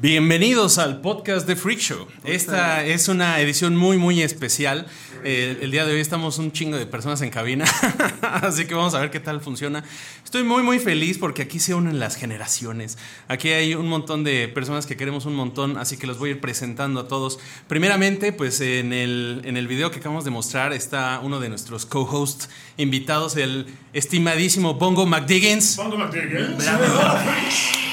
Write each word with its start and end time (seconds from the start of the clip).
Bienvenidos 0.00 0.78
al 0.78 1.00
podcast 1.00 1.46
de 1.46 1.56
Freak 1.56 1.78
Show. 1.78 2.06
Esta 2.22 2.84
es 2.84 3.08
una 3.08 3.40
edición 3.40 3.74
muy, 3.74 3.96
muy 3.96 4.22
especial. 4.22 4.86
Eh, 5.24 5.58
el 5.62 5.70
día 5.70 5.84
de 5.84 5.94
hoy 5.94 6.00
estamos 6.00 6.38
un 6.38 6.52
chingo 6.52 6.76
de 6.76 6.86
personas 6.86 7.22
en 7.22 7.30
cabina, 7.30 7.64
así 8.22 8.66
que 8.66 8.74
vamos 8.74 8.94
a 8.94 9.00
ver 9.00 9.10
qué 9.10 9.20
tal 9.20 9.40
funciona. 9.40 9.82
Estoy 10.22 10.44
muy, 10.44 10.62
muy 10.62 10.78
feliz 10.78 11.18
porque 11.18 11.42
aquí 11.42 11.58
se 11.58 11.74
unen 11.74 11.98
las 11.98 12.14
generaciones. 12.14 12.98
Aquí 13.26 13.48
hay 13.48 13.74
un 13.74 13.88
montón 13.88 14.22
de 14.22 14.48
personas 14.48 14.86
que 14.86 14.96
queremos 14.96 15.24
un 15.24 15.34
montón, 15.34 15.78
así 15.78 15.96
que 15.96 16.06
los 16.06 16.18
voy 16.18 16.28
a 16.28 16.32
ir 16.34 16.40
presentando 16.40 17.00
a 17.00 17.08
todos. 17.08 17.38
Primeramente, 17.66 18.32
pues 18.32 18.60
en 18.60 18.92
el, 18.92 19.40
en 19.44 19.56
el 19.56 19.66
video 19.66 19.90
que 19.90 19.98
acabamos 19.98 20.24
de 20.24 20.30
mostrar 20.30 20.72
está 20.72 21.20
uno 21.22 21.40
de 21.40 21.48
nuestros 21.48 21.86
co-hosts 21.86 22.48
invitados, 22.76 23.36
el 23.36 23.66
estimadísimo 23.92 24.74
Bongo 24.74 25.06
McDiggins. 25.06 25.76
Pongo 25.76 25.96
McDiggins. 25.96 26.64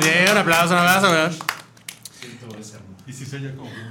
Bien, 0.00 0.30
un 0.30 0.38
aplauso, 0.38 0.74
un 0.74 0.80
aplauso, 0.80 1.10
weón. 1.10 1.36
Y 3.06 3.12
si 3.12 3.26
se 3.26 3.36
oye 3.36 3.54
como 3.54 3.68
un 3.68 3.84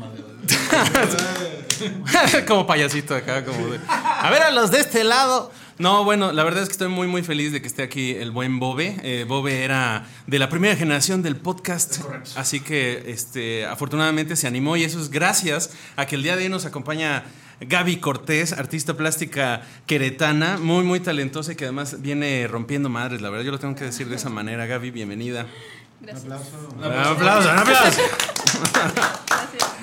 como 2.47 2.65
payasito 2.65 3.15
acá, 3.15 3.45
como 3.45 3.67
de, 3.67 3.79
A 3.87 4.29
ver 4.31 4.41
a 4.43 4.51
los 4.51 4.71
de 4.71 4.79
este 4.79 5.03
lado. 5.03 5.51
No, 5.79 6.03
bueno, 6.03 6.31
la 6.31 6.43
verdad 6.43 6.63
es 6.63 6.69
que 6.69 6.73
estoy 6.73 6.87
muy, 6.87 7.07
muy 7.07 7.23
feliz 7.23 7.51
de 7.51 7.61
que 7.61 7.67
esté 7.67 7.83
aquí 7.83 8.11
el 8.11 8.31
buen 8.31 8.59
Bobe. 8.59 8.95
Eh, 9.03 9.25
Bobe 9.27 9.63
era 9.63 10.05
de 10.27 10.39
la 10.39 10.49
primera 10.49 10.75
generación 10.75 11.23
del 11.23 11.35
podcast. 11.35 11.99
Así 12.35 12.59
que, 12.59 13.03
este, 13.07 13.65
afortunadamente 13.65 14.35
se 14.35 14.47
animó 14.47 14.77
y 14.77 14.83
eso 14.83 14.99
es 14.99 15.09
gracias 15.09 15.71
a 15.95 16.05
que 16.05 16.15
el 16.15 16.23
día 16.23 16.35
de 16.35 16.43
hoy 16.43 16.49
nos 16.49 16.65
acompaña 16.65 17.23
Gaby 17.67 17.97
Cortés, 17.97 18.53
artista 18.53 18.95
plástica 18.95 19.61
queretana, 19.85 20.57
muy, 20.57 20.83
muy 20.83 20.99
talentosa 20.99 21.53
y 21.53 21.55
que 21.55 21.65
además 21.65 22.01
viene 22.01 22.47
rompiendo 22.47 22.89
madres. 22.89 23.21
La 23.21 23.29
verdad, 23.29 23.45
yo 23.45 23.51
lo 23.51 23.59
tengo 23.59 23.75
que 23.75 23.85
decir 23.85 24.09
de 24.09 24.15
esa 24.15 24.29
manera. 24.29 24.65
Gaby, 24.65 24.91
bienvenida. 24.91 25.45
Un 26.01 26.09
aplauso, 26.09 26.69
un 26.77 26.83
aplauso. 26.83 28.01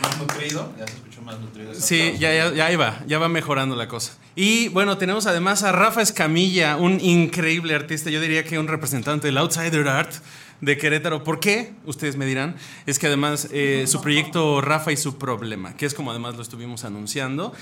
Más 0.03 0.19
nutrido, 0.19 0.73
ya 0.79 0.87
se 0.87 0.95
escuchó 0.95 1.23
más 1.23 1.39
nutrido. 1.39 1.75
Sí, 1.75 2.01
aplauso. 2.01 2.21
ya, 2.21 2.35
ya, 2.35 2.53
ya 2.53 2.67
ahí 2.67 2.77
va, 2.77 3.01
ya 3.07 3.19
va 3.19 3.29
mejorando 3.29 3.77
la 3.77 3.89
cosa. 3.89 4.13
Y 4.37 4.69
bueno, 4.69 4.99
tenemos 4.99 5.27
además 5.27 5.63
a 5.63 5.73
Rafa 5.73 6.03
Escamilla, 6.03 6.77
un 6.77 7.01
increíble 7.01 7.75
artista, 7.75 8.11
yo 8.11 8.21
diría 8.21 8.45
que 8.45 8.59
un 8.59 8.69
representante 8.69 9.29
del 9.29 9.39
Outsider 9.39 9.89
Art 9.89 10.13
de 10.61 10.77
Querétaro. 10.77 11.25
¿Por 11.25 11.41
qué? 11.41 11.73
Ustedes 11.87 12.17
me 12.17 12.27
dirán. 12.27 12.57
Es 12.87 12.99
que 12.99 13.07
además 13.07 13.49
eh, 13.53 13.85
su 13.87 14.01
proyecto 14.01 14.61
Rafa 14.61 14.93
y 14.93 14.97
su 14.97 15.19
problema, 15.19 15.75
que 15.77 15.87
es 15.87 15.95
como 15.95 16.11
además 16.11 16.37
lo 16.37 16.43
estuvimos 16.43 16.85
anunciando. 16.85 17.53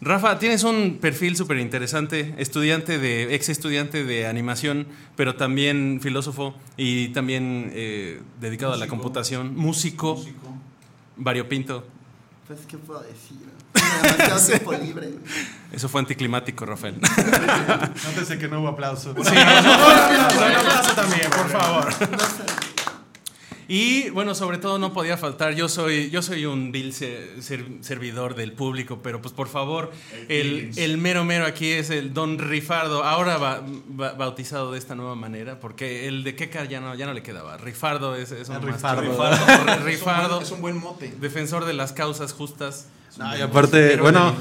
Rafa, 0.00 0.38
tienes 0.38 0.64
un 0.64 0.98
perfil 1.00 1.36
súper 1.36 1.58
interesante, 1.58 2.34
estudiante 2.38 2.98
de, 2.98 3.34
ex 3.34 3.48
estudiante 3.48 4.04
de 4.04 4.26
animación, 4.26 4.86
pero 5.16 5.36
también 5.36 6.00
filósofo 6.02 6.54
y 6.76 7.08
también 7.08 7.70
eh, 7.74 8.20
dedicado 8.40 8.72
a 8.74 8.76
la 8.76 8.88
computación, 8.88 9.56
músico, 9.56 10.16
Músico. 10.16 10.54
variopinto. 11.16 11.86
Pues, 12.46 12.60
¿qué 12.68 12.76
puedo 12.78 13.00
decir? 13.00 13.55
Demasiado 13.76 14.46
tiempo 14.46 14.72
libre. 14.72 15.10
Eso 15.72 15.88
fue 15.88 16.00
anticlimático, 16.00 16.64
Rafael. 16.66 16.96
Nótese 17.00 18.38
que 18.38 18.48
no 18.48 18.60
hubo 18.60 18.68
aplauso. 18.68 19.14
Sí, 19.14 19.30
un 19.30 19.36
aplauso 19.36 20.92
también, 20.94 21.28
por 21.30 21.48
favor. 21.50 21.92
No. 22.00 22.66
Y 23.68 24.10
bueno, 24.10 24.36
sobre 24.36 24.58
todo 24.58 24.78
no 24.78 24.92
podía 24.92 25.16
faltar. 25.16 25.54
Yo 25.56 25.68
soy, 25.68 26.08
yo 26.10 26.22
soy 26.22 26.46
un 26.46 26.70
vil 26.70 26.92
se- 26.92 27.42
ser- 27.42 27.66
servidor 27.80 28.36
del 28.36 28.52
público, 28.52 29.00
pero 29.02 29.20
pues 29.20 29.34
por 29.34 29.48
favor, 29.48 29.90
el, 30.28 30.70
el 30.76 30.98
mero 30.98 31.24
mero 31.24 31.44
aquí 31.46 31.72
es 31.72 31.90
el 31.90 32.14
Don 32.14 32.38
Rifardo, 32.38 33.02
ahora 33.02 33.38
ba- 33.38 33.62
ba- 33.88 34.12
bautizado 34.12 34.70
de 34.70 34.78
esta 34.78 34.94
nueva 34.94 35.16
manera, 35.16 35.58
porque 35.58 36.06
el 36.06 36.22
de 36.22 36.36
Keka 36.36 36.66
ya 36.66 36.80
no, 36.80 36.94
ya 36.94 37.06
no 37.06 37.12
le 37.12 37.24
quedaba. 37.24 37.56
Rifardo 37.56 38.14
es, 38.14 38.30
es 38.30 38.48
un. 38.50 38.62
Rifardo. 38.62 39.00
Rifardo, 39.02 39.84
Rifardo, 39.84 40.40
Es 40.42 40.50
un 40.52 40.60
buen 40.60 40.76
mote. 40.78 41.12
defensor 41.20 41.64
de 41.64 41.72
las 41.72 41.92
causas 41.92 42.32
justas. 42.32 42.86
No, 43.18 43.36
y 43.36 43.40
aparte, 43.40 43.96
bueno, 43.96 44.34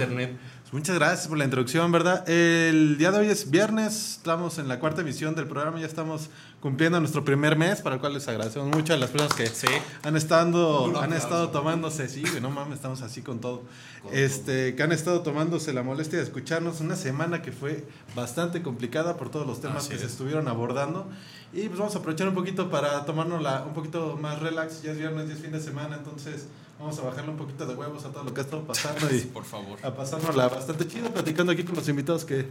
muchas 0.72 0.96
gracias 0.96 1.28
por 1.30 1.38
la 1.38 1.46
introducción, 1.46 1.92
¿verdad? 1.92 2.28
El 2.30 2.98
día 2.98 3.12
de 3.12 3.20
hoy 3.20 3.28
es 3.30 3.50
viernes, 3.50 4.18
estamos 4.18 4.58
en 4.58 4.68
la 4.68 4.80
cuarta 4.80 5.00
emisión 5.02 5.34
del 5.36 5.48
programa, 5.48 5.80
ya 5.80 5.86
estamos 5.86 6.30
cumpliendo 6.60 7.00
nuestro 7.00 7.24
primer 7.24 7.56
mes, 7.58 7.82
para 7.82 7.96
el 7.96 8.02
cual 8.02 8.14
les 8.16 8.28
agradecemos 8.28 8.68
mucho 8.76 8.94
a 8.94 8.98
las 8.98 9.12
personas 9.12 9.34
que 9.36 9.48
Sí. 9.48 9.68
han 10.04 10.18
estado, 10.18 11.00
han 11.00 11.14
estado 11.14 11.50
tomándose, 11.52 12.10
sí, 12.10 12.24
no 12.42 12.50
mames, 12.50 12.76
estamos 12.76 13.02
así 13.02 13.22
con 13.22 13.40
todo. 13.40 13.64
Este, 14.12 14.76
que 14.76 14.84
han 14.84 14.92
estado 14.92 15.22
tomándose 15.22 15.72
la 15.72 15.84
molestia 15.84 16.18
de 16.18 16.26
escucharnos 16.26 16.82
una 16.82 16.96
semana 16.98 17.42
que 17.42 17.52
fue 17.54 17.86
bastante 18.16 18.62
complicada 18.62 19.16
por 19.16 19.30
todos 19.30 19.48
los 19.48 19.62
temas 19.62 19.78
Así 19.84 19.90
que 19.92 19.98
se 20.00 20.06
es. 20.06 20.12
estuvieron 20.12 20.48
abordando. 20.50 21.08
Y 21.54 21.68
pues 21.70 21.80
vamos 21.80 21.96
a 21.96 22.00
aprovechar 22.00 22.28
un 22.28 22.36
poquito 22.36 22.70
para 22.70 23.06
tomarnos 23.06 23.42
un 23.66 23.74
poquito 23.74 24.18
más 24.22 24.40
relax, 24.42 24.82
ya 24.82 24.92
es 24.92 24.98
viernes, 24.98 25.30
ya 25.30 25.36
es 25.36 25.40
fin 25.40 25.52
de 25.54 25.62
semana, 25.62 25.96
entonces 25.96 26.48
vamos 26.80 26.98
a 27.00 27.04
bajarle 27.04 27.31
un 27.31 27.38
poquito 27.38 27.66
de 27.66 27.74
huevos 27.75 28.04
a 28.06 28.10
todo 28.12 28.24
lo 28.24 28.33
que 28.33 28.42
ha 28.42 28.44
estado 28.44 28.63
pasando 28.63 29.13
y 29.13 29.22
Por 29.22 29.45
favor. 29.45 29.80
a 29.83 29.95
pasárnosla 29.95 30.48
bastante 30.50 30.88
chido 30.88 31.10
platicando 31.12 31.51
aquí 31.51 31.63
con 31.63 31.75
los 31.75 31.88
invitados 31.88 32.25
que 32.25 32.48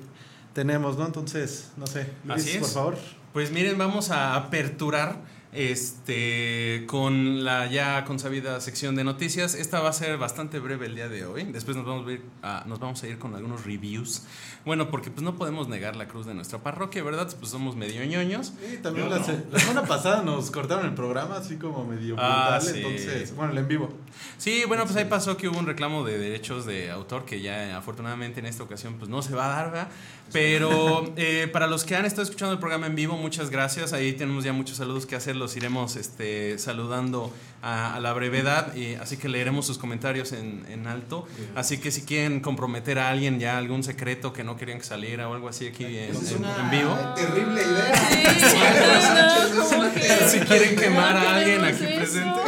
tenemos, 0.52 0.96
¿no? 0.98 1.06
Entonces, 1.06 1.70
no 1.76 1.86
sé, 1.86 2.10
Luis, 2.24 2.42
Así 2.42 2.50
es. 2.52 2.58
por 2.58 2.68
favor. 2.70 2.96
Pues 3.32 3.50
miren, 3.50 3.76
vamos 3.76 4.10
a 4.10 4.36
aperturar 4.36 5.16
este 5.54 6.84
con 6.86 7.44
la 7.44 7.66
ya 7.66 8.04
consabida 8.04 8.60
sección 8.60 8.94
de 8.96 9.04
noticias. 9.04 9.54
Esta 9.54 9.80
va 9.80 9.90
a 9.90 9.92
ser 9.92 10.18
bastante 10.18 10.58
breve 10.58 10.86
el 10.86 10.94
día 10.94 11.08
de 11.08 11.24
hoy. 11.26 11.44
Después 11.44 11.76
nos 11.76 11.86
vamos 11.86 12.06
a 12.08 12.12
ir 12.12 12.22
a, 12.42 12.64
nos 12.66 12.78
vamos 12.80 13.02
a 13.02 13.08
ir 13.08 13.18
con 13.18 13.34
algunos 13.34 13.64
reviews. 13.64 14.22
Bueno, 14.64 14.90
porque 14.90 15.10
pues 15.10 15.22
no 15.22 15.36
podemos 15.36 15.68
negar 15.68 15.96
la 15.96 16.08
cruz 16.08 16.26
de 16.26 16.34
nuestra 16.34 16.58
parroquia, 16.62 17.02
¿verdad? 17.02 17.28
Pues 17.38 17.50
somos 17.50 17.76
medio 17.76 18.04
ñoños. 18.04 18.52
Y 18.72 18.78
también 18.78 19.10
la, 19.10 19.18
no. 19.18 19.24
se- 19.24 19.44
la 19.50 19.58
semana 19.58 19.82
pasada 19.84 20.22
nos 20.22 20.50
cortaron 20.50 20.86
el 20.86 20.94
programa 20.94 21.36
así 21.36 21.56
como 21.56 21.84
medio 21.84 22.16
Ah, 22.18 22.58
brutal, 22.58 22.74
sí. 22.74 22.80
entonces, 22.82 23.34
bueno, 23.36 23.52
el 23.52 23.58
en 23.58 23.68
vivo. 23.68 23.94
Sí, 24.38 24.62
bueno, 24.66 24.84
pues 24.84 24.96
ahí 24.96 25.04
pasó 25.06 25.36
que 25.36 25.48
hubo 25.48 25.58
un 25.58 25.66
reclamo 25.66 26.04
de 26.04 26.18
derechos 26.18 26.64
de 26.66 26.90
autor 26.90 27.24
que 27.24 27.40
ya 27.42 27.76
afortunadamente 27.76 28.40
en 28.40 28.46
esta 28.46 28.62
ocasión 28.62 28.94
pues 28.94 29.10
no 29.10 29.20
se 29.22 29.34
va 29.34 29.46
a 29.46 29.48
dar, 29.56 29.70
¿verdad? 29.70 29.88
Pero 30.32 31.12
eh, 31.16 31.48
para 31.52 31.66
los 31.66 31.84
que 31.84 31.94
han 31.96 32.04
estado 32.06 32.22
escuchando 32.22 32.52
el 32.54 32.58
programa 32.58 32.86
en 32.86 32.94
vivo, 32.96 33.16
muchas 33.16 33.50
gracias. 33.50 33.92
Ahí 33.92 34.14
tenemos 34.14 34.42
ya 34.44 34.52
muchos 34.52 34.78
saludos 34.78 35.04
que 35.06 35.14
hacer, 35.14 35.36
los 35.44 35.56
iremos 35.56 35.96
este, 35.96 36.58
saludando 36.58 37.32
a, 37.62 37.94
a 37.94 38.00
la 38.00 38.12
brevedad, 38.14 38.74
y, 38.74 38.94
así 38.94 39.16
que 39.18 39.28
leeremos 39.28 39.66
sus 39.66 39.76
comentarios 39.78 40.32
en, 40.32 40.64
en 40.68 40.86
alto. 40.86 41.26
Así 41.54 41.78
que 41.78 41.90
si 41.90 42.02
quieren 42.02 42.40
comprometer 42.40 42.98
a 42.98 43.10
alguien 43.10 43.38
ya 43.38 43.58
algún 43.58 43.82
secreto 43.84 44.32
que 44.32 44.42
no 44.44 44.56
querían 44.56 44.78
que 44.78 44.84
saliera 44.84 45.28
o 45.28 45.34
algo 45.34 45.48
así 45.48 45.66
aquí 45.68 45.84
en, 45.84 46.14
es 46.16 46.32
en- 46.32 46.38
una 46.38 46.56
en 46.56 46.70
vivo. 46.70 46.94
terrible 47.14 47.62
idea. 47.62 48.08
Sí, 48.50 49.76
no, 49.78 49.92
que- 49.94 50.28
Si 50.28 50.40
quieren 50.40 50.76
quemar 50.76 51.16
a 51.16 51.22
no 51.22 51.28
alguien 51.28 51.64
aquí 51.64 51.84
eso. 51.84 51.96
presente. 51.96 52.40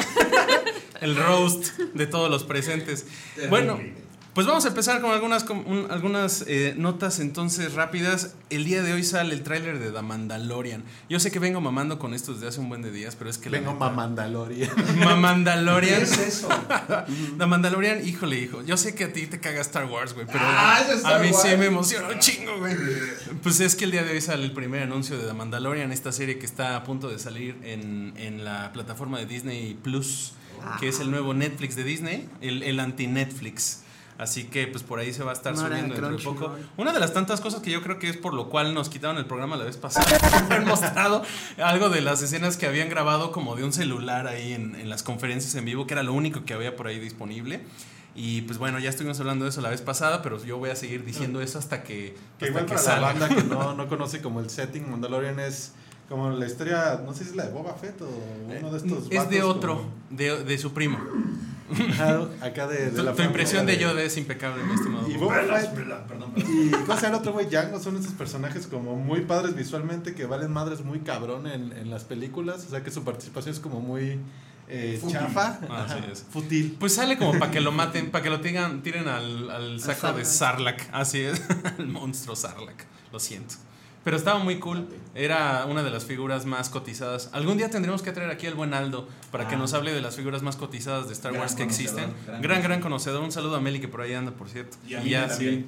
El 1.01 1.15
roast 1.17 1.79
de 1.95 2.07
todos 2.07 2.31
los 2.31 2.45
presentes. 2.45 3.07
Bueno, 3.51 3.79
pues 4.37 4.47
vamos 4.47 4.65
a 4.67 4.69
empezar 4.69 5.00
con 5.00 5.11
algunas, 5.11 5.44
un- 5.50 5.87
algunas 5.91 6.44
eh, 6.47 6.75
notas 6.77 7.19
entonces 7.21 7.73
rápidas. 7.75 8.35
El 8.50 8.65
día 8.67 8.83
de 8.83 8.93
hoy 8.93 9.03
sale 9.03 9.35
el 9.35 9.43
tráiler 9.43 9.79
de 9.81 9.91
The 9.91 10.03
Mandalorian. 10.03 10.85
Yo 11.09 11.19
sé 11.19 11.31
que 11.33 11.38
vengo 11.41 11.61
mamando 11.61 11.99
con 11.99 12.15
esto 12.15 12.35
desde 12.35 12.47
hace 12.47 12.61
un 12.61 12.69
buen 12.69 12.83
de 12.83 12.93
días, 12.93 13.17
pero 13.17 13.29
es 13.31 13.38
que 13.38 13.49
Vengo 13.49 13.73
neta- 13.73 13.87
Mamandaloria. 13.87 14.71
Ma- 14.99 15.17
Mandalorian. 15.17 15.97
¿Qué 15.99 16.05
es 16.05 16.19
eso? 16.19 16.49
The 17.38 17.47
Mandalorian, 17.47 18.06
híjole, 18.06 18.38
hijo. 18.38 18.62
Yo 18.62 18.77
sé 18.77 18.94
que 18.94 19.05
a 19.05 19.12
ti 19.12 19.27
te 19.27 19.41
caga 19.41 19.61
Star 19.62 19.87
Wars, 19.87 20.12
güey, 20.15 20.27
pero 20.27 20.41
Ah, 20.43 20.85
a 21.06 21.19
mí 21.19 21.31
sí 21.33 21.49
me 21.56 21.67
emociona 21.67 22.09
un 22.11 22.19
chingo, 22.21 22.59
güey. 22.59 22.77
Pues 23.43 23.59
es 23.61 23.75
que 23.75 23.85
el 23.87 23.91
día 23.91 24.05
de 24.05 24.12
hoy 24.12 24.21
sale 24.21 24.44
el 24.44 24.53
primer 24.53 24.83
anuncio 24.83 25.17
de 25.19 25.27
The 25.27 25.33
Mandalorian, 25.33 25.93
esta 25.93 26.12
serie 26.12 26.38
que 26.38 26.47
está 26.47 26.77
a 26.77 26.85
punto 26.85 27.09
de 27.09 27.19
salir 27.19 27.56
en, 27.65 28.12
en 28.17 28.44
la 28.44 28.71
plataforma 28.73 29.19
de 29.19 29.27
Disney 29.27 29.79
Plus, 29.83 30.35
que 30.79 30.88
es 30.88 31.00
el 31.00 31.11
nuevo 31.11 31.33
Netflix 31.33 31.75
de 31.75 31.85
Disney, 31.85 32.29
el, 32.43 32.62
el 32.62 32.79
anti-Netflix. 32.81 33.81
Así 34.19 34.45
que 34.45 34.67
pues 34.67 34.83
por 34.83 34.99
ahí 34.99 35.13
se 35.13 35.23
va 35.23 35.31
a 35.33 35.35
estar 35.35 35.53
era 35.53 35.63
subiendo 35.67 35.95
dentro 35.95 36.17
de 36.17 36.23
poco. 36.25 36.57
Una 36.79 36.93
de 36.93 37.01
las 37.01 37.13
tantas 37.13 37.41
cosas 37.43 37.61
que 37.61 37.71
yo 37.71 37.83
creo 37.83 37.99
que 37.99 38.09
es 38.09 38.17
por 38.17 38.33
lo 38.33 38.49
cual 38.49 38.73
nos 38.73 38.89
quitaron 38.89 39.19
el 39.19 39.27
programa 39.27 39.57
la 39.57 39.65
vez 39.65 39.77
pasada. 39.77 40.07
Han 40.51 40.65
mostrado 40.67 41.23
algo 41.63 41.91
de 41.91 42.01
las 42.01 42.23
escenas 42.23 42.57
que 42.57 42.67
habían 42.67 42.89
grabado 42.89 43.31
como 43.31 43.57
de 43.57 43.65
un 43.65 43.73
celular 43.75 44.27
ahí 44.27 44.53
en, 44.55 44.75
en 44.77 44.89
las 44.89 45.03
conferencias 45.03 45.55
en 45.57 45.67
vivo, 45.67 45.87
que 45.87 45.93
era 45.95 46.03
lo 46.03 46.15
único 46.15 46.45
que 46.45 46.55
había 46.55 46.77
por 46.77 46.87
ahí 46.87 46.99
disponible. 46.99 47.61
Y 48.15 48.41
pues 48.43 48.57
bueno, 48.59 48.79
ya 48.79 48.89
estuvimos 48.89 49.21
hablando 49.21 49.45
de 49.45 49.51
eso 49.51 49.61
la 49.61 49.69
vez 49.69 49.83
pasada, 49.83 50.23
pero 50.23 50.43
yo 50.43 50.57
voy 50.57 50.71
a 50.71 50.77
seguir 50.77 51.05
diciendo 51.05 51.43
eso 51.43 51.59
hasta 51.59 51.83
que, 51.83 52.15
Que 52.39 52.47
hasta 52.47 52.49
igual 52.49 52.65
que 52.65 52.69
para 52.71 52.81
salga. 52.81 53.12
la 53.12 53.19
banda 53.27 53.29
que 53.29 53.43
no, 53.45 53.75
no 53.77 53.89
conoce 53.89 54.23
como 54.23 54.41
el 54.41 54.49
setting, 54.49 54.91
Mandalorian 54.91 55.39
es 55.41 55.73
como 56.09 56.31
la 56.31 56.47
historia, 56.47 57.03
no 57.05 57.12
sé 57.12 57.25
si 57.25 57.31
es 57.31 57.37
la 57.37 57.45
de 57.45 57.53
Boba 57.53 57.75
Fett 57.75 58.01
o 58.01 58.09
uno 58.61 58.71
de 58.71 58.79
estos 58.79 59.09
es 59.11 59.29
de 59.29 59.43
otro, 59.43 59.77
como- 59.77 59.91
de, 60.09 60.43
de 60.45 60.57
su 60.57 60.73
primo. 60.73 60.99
Ajá, 61.91 62.29
acá 62.41 62.67
de, 62.67 62.91
de 62.91 62.91
Tu, 62.91 63.03
la 63.03 63.13
tu 63.13 63.23
impresión 63.23 63.67
de 63.67 63.79
Yoda 63.79 64.03
es 64.03 64.17
impecable, 64.17 64.63
mi 64.65 64.75
estimado. 64.75 65.09
Y 65.09 65.15
Bob. 65.15 65.33
Boba 65.33 65.59
Fett 65.61 65.75
Perdón, 65.75 66.03
perdón. 66.07 66.33
Y 66.37 66.71
¿cómo 66.71 66.95
se 66.95 67.03
llama 67.03 67.09
el 67.09 67.15
otro 67.15 67.33
güey? 67.33 67.47
Django 67.47 67.81
son 67.81 67.97
esos 67.97 68.13
personajes 68.13 68.67
como 68.67 68.97
muy 68.97 69.23
padres 69.23 69.55
visualmente 69.55 70.14
que 70.14 70.26
valen 70.26 70.52
madres 70.52 70.85
muy 70.85 71.00
cabrón 71.00 71.47
en, 71.47 71.73
en 71.73 71.90
las 71.90 72.05
películas. 72.05 72.64
O 72.67 72.71
sea 72.71 72.83
que 72.83 72.90
su 72.90 73.05
participación 73.05 73.55
es 73.55 73.61
como 73.61 73.81
muy 73.81 74.21
eh, 74.69 75.00
chafa. 75.09 75.61
Ah, 75.69 75.85
Ajá, 75.85 75.99
sí 75.99 76.05
es. 76.11 76.25
Fútil. 76.31 76.76
Pues 76.79 76.95
sale 76.95 77.17
como 77.19 77.38
para 77.38 77.50
que 77.50 77.61
lo 77.61 77.73
maten, 77.73 78.11
para 78.11 78.23
que 78.23 78.31
lo 78.31 78.40
tiran, 78.40 78.83
tiren 78.83 79.09
al, 79.09 79.50
al 79.50 79.81
saco 79.81 80.12
de. 80.12 80.25
Sarlacc. 80.25 80.83
Así 80.93 81.21
es, 81.21 81.43
el 81.79 81.87
monstruo 81.87 82.37
Sarlacc. 82.37 82.85
Lo 83.12 83.21
siento. 83.21 83.55
Pero 84.07 84.17
estaba 84.17 84.39
muy 84.39 84.61
cool. 84.61 84.87
Era 85.17 85.67
una 85.69 85.83
de 85.83 85.91
las 85.91 86.05
figuras 86.05 86.47
más 86.47 86.69
cotizadas. 86.71 87.29
Algún 87.33 87.57
día 87.59 87.71
tendremos 87.71 88.03
que 88.03 88.13
traer 88.13 88.31
aquí 88.31 88.47
al 88.47 88.55
buen 88.55 88.73
Aldo 88.73 89.09
para 89.33 89.49
que 89.49 89.57
Ah. 89.57 89.59
nos 89.59 89.75
hable 89.75 89.93
de 89.93 90.01
las 90.01 90.15
figuras 90.15 90.43
más 90.43 90.55
cotizadas 90.55 91.09
de 91.09 91.13
Star 91.13 91.33
Gran 91.33 91.43
Wars 91.43 91.57
que 91.57 91.65
existen. 91.65 92.15
gran 92.25 92.41
Gran, 92.41 92.63
gran 92.63 92.81
conocedor. 92.81 93.21
Un 93.25 93.33
saludo 93.33 93.57
a 93.57 93.61
Meli 93.61 93.81
que 93.81 93.89
por 93.89 94.03
ahí 94.03 94.15
anda, 94.15 94.31
por 94.31 94.49
cierto. 94.49 94.77
Y 94.87 94.95
a 94.95 95.03
ya, 95.03 95.27
también. 95.27 95.67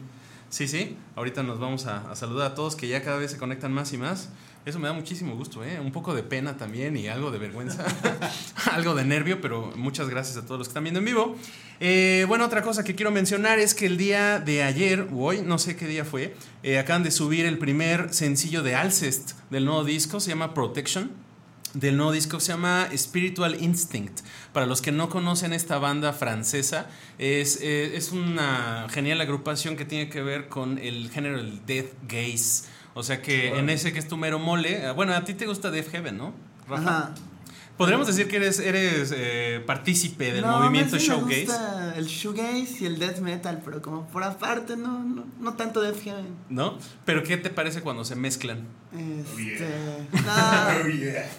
sí. 0.50 0.66
Sí, 0.66 0.68
sí. 0.68 0.97
Ahorita 1.16 1.42
nos 1.42 1.59
vamos 1.59 1.87
a, 1.87 2.09
a 2.11 2.14
saludar 2.14 2.52
a 2.52 2.54
todos 2.54 2.76
que 2.76 2.87
ya 2.87 3.02
cada 3.02 3.16
vez 3.18 3.33
se 3.33 3.38
conectan 3.38 3.73
más 3.73 3.92
y 3.92 3.99
más. 3.99 4.28
Eso 4.68 4.78
me 4.78 4.87
da 4.87 4.92
muchísimo 4.92 5.34
gusto, 5.34 5.64
¿eh? 5.64 5.80
Un 5.80 5.92
poco 5.92 6.14
de 6.14 6.22
pena 6.22 6.58
también 6.58 6.94
y 6.98 7.08
algo 7.08 7.30
de 7.30 7.38
vergüenza. 7.38 7.87
algo 8.72 8.94
de 8.94 9.02
nervio, 9.02 9.40
pero 9.40 9.72
muchas 9.76 10.10
gracias 10.10 10.37
a 10.37 10.44
todos 10.44 10.58
los 10.58 10.68
que 10.68 10.72
están 10.72 10.84
viendo 10.84 11.00
en 11.00 11.06
vivo. 11.06 11.37
Eh, 11.80 12.26
bueno, 12.28 12.44
otra 12.44 12.60
cosa 12.60 12.84
que 12.84 12.94
quiero 12.94 13.10
mencionar 13.10 13.58
es 13.58 13.75
que 13.75 13.87
el 13.87 13.96
día 13.96 14.40
de 14.40 14.62
ayer, 14.62 15.08
o 15.10 15.25
hoy, 15.25 15.40
no 15.40 15.58
sé 15.58 15.75
qué 15.75 15.87
día 15.87 16.04
fue, 16.04 16.34
eh, 16.62 16.78
acaban 16.78 17.02
de 17.02 17.10
subir 17.10 17.46
el 17.46 17.56
primer 17.56 18.12
sencillo 18.12 18.62
de 18.62 18.75
Alcest 18.75 19.32
del 19.48 19.64
nuevo 19.64 19.84
disco, 19.84 20.20
se 20.20 20.28
llama 20.28 20.52
Protection 20.52 21.12
del 21.75 21.96
nuevo 21.96 22.12
disco 22.12 22.40
se 22.40 22.52
llama 22.52 22.88
Spiritual 22.96 23.62
Instinct. 23.62 24.20
Para 24.52 24.66
los 24.66 24.80
que 24.80 24.90
no 24.90 25.08
conocen 25.08 25.52
esta 25.52 25.78
banda 25.78 26.12
francesa, 26.12 26.87
es, 27.18 27.60
eh, 27.60 27.96
es 27.96 28.12
una 28.12 28.87
genial 28.90 29.20
agrupación 29.20 29.76
que 29.76 29.84
tiene 29.84 30.08
que 30.08 30.22
ver 30.22 30.48
con 30.48 30.78
el 30.78 31.10
género 31.10 31.37
del 31.37 31.64
death 31.66 31.92
gaze. 32.08 32.64
O 32.98 33.04
sea 33.04 33.22
que 33.22 33.56
en 33.56 33.70
ese 33.70 33.92
que 33.92 34.00
es 34.00 34.08
tu 34.08 34.16
mero 34.16 34.40
mole, 34.40 34.86
eh, 34.88 34.90
bueno, 34.90 35.14
a 35.14 35.24
ti 35.24 35.32
te 35.34 35.46
gusta 35.46 35.70
Death 35.70 35.88
Heaven, 35.92 36.18
¿no? 36.18 36.34
Rafa? 36.68 36.82
Ajá. 36.82 37.14
Podríamos 37.76 38.08
decir 38.08 38.26
que 38.26 38.36
eres, 38.38 38.58
eres 38.58 39.14
eh, 39.16 39.62
partícipe 39.64 40.32
del 40.32 40.40
No, 40.42 40.58
movimiento 40.58 40.96
más 40.96 41.06
bien 41.06 41.26
me 41.28 41.44
gusta 41.44 41.94
el 41.96 42.06
shoegaze 42.06 42.78
y 42.80 42.86
el 42.86 42.98
death 42.98 43.18
metal, 43.20 43.62
pero 43.64 43.80
como 43.80 44.04
por 44.08 44.24
aparte, 44.24 44.76
no, 44.76 44.98
no, 45.04 45.26
no 45.38 45.54
tanto 45.54 45.80
death 45.80 46.02
heaven. 46.02 46.34
¿no? 46.48 46.76
Pero 47.04 47.22
¿qué 47.22 47.36
te 47.36 47.50
parece 47.50 47.80
cuando 47.80 48.04
se 48.04 48.16
mezclan? 48.16 48.66
Este. 48.92 49.68
Oh, 50.12 50.82
No, 50.82 50.88
yeah. 50.92 51.30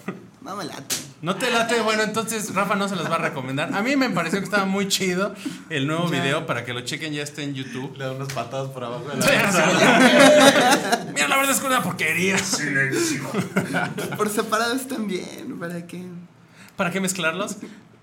No 0.42 0.56
me 0.56 0.64
late. 0.64 0.96
¿No 1.22 1.36
te 1.36 1.52
late? 1.52 1.82
Bueno, 1.82 2.04
entonces 2.04 2.56
Rafa 2.56 2.76
no 2.76 2.88
se 2.88 2.96
las 2.96 3.12
va 3.12 3.16
a 3.16 3.18
recomendar. 3.18 3.74
A 3.76 3.82
mí 3.82 3.98
me 3.98 4.10
pareció 4.10 4.40
que 4.40 4.46
estaba 4.46 4.64
muy 4.66 4.88
chido 4.88 5.36
el 5.70 5.86
nuevo 5.86 6.08
video 6.08 6.46
para 6.46 6.64
que 6.64 6.74
lo 6.74 6.80
chequen, 6.82 7.12
ya 7.12 7.24
está 7.24 7.42
en 7.42 7.54
YouTube. 7.56 7.98
Le 7.98 8.06
da 8.06 8.14
unas 8.14 8.32
patadas 8.32 8.70
por 8.70 8.86
abajo 8.86 9.04
de 9.10 9.18
la 9.18 9.22
Sí, 9.22 11.08
la 11.30 11.38
verdad 11.38 11.52
es 11.52 11.60
que 11.60 11.68
es 11.68 11.72
una 11.72 11.84
porquería. 11.84 12.38
Por 14.18 14.30
separado 14.30 14.74
están 14.74 15.08
bien, 15.08 15.58
¿para 15.60 15.86
qué? 15.88 16.04
¿Para 16.76 16.92
qué 16.92 17.00
mezclarlos? 17.00 17.58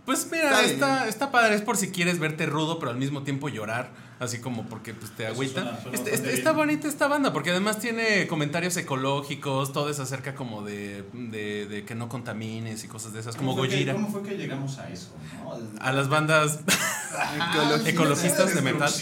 Pues 0.05 0.29
mira, 0.31 0.63
Está 0.63 0.65
está, 0.65 1.09
está 1.09 1.31
padre, 1.33 1.57
es 1.57 1.63
por 1.63 1.77
si 1.77 1.91
quieres 1.91 2.21
verte 2.21 2.47
rudo, 2.47 2.79
pero 2.79 2.93
al 2.93 2.97
mismo 2.97 3.25
tiempo 3.25 3.49
llorar, 3.49 3.91
así 4.19 4.39
como 4.39 4.65
porque 4.67 4.95
pues, 4.95 5.11
te 5.13 5.27
agüita. 5.27 5.63
suena- 5.63 5.81
suena 5.83 5.97
Este- 5.99 6.15
este- 6.15 6.33
está 6.35 6.53
bonita 6.53 6.89
esta 6.89 7.07
banda, 7.07 7.33
porque 7.33 7.51
además 7.51 7.79
tiene 7.79 8.27
comentarios 8.27 8.77
ecológicos, 8.77 9.73
todo 9.73 9.91
es 9.91 9.99
acerca 10.01 10.35
como 10.35 10.63
de, 10.63 11.05
de, 11.13 11.67
de 11.67 11.85
que 11.85 11.95
no 11.95 12.09
contamines 12.09 12.83
y 12.85 12.89
cosas 12.89 13.13
de 13.13 13.21
esas, 13.21 13.37
como 13.37 13.51
¿Cómo 13.51 13.63
fue 13.63 13.69
que- 13.69 13.75
Gojira. 13.77 13.93
¿Cómo 13.95 14.09
fue 14.11 14.23
que 14.23 14.37
llegamos 14.39 14.79
a 14.79 14.89
eso? 14.91 15.09
¿no? 15.45 15.83
A 15.83 15.93
las 15.93 16.09
bandas 16.09 16.61
Ecologistas. 17.37 17.87
ecologistas 17.89 18.55
de 18.55 18.63
metal. 18.63 18.93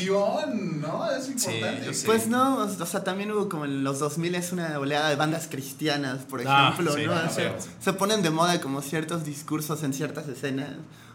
¿no? 0.81 1.11
Es 1.11 1.25
Sí, 1.27 1.33
importante. 1.51 1.95
sé. 1.95 2.07
Pues 2.07 2.27
no, 2.29 2.59
o 2.59 2.87
sea, 2.87 3.05
también 3.05 3.31
hubo 3.33 3.49
como 3.49 3.65
en 3.65 3.85
los 3.85 3.99
2000 3.99 4.35
es 4.35 4.53
una 4.53 4.79
oleada 4.79 5.09
de 5.09 5.17
bandas 5.17 5.47
cristianas, 5.49 6.23
por 6.25 6.43
Ah, 6.47 6.71
ejemplo, 6.73 6.95
sí, 6.95 7.07
¿no? 7.07 7.13
ah, 7.13 7.27
O 7.29 7.33
sea, 7.33 7.53
pero- 7.53 7.65
se 7.81 7.93
ponen 7.93 8.23
de 8.23 8.31
moda 8.31 8.61
como 8.61 8.83
ciertos 8.83 9.25
discursos 9.25 9.83
en 9.83 9.93
ciertas 9.95 10.29
escenas. 10.29 10.71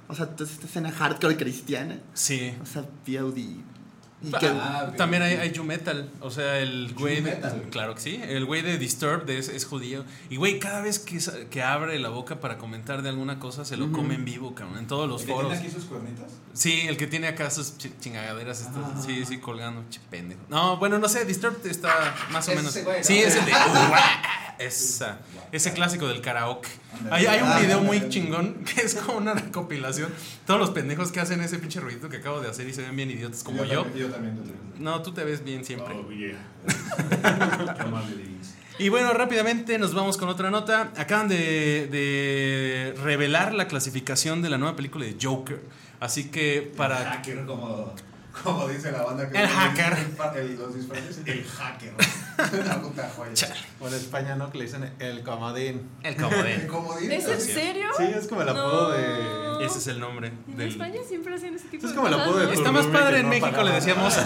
O 0.08 0.16
sea, 0.16 0.26
toda 0.36 0.50
esta 0.50 0.66
escena 0.66 0.92
hardcore 0.92 1.38
cristiana. 1.38 2.00
Sí. 2.14 2.54
O 2.62 2.66
sea, 2.66 2.84
POD. 3.06 3.38
Y 4.22 4.36
Ah, 4.36 4.40
que, 4.40 4.50
ok. 4.50 4.96
También 4.98 5.24
hay, 5.24 5.36
hay 5.36 5.52
You 5.54 5.64
Metal, 5.64 6.10
o 6.20 6.30
sea, 6.30 6.60
el 6.60 6.94
güey 6.94 7.22
de, 7.22 7.36
Metal. 7.36 7.64
claro 7.72 7.96
que 7.96 8.02
sí, 8.02 8.22
el 8.22 8.44
güey 8.46 8.62
de 8.62 8.78
Disturbed 8.78 9.30
es, 9.30 9.48
es 9.48 9.64
judío 9.66 10.04
y 10.30 10.36
güey 10.36 10.60
cada 10.60 10.82
vez 10.82 11.00
que, 11.00 11.20
que 11.50 11.64
abre 11.64 11.98
la 12.00 12.10
boca 12.10 12.42
para 12.42 12.58
comentar 12.58 13.02
de 13.02 13.08
alguna 13.10 13.40
cosa 13.40 13.64
se 13.64 13.78
lo 13.78 13.92
come 13.94 14.16
en 14.16 14.26
vivo, 14.26 14.54
cabrón, 14.56 14.78
en 14.78 14.88
todos 14.88 15.08
los 15.08 15.22
¿El 15.22 15.28
foros. 15.30 15.52
tiene 15.54 15.66
aquí 15.68 15.74
sus 15.74 15.86
cuernitas? 15.86 16.32
Sí, 16.54 16.82
el 16.88 16.98
que 16.98 17.08
tiene 17.08 17.28
acá 17.30 17.50
sus 17.50 17.78
chi- 17.78 17.94
chingaderas, 18.02 18.60
estas, 18.60 18.76
Ah. 18.78 19.02
sí, 19.06 19.26
sí, 19.26 19.38
colgando, 19.38 19.84
che, 19.90 20.02
pendejo. 20.10 20.42
No, 20.50 20.76
bueno, 20.76 21.00
no 21.00 21.08
sé, 21.08 21.24
Disturbed 21.24 21.66
está 21.66 22.14
más 22.32 22.46
o 22.50 22.56
menos. 22.56 22.74
güey, 22.84 22.98
¿no? 22.98 23.04
Sí, 23.06 23.20
es 23.20 23.36
el 23.36 23.46
de. 23.46 23.54
Esa, 24.60 25.20
ese 25.54 25.72
clásico 25.72 26.06
del 26.10 26.20
karaoke. 26.20 26.68
Hay, 27.12 27.26
hay 27.28 27.40
un 27.42 27.48
Ah, 27.48 27.60
video 27.60 27.80
muy 27.80 28.10
chingón 28.10 28.56
que 28.66 28.82
es 28.82 28.94
como 28.96 29.18
una 29.18 29.34
recopilación. 29.34 30.12
Todos 30.46 30.60
los 30.60 30.72
pendejos 30.72 31.14
que 31.14 31.22
hacen 31.22 31.40
ese 31.40 31.60
pinche 31.60 31.80
ruidito 31.80 32.10
que 32.10 32.18
acabo 32.18 32.42
de 32.42 32.50
hacer 32.50 32.68
y 32.68 32.74
se 32.74 32.82
ven 32.82 32.94
bien 32.94 33.10
idiotas 33.10 33.42
como 33.42 33.64
yo. 33.64 33.84
También, 33.84 34.09
yo 34.10 34.16
también. 34.16 34.36
yo 34.36 34.42
también. 34.44 34.60
No, 34.80 35.02
tú 35.02 35.12
te 35.12 35.24
ves 35.24 35.44
bien 35.44 35.66
siempre. 35.66 35.94
Oh, 35.94 36.12
yeah. 36.12 36.38
Qué. 37.78 38.84
Y 38.84 38.88
bueno, 38.88 39.12
rápidamente 39.12 39.78
nos 39.78 39.94
vamos 39.94 40.16
con 40.16 40.30
otra 40.30 40.50
nota. 40.50 40.94
Acaban 40.96 41.28
de, 41.28 41.88
de 41.92 42.96
revelar 43.04 43.54
la 43.54 43.68
clasificación 43.68 44.42
de 44.42 44.50
la 44.50 44.58
nueva 44.58 44.78
película 44.78 45.06
de 45.06 45.18
Joker. 45.22 45.62
Así 46.00 46.30
que 46.30 46.72
para... 46.78 46.96
hacker, 46.96 47.46
como, 47.46 47.94
como 48.44 48.68
dice 48.68 48.92
la 48.92 49.04
banda 49.04 49.30
que 49.30 49.38
El 49.42 49.48
hacker. 49.48 49.98
El, 50.38 50.56
los 50.58 50.76
disfraces, 50.76 51.20
el 51.26 51.44
hacker. 51.46 51.94
Una 52.62 52.82
puta 52.82 53.10
joya. 53.16 53.54
O 53.82 53.88
en 53.88 53.94
España, 53.94 54.36
¿no? 54.36 54.50
Que 54.52 54.60
le 54.60 54.64
dicen 54.66 54.92
el 55.00 55.24
comodín. 55.24 55.90
El 56.04 56.14
El 56.16 56.22
comodín. 56.22 56.68
comodín. 56.68 57.12
¿Es 57.12 57.28
en 57.28 57.42
serio? 57.42 57.90
Sí, 57.98 58.04
es 58.04 58.28
como 58.28 58.42
el 58.44 58.50
apodo 58.50 58.90
No. 58.90 59.58
de. 59.60 59.66
Ese 59.66 59.80
es 59.80 59.88
el 59.88 60.00
nombre 60.00 60.30
En 60.48 60.56
del... 60.58 60.70
España 60.70 61.02
siempre 61.06 61.36
hacen 61.36 61.54
ese 61.56 61.68
tipo 61.68 61.86
Es 61.86 61.92
de 61.92 61.96
como 61.98 62.08
el 62.08 62.14
cosas, 62.14 62.28
apodo 62.30 62.46
de. 62.48 62.54
Está 62.54 62.72
más 62.72 62.86
padre 62.88 63.18
en 63.20 63.24
no 63.24 63.30
México, 63.30 63.62
le 63.62 63.72
decíamos... 63.74 64.18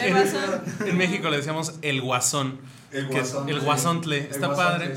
El 0.00 0.12
guasón. 0.14 0.62
En 0.88 0.96
México 0.98 1.30
le 1.30 1.36
decíamos 1.36 1.74
el 1.82 2.00
guasón. 2.02 2.58
El 2.90 3.04
es- 3.06 3.10
guasontle. 3.32 3.54
el 3.54 3.60
guasontle. 3.60 4.18
El 4.18 4.30
Está 4.30 4.54
padre. 4.54 4.94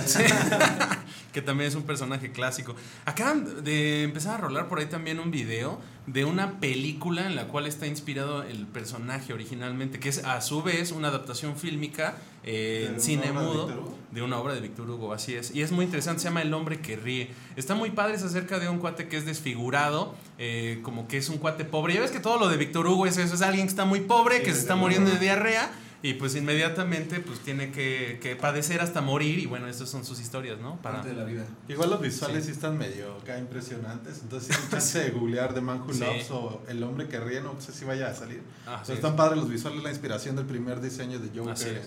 Que 1.37 1.43
también 1.43 1.67
es 1.67 1.75
un 1.75 1.83
personaje 1.83 2.31
clásico. 2.31 2.75
Acaban 3.05 3.63
de 3.63 4.01
empezar 4.01 4.33
a 4.33 4.37
rolar 4.37 4.67
por 4.67 4.79
ahí 4.79 4.87
también 4.87 5.19
un 5.19 5.29
video 5.29 5.79
de 6.07 6.25
una 6.25 6.59
película 6.59 7.27
en 7.27 7.35
la 7.35 7.47
cual 7.47 7.67
está 7.67 7.85
inspirado 7.85 8.41
el 8.41 8.65
personaje 8.65 9.33
originalmente, 9.33 9.99
que 9.99 10.09
es 10.09 10.23
a 10.23 10.41
su 10.41 10.63
vez 10.63 10.91
una 10.91 11.09
adaptación 11.09 11.55
fílmica 11.55 12.15
eh, 12.43 12.87
¿De 12.87 12.95
en 12.95 13.01
cine 13.01 13.27
de 13.27 13.33
mudo 13.33 13.95
de 14.09 14.21
una 14.23 14.39
obra 14.39 14.55
de 14.55 14.61
Víctor 14.61 14.89
Hugo, 14.89 15.13
así 15.13 15.35
es. 15.35 15.53
Y 15.53 15.61
es 15.61 15.71
muy 15.71 15.85
interesante, 15.85 16.21
se 16.23 16.29
llama 16.29 16.41
El 16.41 16.51
hombre 16.55 16.79
que 16.79 16.95
ríe. 16.95 17.29
Está 17.55 17.75
muy 17.75 17.91
padre, 17.91 18.15
es 18.15 18.23
acerca 18.23 18.57
de 18.57 18.67
un 18.67 18.79
cuate 18.79 19.07
que 19.07 19.17
es 19.17 19.27
desfigurado, 19.27 20.15
eh, 20.39 20.79
como 20.81 21.07
que 21.07 21.17
es 21.17 21.29
un 21.29 21.37
cuate 21.37 21.65
pobre. 21.65 21.93
Ya 21.93 22.01
ves 22.01 22.09
que 22.09 22.19
todo 22.19 22.39
lo 22.39 22.49
de 22.49 22.57
Víctor 22.57 22.87
Hugo 22.87 23.05
es 23.05 23.17
eso, 23.17 23.35
es 23.35 23.43
alguien 23.43 23.67
que 23.67 23.69
está 23.69 23.85
muy 23.85 23.99
pobre, 23.99 24.41
que 24.41 24.53
se 24.53 24.59
está 24.59 24.75
muriendo 24.75 25.11
de 25.11 25.19
diarrea. 25.19 25.69
Y 26.03 26.13
pues 26.13 26.35
inmediatamente 26.35 27.19
pues 27.19 27.39
tiene 27.39 27.71
que, 27.71 28.19
que 28.21 28.35
padecer 28.35 28.81
hasta 28.81 29.01
morir 29.01 29.39
y 29.39 29.47
bueno, 29.47 29.67
estas 29.67 29.89
son 29.89 30.05
sus 30.05 30.19
historias, 30.19 30.59
¿no? 30.59 30.75
Para... 30.81 30.97
Parte 30.97 31.09
de 31.09 31.15
la 31.15 31.23
vida. 31.23 31.43
Igual 31.67 31.89
los 31.89 31.99
visuales 32.01 32.45
sí, 32.45 32.51
están 32.51 32.77
medio 32.77 33.15
acá 33.17 33.39
impresionantes. 33.39 34.19
Entonces, 34.21 34.55
si 34.55 34.69
chance 34.69 34.99
de 34.99 35.09
googlear 35.17 35.53
The 35.55 35.61
Man 35.61 35.81
Who 35.81 35.93
Sí. 35.93 35.99
Loves 36.01 36.29
o 36.31 36.61
El 36.67 36.83
hombre 36.83 37.07
que 37.07 37.19
ríe, 37.19 37.41
no 37.41 37.59
sé 37.59 37.71
si 37.73 37.83
vaya 37.85 38.09
a 38.09 38.13
salir. 38.13 38.43
Ah, 38.67 38.75
O 38.75 38.79
sí, 38.81 38.85
sea, 38.87 38.95
están 38.95 39.15
padres 39.15 39.37
los 39.39 39.49
visuales, 39.49 39.81
la 39.81 39.89
inspiración 39.89 40.35
del 40.35 40.45
primer 40.45 40.81
diseño 40.81 41.17
de 41.19 41.29
Joker. 41.37 41.81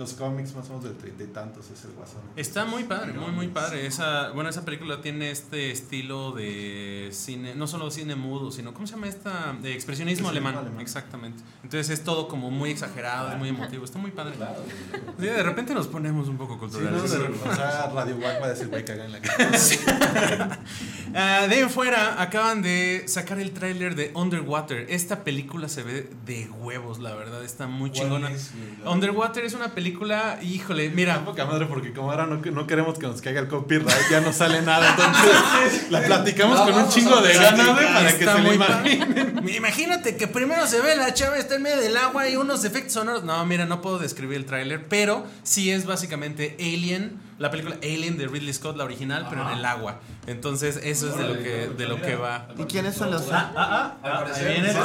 Los 0.00 0.14
cómics, 0.14 0.54
más 0.56 0.64
o 0.70 0.78
menos 0.78 0.84
de 0.84 0.90
treinta 0.94 1.22
y 1.22 1.26
tantos, 1.26 1.68
es 1.70 1.84
el 1.84 1.90
guasón. 1.92 2.22
Está 2.34 2.64
muy 2.64 2.84
padre, 2.84 3.12
muy 3.12 3.32
muy 3.32 3.48
padre. 3.48 3.86
Esa, 3.86 4.30
bueno, 4.30 4.48
esa 4.48 4.64
película 4.64 5.02
tiene 5.02 5.30
este 5.30 5.70
estilo 5.70 6.32
de 6.32 7.10
cine, 7.12 7.54
no 7.54 7.66
solo 7.66 7.90
cine 7.90 8.16
mudo, 8.16 8.50
sino 8.50 8.72
¿cómo 8.72 8.86
se 8.86 8.94
llama 8.94 9.08
esta? 9.08 9.52
De 9.60 9.74
expresionismo 9.74 10.28
Expresionismo 10.28 10.28
alemán. 10.30 10.56
alemán. 10.56 10.80
Exactamente. 10.80 11.42
Entonces 11.62 11.90
es 11.90 12.02
todo 12.02 12.28
como 12.28 12.50
muy 12.50 12.70
exagerado, 12.70 13.30
es 13.32 13.36
muy 13.36 13.50
emotivo, 13.50 13.84
está 13.84 13.98
muy 13.98 14.10
padre. 14.10 14.36
Claro. 14.36 14.62
Sí, 15.18 15.26
de 15.26 15.42
repente 15.42 15.74
nos 15.74 15.86
ponemos 15.86 16.28
un 16.28 16.38
poco 16.38 16.54
Sí, 16.54 16.60
culturales. 16.60 17.02
no, 17.02 17.18
de- 17.18 17.28
o 17.50 17.54
sea, 17.54 17.90
Radio 17.94 18.16
Wack 18.16 18.40
va 18.40 18.46
a 18.46 18.48
decir, 18.48 18.68
güey, 18.68 18.82
caga 18.86 19.04
en 19.04 19.12
la 19.12 19.20
cara. 19.20 19.50
Ah, 21.14 21.46
de 21.48 21.56
ahí 21.56 21.60
en 21.60 21.68
fuera 21.70 22.22
acaban 22.22 22.62
de 22.62 23.04
sacar 23.06 23.38
el 23.38 23.50
tráiler 23.52 23.94
de 23.96 24.12
Underwater. 24.14 24.86
Esta 24.88 25.24
película 25.24 25.68
se 25.68 25.82
ve 25.82 26.08
de 26.24 26.48
huevos, 26.48 27.00
la 27.00 27.14
verdad, 27.14 27.44
está 27.44 27.66
muy 27.66 27.90
chingona. 27.92 28.30
Underwater 28.86 29.44
es 29.44 29.54
una 29.54 29.74
película, 29.74 29.89
híjole, 30.42 30.90
mira, 30.90 31.24
Poca 31.24 31.44
madre, 31.44 31.66
porque 31.66 31.92
como 31.92 32.10
ahora 32.10 32.26
no, 32.26 32.36
no 32.36 32.66
queremos 32.66 32.98
que 32.98 33.06
nos 33.06 33.20
caiga 33.20 33.40
el 33.40 33.48
copyright, 33.48 34.10
ya 34.10 34.20
no 34.20 34.32
sale 34.32 34.62
nada. 34.62 34.90
Entonces, 34.90 35.86
la 35.90 36.02
platicamos 36.02 36.58
La 36.58 36.64
con 36.64 36.74
un 36.82 36.88
chingo 36.88 37.20
de 37.20 37.34
ganas, 37.34 37.74
güey, 37.74 37.86
para 37.86 38.18
que 38.18 38.24
se 38.24 38.58
padre. 38.58 39.56
Imagínate 39.56 40.16
que 40.16 40.26
primero 40.26 40.66
se 40.66 40.80
ve 40.80 40.96
la 40.96 41.14
chava 41.14 41.38
está 41.38 41.56
en 41.56 41.62
medio 41.62 41.80
del 41.80 41.96
agua 41.96 42.28
y 42.28 42.36
unos 42.36 42.64
efectos 42.64 42.94
sonoros. 42.94 43.24
No, 43.24 43.44
mira, 43.46 43.66
no 43.66 43.80
puedo 43.80 43.98
describir 43.98 44.36
el 44.36 44.46
tráiler, 44.46 44.86
pero 44.88 45.26
sí 45.42 45.70
es 45.70 45.86
básicamente 45.86 46.56
Alien, 46.58 47.18
la 47.40 47.50
película 47.50 47.76
Alien 47.82 48.18
de 48.18 48.28
Ridley 48.28 48.52
Scott, 48.52 48.76
la 48.76 48.84
original, 48.84 49.26
pero 49.30 49.50
en 49.50 49.56
el 49.58 49.64
agua. 49.64 50.00
Entonces, 50.26 50.78
eso 50.84 51.08
es 51.08 51.16
de 51.16 51.26
lo 51.26 51.42
que 51.42 51.70
de 51.74 51.88
lo 51.88 52.00
que 52.02 52.14
va. 52.14 52.46
¿Y 52.58 52.64
quiénes 52.64 52.94
son 52.94 53.10
los.? 53.10 53.22
Ah, 53.32 53.50
ah, 53.56 53.94
ah, 54.02 54.20
parecer, 54.20 54.46
ahí 54.46 54.52
viene 54.60 54.70
el. 54.70 54.76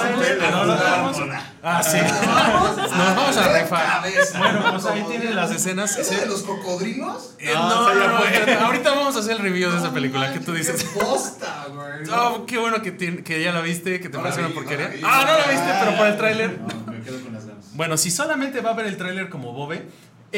Ah, 1.62 1.83
sí. 1.83 1.97
Nos 1.97 3.15
vamos 3.15 3.38
a 3.38 3.59
rifar. 3.59 4.03
Bueno, 4.38 4.71
pues 4.71 4.85
ahí 4.85 5.03
tienen 5.09 5.35
las 5.35 5.51
escenas. 5.51 5.97
¿Ese 5.97 6.21
de 6.21 6.27
los 6.27 6.43
cocodrilos? 6.43 7.35
Eh, 7.39 7.51
No, 7.53 7.93
no, 7.93 8.65
ahorita 8.65 8.91
vamos 8.91 9.17
a 9.17 9.19
hacer 9.19 9.33
el 9.33 9.39
review 9.39 9.71
de 9.71 9.77
esa 9.77 9.91
película. 9.91 10.31
¿Qué 10.31 10.39
tú 10.39 10.53
dices? 10.53 10.81
¡Qué 10.81 11.00
posta, 11.00 11.65
güey! 11.69 12.09
Oh, 12.09 12.45
qué 12.45 12.57
bueno 12.57 12.81
que, 12.81 13.43
ya 13.43 13.51
la 13.51 13.59
viste, 13.59 14.00
que 14.00 14.07
te 14.07 14.17
parece 14.17 14.39
una 14.39 14.53
porquería. 14.53 14.93
ah, 15.03 15.25
no 15.27 15.38
la 15.39 15.51
viste, 15.51 15.74
pero 15.83 15.97
por 15.97 16.07
el 16.07 16.17
tráiler. 16.17 16.59
No, 16.59 16.91
me 16.93 17.01
quedo 17.01 17.21
con 17.21 17.33
las 17.33 17.45
ganas. 17.45 17.65
Bueno, 17.74 17.97
si 17.97 18.12
solamente 18.12 18.62
va 18.62 18.69
a 18.69 18.74
ver 18.74 18.85
el 18.85 18.95
tráiler 18.95 19.27
como 19.27 19.51
Bobe, 19.51 19.89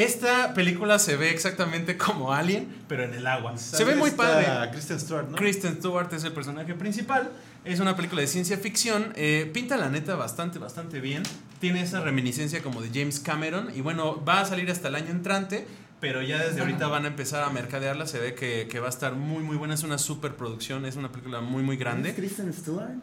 esta 0.04 0.54
película 0.54 1.00
se 1.00 1.16
ve 1.16 1.32
exactamente 1.32 1.98
como 1.98 2.34
Alien, 2.34 2.68
pero 2.88 3.04
en 3.04 3.14
el 3.14 3.26
agua. 3.26 3.58
Se 3.58 3.84
ve 3.84 3.96
muy 3.96 4.12
padre. 4.12 4.46
Kristen 4.72 5.00
Stewart, 5.00 5.28
¿no? 5.30 5.36
Kristen 5.38 5.78
Stewart 5.78 6.14
es 6.14 6.24
el 6.24 6.34
personaje 6.34 6.74
principal. 6.76 7.32
Es 7.66 7.80
una 7.80 7.96
película 7.96 8.22
de 8.22 8.28
ciencia 8.28 8.58
ficción. 8.58 9.12
eh, 9.16 9.50
pinta 9.54 9.76
la 9.76 9.90
neta 9.90 10.16
bastante, 10.16 10.60
bastante 10.60 11.02
bien. 11.02 11.24
Tiene 11.60 11.82
esa 11.82 12.00
reminiscencia 12.02 12.62
como 12.62 12.82
de 12.82 12.90
James 12.94 13.20
Cameron. 13.20 13.70
Y 13.76 13.82
bueno, 13.82 14.24
va 14.24 14.42
a 14.42 14.46
salir 14.46 14.70
hasta 14.70 14.88
el 14.90 14.96
año 14.96 15.10
entrante. 15.10 15.68
Pero 16.00 16.22
ya 16.22 16.38
desde 16.46 16.62
ahorita 16.62 16.88
van 16.88 17.06
a 17.06 17.08
empezar 17.08 17.44
a 17.44 17.50
mercadearla. 17.50 18.06
Se 18.06 18.20
ve 18.20 18.36
que, 18.36 18.68
que 18.70 18.80
va 18.80 18.86
a 18.86 18.90
estar 18.90 19.14
muy, 19.16 19.44
muy 19.44 19.58
buena. 19.58 19.74
Es 19.74 19.84
una 19.84 19.98
super 19.98 20.36
producción. 20.36 20.86
Es 20.86 20.96
una 20.96 21.12
película 21.12 21.42
muy, 21.42 21.64
muy 21.64 21.76
¿Es 21.76 21.80
grande. 21.80 22.14
Kristen 22.14 22.54
Stewart? 22.54 22.94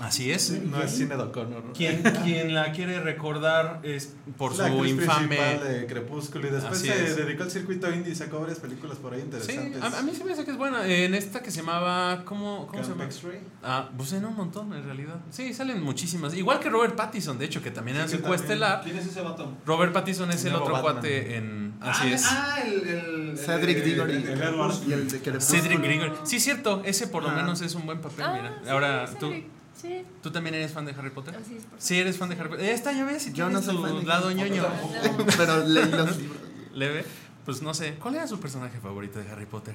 Así 0.00 0.30
es. 0.32 0.50
No 0.62 0.82
es 0.82 0.90
cine 0.92 1.16
de 1.16 1.22
O'Connor. 1.22 1.64
¿no? 1.64 1.72
Quien, 1.74 2.02
quien 2.24 2.54
la 2.54 2.72
quiere 2.72 3.00
recordar 3.00 3.80
es 3.82 4.14
por 4.38 4.54
su 4.56 4.62
infame. 4.84 5.26
principal 5.36 5.62
de 5.68 5.86
Crepúsculo 5.86 6.48
y 6.48 6.50
después 6.50 6.78
Así 6.78 6.88
se 6.88 7.04
es. 7.04 7.16
dedicó 7.16 7.42
al 7.42 7.50
circuito 7.50 7.90
indie 7.92 8.12
y 8.12 8.16
sacó 8.16 8.40
varias 8.40 8.58
películas 8.58 8.96
por 8.98 9.12
ahí 9.12 9.20
Sí, 9.20 9.26
interesantes. 9.26 9.82
a, 9.82 9.98
a 9.98 10.02
mí 10.02 10.12
se 10.14 10.24
me 10.24 10.32
hace 10.32 10.44
que 10.44 10.50
es 10.52 10.56
buena. 10.56 10.86
En 10.86 11.14
esta 11.14 11.40
que 11.42 11.50
se 11.50 11.58
llamaba. 11.60 12.24
¿Cómo, 12.24 12.66
cómo 12.66 12.82
se 12.82 12.90
llama? 12.90 13.04
X-Ray. 13.04 13.40
Ah, 13.62 13.90
pues 13.96 14.12
en 14.14 14.24
un 14.24 14.34
montón, 14.36 14.72
en 14.72 14.84
realidad. 14.84 15.16
Sí, 15.30 15.52
salen 15.52 15.82
muchísimas. 15.82 16.34
Igual 16.34 16.60
que 16.60 16.70
Robert 16.70 16.96
Pattinson, 16.96 17.38
de 17.38 17.44
hecho, 17.44 17.62
que 17.62 17.70
también 17.70 17.98
era 17.98 18.06
Sí, 18.08 18.12
su 18.12 18.16
que 18.18 18.22
también. 18.22 18.40
coestelar. 18.40 18.82
¿Quién 18.82 18.96
es 18.96 19.06
ese 19.06 19.20
vato? 19.20 19.54
Robert 19.66 19.92
Pattinson 19.92 20.30
es 20.30 20.44
El 20.46 20.54
otro 20.54 20.72
Batman. 20.72 20.92
cuate 20.94 21.36
en. 21.36 21.74
Así 21.80 22.06
ah, 22.08 22.14
es. 22.14 22.24
Ah, 22.26 22.58
el. 22.64 22.88
el 22.88 23.38
Cedric 23.38 23.84
Diggory. 23.84 24.14
el-. 24.14 25.40
Cedric 25.40 25.80
Grigor. 25.82 26.18
Sí, 26.24 26.40
cierto. 26.40 26.82
Ese 26.84 27.06
por 27.06 27.22
lo 27.22 27.30
Ah. 27.30 27.34
menos 27.34 27.60
es 27.60 27.74
un 27.74 27.86
buen 27.86 28.00
papel, 28.00 28.24
Ah, 28.24 28.32
mira. 28.34 28.58
sí, 28.62 28.68
Ahora, 28.70 29.06
¿tú, 29.18 29.32
Sí, 29.80 30.04
¿tú 30.22 30.30
también 30.30 30.54
eres 30.56 30.72
fan 30.72 30.84
de 30.84 30.92
Harry 30.92 31.10
Potter? 31.10 31.34
así 31.36 31.56
es. 31.56 31.64
por 31.64 31.80
Sí, 31.80 31.98
eres 31.98 32.16
fan 32.18 32.28
de 32.28 32.34
Harry 32.36 32.48
Potter. 32.50 32.66
Esta 32.66 32.92
ya 32.92 33.04
ves, 33.04 33.32
Yo 33.32 33.48
no 33.48 33.62
soy 33.62 33.76
tu 33.76 33.82
fan 33.82 33.98
de 34.00 34.04
lado 34.06 34.26
Harry 34.28 34.34
ñoño. 34.50 34.66
Pero 35.36 35.64
leí 35.64 35.90
los 35.90 36.16
libros. 36.18 36.38
Leve. 36.74 37.04
Pues 37.44 37.62
no 37.62 37.72
sé. 37.74 37.94
¿Cuál 37.94 38.16
era 38.16 38.26
su 38.26 38.38
personaje 38.40 38.78
favorito 38.80 39.18
de 39.18 39.30
Harry 39.30 39.46
Potter? 39.46 39.74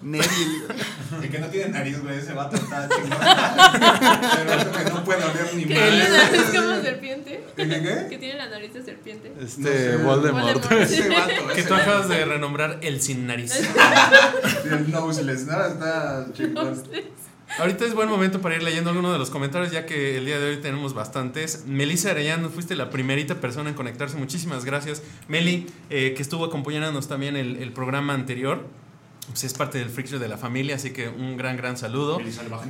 Neville. 0.00 0.28
El 1.22 1.28
que 1.28 1.38
no 1.40 1.48
tiene 1.48 1.70
nariz, 1.72 2.00
güey, 2.00 2.18
ese 2.18 2.32
vato 2.32 2.54
está 2.54 2.88
chingón. 2.88 3.18
Pero 4.46 4.72
que 4.72 4.90
no 4.90 5.04
puede 5.04 5.24
oler 5.24 5.54
ni 5.56 5.62
Que 5.64 5.74
tiene 5.74 5.98
la 5.98 6.08
nariz 6.08 6.42
como 6.54 6.82
serpiente. 6.82 7.44
¿Qué, 7.56 7.68
qué? 7.68 8.06
Que 8.08 8.18
tiene 8.18 8.34
la 8.36 8.48
nariz 8.48 8.74
de 8.74 8.84
serpiente. 8.84 9.32
Este, 9.40 9.60
No 9.60 9.68
sé. 9.68 9.96
Voldemort. 9.96 10.44
Voldemort. 10.62 10.72
Ese 10.82 11.08
vato, 11.08 11.48
Que 11.52 11.62
tú 11.64 11.70
vato. 11.74 11.82
acabas 11.82 12.08
de 12.08 12.24
renombrar 12.24 12.78
el 12.82 13.00
sin 13.02 13.26
nariz. 13.26 13.52
El 14.70 14.88
noseless, 14.92 15.46
¿no? 15.46 15.66
Está 15.66 16.26
chingón. 16.32 16.80
Ahorita 17.58 17.84
es 17.84 17.94
buen 17.94 18.08
momento 18.08 18.40
para 18.40 18.54
ir 18.54 18.62
leyendo 18.62 18.90
algunos 18.90 19.12
de 19.12 19.18
los 19.18 19.30
comentarios, 19.30 19.72
ya 19.72 19.84
que 19.84 20.16
el 20.18 20.24
día 20.26 20.38
de 20.38 20.50
hoy 20.50 20.56
tenemos 20.58 20.94
bastantes. 20.94 21.64
Melissa 21.66 22.10
Arellano, 22.12 22.50
fuiste 22.50 22.76
la 22.76 22.88
primerita 22.90 23.40
persona 23.40 23.68
en 23.70 23.74
conectarse. 23.74 24.16
Muchísimas 24.16 24.64
gracias. 24.64 25.02
Meli, 25.26 25.66
eh, 25.90 26.14
que 26.16 26.22
estuvo 26.22 26.44
acompañándonos 26.44 27.08
también 27.08 27.36
el, 27.36 27.56
el 27.56 27.72
programa 27.72 28.14
anterior. 28.14 28.64
Pues 29.28 29.44
es 29.44 29.52
parte 29.52 29.76
del 29.76 29.90
Freak 29.90 30.08
Show 30.08 30.18
de 30.18 30.26
la 30.28 30.38
familia, 30.38 30.76
así 30.76 30.90
que 30.90 31.08
un 31.10 31.36
gran, 31.36 31.58
gran 31.58 31.76
saludo. 31.76 32.18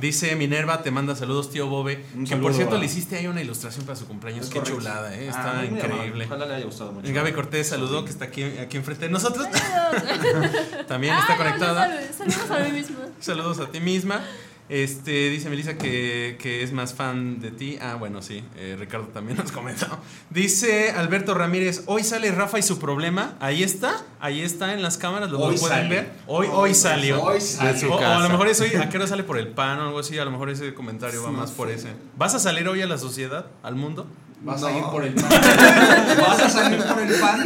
Dice 0.01 0.35
Minerva, 0.35 0.81
te 0.83 0.91
manda 0.91 1.15
saludos, 1.15 1.51
tío 1.51 1.67
Bobe. 1.67 2.03
Un 2.15 2.23
que 2.23 2.31
saludo 2.31 2.47
por 2.47 2.53
cierto 2.53 2.77
le 2.77 2.85
hiciste 2.85 3.15
ahí 3.15 3.27
una 3.27 3.41
ilustración 3.41 3.85
para 3.85 3.95
su 3.95 4.05
cumpleaños. 4.07 4.45
Es 4.47 4.51
Qué 4.51 4.59
correcto. 4.59 4.79
chulada, 4.79 5.15
¿eh? 5.15 5.29
Ah, 5.33 5.63
está 5.63 5.65
increíble. 5.65 6.25
Ojalá 6.25 6.47
le 6.47 6.55
haya 6.55 6.65
gustado 6.65 6.91
mucho. 6.91 7.13
Gaby 7.13 7.31
Cortés 7.31 7.69
saludó, 7.69 8.03
que 8.03 8.09
está 8.11 8.25
aquí, 8.25 8.43
aquí 8.43 8.75
enfrente 8.75 9.05
de 9.05 9.11
nosotros. 9.11 9.47
También 10.89 11.15
está 11.15 11.33
no, 11.33 11.37
conectada. 11.37 11.87
no, 11.87 11.93
sal- 11.95 12.31
Saludos 12.31 12.51
a 12.51 12.59
mí 12.65 12.71
misma. 12.73 12.97
Saludos 13.21 13.59
a 13.61 13.71
ti 13.71 13.79
misma. 13.79 14.21
Este, 14.69 15.29
dice 15.29 15.49
Melissa 15.49 15.77
que, 15.79 16.37
que 16.39 16.61
es 16.63 16.71
más 16.71 16.93
fan 16.93 17.39
de 17.39 17.49
ti. 17.49 17.77
Ah, 17.81 17.95
bueno, 17.95 18.21
sí. 18.21 18.43
eh, 18.55 18.75
Ricardo 18.79 19.07
también 19.07 19.37
nos 19.37 19.51
comentó. 19.51 19.87
Dice 20.29 20.91
Alberto 20.91 21.33
Ramírez, 21.33 21.83
hoy 21.87 22.03
sale 22.03 22.31
Rafa 22.31 22.59
y 22.59 22.61
su 22.63 22.77
problema. 22.77 23.35
Ahí 23.39 23.63
está, 23.63 24.05
ahí 24.19 24.41
está 24.41 24.73
en 24.73 24.83
las 24.83 24.97
cámaras, 24.97 25.31
lo 25.31 25.39
Hoy 25.39 25.57
pueden 25.57 25.77
sale. 25.77 25.89
ver. 25.89 26.11
Hoy, 26.27 26.47
hoy 26.51 26.75
salió. 26.75 27.21
Hoy 27.23 27.41
su 27.41 27.57
O, 27.91 27.95
o 27.95 27.99
a 27.99 28.19
lo 28.21 28.29
mejor 28.29 28.47
es 28.47 28.61
hoy, 28.61 28.75
¿a 28.75 28.89
qué 28.89 28.97
hora 28.97 29.07
sale 29.07 29.23
por 29.23 29.37
el 29.39 29.47
pan 29.47 29.79
o 29.79 29.87
algo 29.87 29.99
así? 29.99 30.17
A 30.19 30.25
lo 30.25 30.31
mejor 30.31 30.49
ese 30.51 30.73
comentario 30.75 31.23
va 31.23 31.31
más 31.31 31.49
por 31.51 31.69
ese. 31.71 31.89
¿Vas 32.15 32.35
a 32.35 32.39
salir 32.39 32.67
hoy 32.67 32.81
a 32.81 32.87
la 32.87 32.97
sociedad, 32.99 33.47
al 33.63 33.75
mundo? 33.75 34.07
Vas 34.41 34.61
No. 34.61 34.67
a 34.67 34.71
ir 34.77 34.83
por 34.83 35.03
el 35.03 35.13
pan. 35.13 35.29
Vas 36.21 36.39
a 36.41 36.49
salir 36.49 36.81
por 36.83 37.01
el 37.01 37.13
pan. 37.19 37.43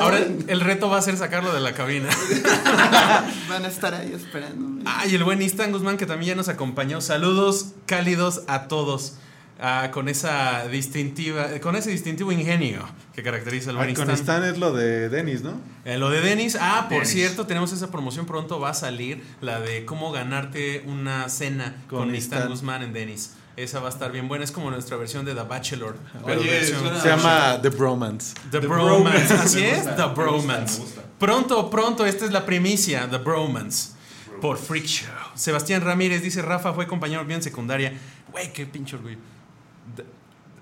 Ahora 0.00 0.18
el 0.46 0.60
reto 0.60 0.88
va 0.88 0.98
a 0.98 1.02
ser 1.02 1.16
sacarlo 1.16 1.52
de 1.52 1.60
la 1.60 1.72
cabina. 1.74 2.08
Van 3.48 3.64
a 3.64 3.68
estar 3.68 3.94
ahí 3.94 4.12
esperándome. 4.14 4.82
Ah, 4.84 5.04
y 5.08 5.14
el 5.14 5.24
buen 5.24 5.42
Istan 5.42 5.72
Guzmán 5.72 5.96
que 5.96 6.06
también 6.06 6.30
ya 6.30 6.34
nos 6.36 6.48
acompañó. 6.48 7.00
Saludos 7.00 7.72
cálidos 7.86 8.42
a 8.46 8.68
todos. 8.68 9.14
Ah, 9.58 9.90
con 9.90 10.10
esa 10.10 10.68
distintiva, 10.68 11.46
con 11.62 11.76
ese 11.76 11.88
distintivo 11.90 12.30
ingenio 12.30 12.86
que 13.14 13.22
caracteriza 13.22 13.70
al 13.70 13.76
buen 13.76 13.94
con 13.94 14.02
Istan. 14.10 14.14
Stan 14.14 14.44
es 14.44 14.58
lo 14.58 14.74
de 14.74 15.08
Dennis, 15.08 15.40
¿no? 15.42 15.54
Eh, 15.86 15.96
lo 15.96 16.10
de 16.10 16.20
Denis, 16.20 16.58
ah, 16.60 16.82
por 16.90 16.98
Dennis. 16.98 17.08
cierto, 17.08 17.46
tenemos 17.46 17.72
esa 17.72 17.90
promoción 17.90 18.26
pronto, 18.26 18.60
va 18.60 18.68
a 18.70 18.74
salir 18.74 19.24
la 19.40 19.58
de 19.60 19.86
cómo 19.86 20.12
ganarte 20.12 20.82
una 20.86 21.30
cena 21.30 21.74
con, 21.88 22.00
Con 22.00 22.14
Stan. 22.16 22.48
Guzmán 22.48 22.82
en 22.82 22.92
Denis. 22.92 23.32
Esa 23.56 23.80
va 23.80 23.86
a 23.86 23.90
estar 23.90 24.12
bien 24.12 24.28
buena, 24.28 24.44
es 24.44 24.52
como 24.52 24.70
nuestra 24.70 24.96
versión 24.98 25.24
de 25.24 25.34
The 25.34 25.42
Bachelor. 25.42 25.96
pero 26.26 26.40
Oye, 26.40 26.50
versión- 26.50 26.80
suena- 26.80 27.00
Se 27.00 27.08
llama 27.08 27.58
The 27.62 27.70
Bromance. 27.70 28.34
The, 28.50 28.60
The 28.60 28.66
Bromance, 28.66 29.24
Bromance. 29.26 29.34
así 29.34 29.60
Me 29.60 29.70
es, 29.70 29.76
gusta, 29.78 29.96
The 29.96 30.02
me 30.02 30.06
gusta, 30.08 30.22
Bromance. 30.22 30.78
me 30.78 30.84
gusta. 30.84 31.02
Pronto, 31.18 31.70
pronto, 31.70 32.04
esta 32.06 32.24
es 32.26 32.32
la 32.32 32.44
primicia, 32.44 33.08
The 33.10 33.18
Bromance. 33.18 33.92
Por 34.42 34.58
Freak 34.58 34.84
Show. 34.84 35.08
Sebastián 35.34 35.80
Ramírez 35.80 36.22
dice: 36.22 36.42
Rafa 36.42 36.74
fue 36.74 36.86
compañero 36.86 37.24
mío 37.24 37.36
en 37.36 37.42
secundaria. 37.42 37.94
Güey, 38.30 38.52
qué 38.52 38.66
pinche 38.66 38.96
orgullo. 38.96 39.16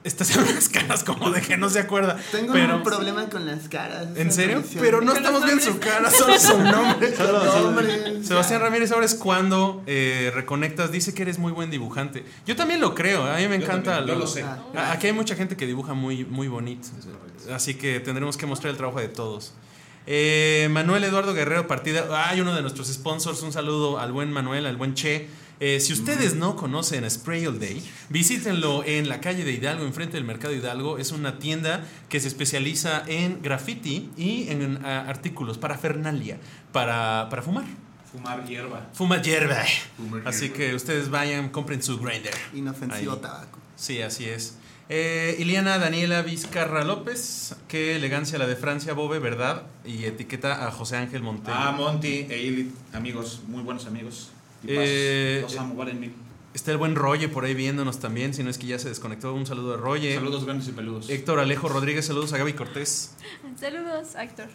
Estas 0.04 0.28
son 0.28 0.44
las 0.54 0.68
caras 0.68 1.02
como 1.02 1.30
de 1.30 1.40
que 1.40 1.56
no 1.56 1.70
se 1.70 1.78
acuerda. 1.80 2.18
Tengo 2.30 2.52
pero, 2.52 2.76
un 2.76 2.82
problema 2.82 3.28
con 3.30 3.46
las 3.46 3.68
caras. 3.70 4.08
¿En 4.16 4.30
serio? 4.30 4.62
Pero 4.78 5.00
no 5.00 5.14
estamos 5.14 5.42
viendo 5.44 5.64
su 5.64 5.78
cara, 5.78 6.10
solo 6.10 6.38
su 6.38 6.58
nombre. 6.58 7.14
Sebastián. 8.22 8.60
Ramírez, 8.60 8.92
ahora 8.92 9.06
es 9.06 9.14
cuando 9.14 9.82
eh, 9.86 10.30
reconectas. 10.34 10.92
Dice 10.92 11.14
que 11.14 11.22
eres 11.22 11.38
muy 11.38 11.52
buen 11.52 11.70
dibujante. 11.70 12.24
Yo 12.46 12.54
también 12.54 12.80
lo 12.80 12.94
creo. 12.94 13.24
A 13.24 13.36
mí 13.38 13.48
me 13.48 13.58
Yo 13.58 13.64
encanta. 13.64 13.96
también, 13.96 14.18
yo 14.18 14.20
lo 14.20 14.26
sé. 14.26 14.42
A- 14.42 14.92
Aquí 14.92 15.06
hay 15.06 15.12
mucha 15.14 15.34
gente 15.36 15.56
que 15.56 15.66
dibuja 15.66 15.94
muy, 15.94 16.24
muy 16.26 16.48
bonito. 16.48 16.88
Así 17.52 17.74
que 17.74 17.98
tendremos 18.00 18.36
que 18.36 18.44
mostrar 18.46 18.70
el 18.72 18.76
trabajo 18.76 19.00
de 19.00 19.08
todos. 19.08 19.54
Eh, 20.06 20.68
Manuel 20.70 21.02
Eduardo 21.04 21.32
Guerrero 21.32 21.66
Partida. 21.66 22.28
Hay 22.28 22.40
uno 22.42 22.54
de 22.54 22.60
nuestros 22.60 22.88
sponsors. 22.88 23.40
Un 23.42 23.52
saludo 23.52 23.98
al 23.98 24.12
buen 24.12 24.30
Manuel, 24.32 24.66
al 24.66 24.76
buen 24.76 24.92
Che. 24.94 25.28
Eh, 25.60 25.80
si 25.80 25.92
ustedes 25.92 26.34
no 26.34 26.56
conocen 26.56 27.08
Spray 27.08 27.46
All 27.46 27.58
Day, 27.60 27.82
visítenlo 28.08 28.84
en 28.84 29.08
la 29.08 29.20
calle 29.20 29.44
de 29.44 29.52
Hidalgo, 29.52 29.84
enfrente 29.84 30.16
del 30.16 30.24
Mercado 30.24 30.52
Hidalgo. 30.54 30.98
Es 30.98 31.12
una 31.12 31.38
tienda 31.38 31.84
que 32.08 32.20
se 32.20 32.28
especializa 32.28 33.04
en 33.06 33.40
graffiti 33.40 34.10
y 34.16 34.48
en 34.48 34.84
ah, 34.84 35.04
artículos 35.08 35.58
para 35.58 35.78
fernalia, 35.78 36.38
para, 36.72 37.28
para 37.30 37.42
fumar. 37.42 37.64
Fumar 38.10 38.44
hierba. 38.46 38.88
Fuma 38.92 39.22
hierba. 39.22 39.64
Fumar 39.96 40.22
Así 40.26 40.42
hierba. 40.46 40.56
que 40.56 40.74
ustedes 40.74 41.10
vayan, 41.10 41.48
compren 41.50 41.82
su 41.82 41.98
grinder. 41.98 42.34
Inofensivo 42.52 43.12
Ahí. 43.14 43.18
tabaco. 43.20 43.58
Sí, 43.76 44.02
así 44.02 44.24
es. 44.28 44.58
Eh, 44.88 45.36
Iliana 45.38 45.78
Daniela 45.78 46.20
Vizcarra 46.22 46.84
López, 46.84 47.56
qué 47.68 47.96
elegancia 47.96 48.38
la 48.38 48.46
de 48.46 48.54
Francia, 48.54 48.92
Bobe, 48.92 49.18
¿verdad? 49.18 49.62
Y 49.86 50.04
etiqueta 50.04 50.66
a 50.66 50.70
José 50.70 50.96
Ángel 50.98 51.22
Montello. 51.22 51.56
Ah, 51.58 51.72
Monty 51.72 52.26
e 52.28 52.38
Ili, 52.42 52.70
amigos, 52.92 53.40
muy 53.48 53.62
buenos 53.62 53.86
amigos. 53.86 54.30
Eh, 54.66 55.40
Los 55.42 55.56
amo. 55.56 55.74
Está 56.54 56.70
el 56.70 56.78
buen 56.78 56.94
Roye 56.94 57.28
por 57.28 57.44
ahí 57.44 57.52
viéndonos 57.54 57.98
también, 57.98 58.32
si 58.32 58.44
no 58.44 58.50
es 58.50 58.58
que 58.58 58.66
ya 58.68 58.78
se 58.78 58.88
desconectó. 58.88 59.34
Un 59.34 59.44
saludo 59.44 59.74
a 59.74 59.76
Roye. 59.76 60.14
Saludos 60.14 60.44
grandes 60.44 60.68
y 60.68 60.72
peludos. 60.72 61.10
Héctor 61.10 61.40
Alejo 61.40 61.68
Rodríguez, 61.68 62.06
saludos 62.06 62.32
a 62.32 62.38
Gaby 62.38 62.52
Cortés. 62.52 63.16
Saludos, 63.58 64.14
actor. 64.14 64.46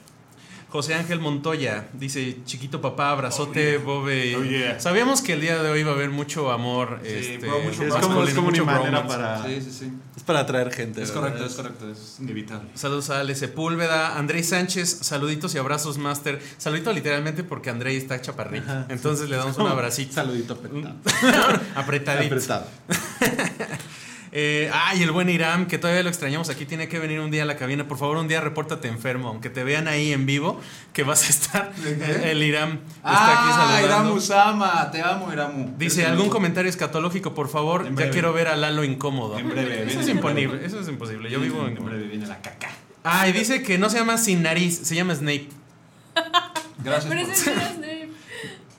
José 0.69 0.93
Ángel 0.93 1.19
Montoya 1.19 1.89
dice, 1.93 2.37
chiquito 2.45 2.79
papá, 2.79 3.09
abrazote, 3.09 3.77
Bobe. 3.79 4.35
Oh, 4.35 4.43
yeah. 4.43 4.79
Sabíamos 4.79 5.21
que 5.21 5.33
el 5.33 5.41
día 5.41 5.61
de 5.63 5.69
hoy 5.71 5.81
va 5.81 5.91
a 5.91 5.95
haber 5.95 6.11
mucho 6.11 6.51
amor. 6.51 6.99
Sí, 7.03 7.09
este, 7.09 7.37
bro, 7.39 7.59
mucho 7.61 7.83
Es 7.83 7.93
Más 7.93 8.05
como, 8.05 8.23
es 8.23 8.35
como 8.35 8.49
una 8.49 8.51
mucho 8.51 8.65
manera 8.65 8.99
bromance. 9.01 9.17
para. 9.17 9.43
Sí, 9.45 9.61
sí, 9.61 9.71
sí. 9.71 9.93
Es 10.15 10.23
para 10.23 10.41
atraer 10.41 10.71
gente. 10.71 11.01
Es 11.01 11.09
¿verdad? 11.09 11.21
correcto, 11.29 11.45
es 11.45 11.55
correcto, 11.55 11.89
es 11.91 12.17
inevitable. 12.19 12.69
Saludos 12.75 13.09
a 13.09 13.19
Ale 13.19 13.33
Sepúlveda, 13.33 14.17
Andrei 14.19 14.43
Sánchez, 14.43 14.99
saluditos 15.01 15.55
y 15.55 15.57
abrazos, 15.57 15.97
Master. 15.97 16.39
Saludito 16.59 16.93
literalmente 16.93 17.43
porque 17.43 17.71
Andrei 17.71 17.97
está 17.97 18.21
chaparrito. 18.21 18.69
Ajá. 18.69 18.85
Entonces 18.89 19.27
le 19.27 19.37
damos 19.37 19.57
un 19.57 19.65
abracito. 19.71 20.13
Saludito 20.13 20.53
apretado. 20.53 20.95
Apretadito. 21.75 22.35
apretado. 22.35 22.67
Eh, 24.31 24.69
ah, 24.73 24.93
y 24.95 25.01
el 25.01 25.11
buen 25.11 25.27
Iram, 25.29 25.65
que 25.67 25.77
todavía 25.79 26.03
lo 26.03 26.09
extrañamos 26.09 26.49
aquí, 26.49 26.65
tiene 26.65 26.87
que 26.87 26.99
venir 26.99 27.19
un 27.19 27.31
día 27.31 27.43
a 27.43 27.45
la 27.45 27.55
cabina. 27.57 27.87
Por 27.87 27.97
favor, 27.97 28.17
un 28.17 28.27
día 28.27 28.41
repórtate 28.41 28.87
enfermo, 28.87 29.27
aunque 29.29 29.49
te 29.49 29.63
vean 29.63 29.87
ahí 29.87 30.13
en 30.13 30.25
vivo, 30.25 30.61
que 30.93 31.03
vas 31.03 31.25
a 31.25 31.29
estar. 31.29 31.71
El 32.23 32.43
Iram 32.43 32.73
está 32.73 32.81
aquí 33.03 33.49
Ah, 33.51 33.55
saludando. 33.57 33.87
Iramu 33.87 34.21
Sama, 34.21 34.91
te 34.91 35.01
amo, 35.01 35.33
Iramu. 35.33 35.73
Dice, 35.77 36.05
¿algún 36.05 36.29
comentario 36.29 36.69
escatológico, 36.69 37.33
por 37.33 37.49
favor? 37.49 37.81
En 37.81 37.89
Ya 37.89 37.95
breve. 37.95 38.11
quiero 38.11 38.33
ver 38.33 38.47
a 38.49 38.55
Lalo 38.55 38.83
incómodo. 38.83 39.37
En 39.39 39.49
breve, 39.49 39.83
Eso 39.87 39.99
es 39.99 40.21
breve. 40.21 40.65
eso 40.65 40.79
es 40.79 40.87
imposible. 40.87 41.29
Yo 41.31 41.39
vivo 41.39 41.65
en... 41.67 41.77
En 41.77 41.85
breve 41.85 42.07
viene 42.07 42.27
la 42.27 42.39
caca. 42.41 42.69
Ah, 43.03 43.27
y 43.27 43.31
dice 43.31 43.63
que 43.63 43.77
no 43.77 43.89
se 43.89 43.97
llama 43.97 44.17
sin 44.17 44.43
nariz, 44.43 44.77
se 44.83 44.93
llama 44.95 45.15
Snape. 45.15 45.47
Gracias 46.83 47.05
Pero 47.13 47.21
por... 47.25 47.33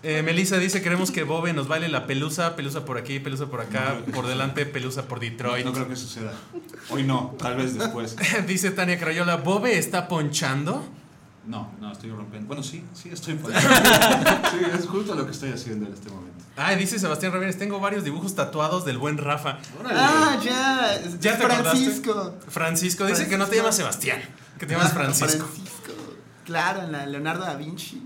Eh, 0.02 0.22
Melissa 0.22 0.56
dice, 0.56 0.80
queremos 0.80 1.10
que 1.10 1.24
Bobe 1.24 1.52
nos 1.52 1.68
baile 1.68 1.88
la 1.88 2.06
pelusa, 2.06 2.56
pelusa 2.56 2.86
por 2.86 2.96
aquí, 2.96 3.20
pelusa 3.20 3.46
por 3.46 3.60
acá, 3.60 3.98
por 4.14 4.26
delante, 4.26 4.64
pelusa 4.64 5.06
por 5.06 5.20
Detroit. 5.20 5.64
No 5.64 5.72
creo 5.72 5.88
que 5.88 5.96
suceda. 5.96 6.32
Hoy 6.88 7.02
no, 7.04 7.34
tal 7.38 7.56
vez 7.56 7.76
después. 7.78 8.16
dice 8.46 8.70
Tania 8.70 8.98
Crayola, 8.98 9.36
¿Bobe 9.36 9.76
está 9.78 10.08
ponchando? 10.08 10.88
No, 11.46 11.70
no, 11.80 11.92
estoy 11.92 12.10
rompiendo. 12.10 12.46
Bueno, 12.48 12.62
sí, 12.62 12.82
sí, 12.94 13.10
estoy 13.10 13.34
ponchando. 13.42 13.68
Sí, 13.68 14.58
es 14.78 14.86
justo 14.86 15.14
lo 15.14 15.26
que 15.26 15.32
estoy 15.32 15.52
haciendo 15.52 15.86
en 15.86 15.92
este 15.92 16.08
momento. 16.08 16.44
Ah, 16.56 16.74
dice 16.74 16.98
Sebastián 16.98 17.32
Ramírez, 17.32 17.58
tengo 17.58 17.78
varios 17.78 18.02
dibujos 18.02 18.34
tatuados 18.34 18.86
del 18.86 18.96
buen 18.96 19.18
Rafa. 19.18 19.58
Ah, 19.84 20.38
ya. 20.42 20.98
¿Ya 21.20 21.38
te 21.38 21.44
Francisco. 21.44 22.36
Francisco, 22.48 23.06
dice 23.06 23.28
que 23.28 23.36
no 23.36 23.46
te 23.46 23.56
llamas 23.56 23.76
Sebastián, 23.76 24.20
que 24.58 24.64
te 24.64 24.74
llamas 24.74 24.92
Francisco. 24.94 25.46
Francisco. 25.46 25.92
Claro, 26.46 26.82
en 26.84 26.92
la 26.92 27.06
Leonardo 27.06 27.44
da 27.44 27.54
Vinci. 27.54 28.02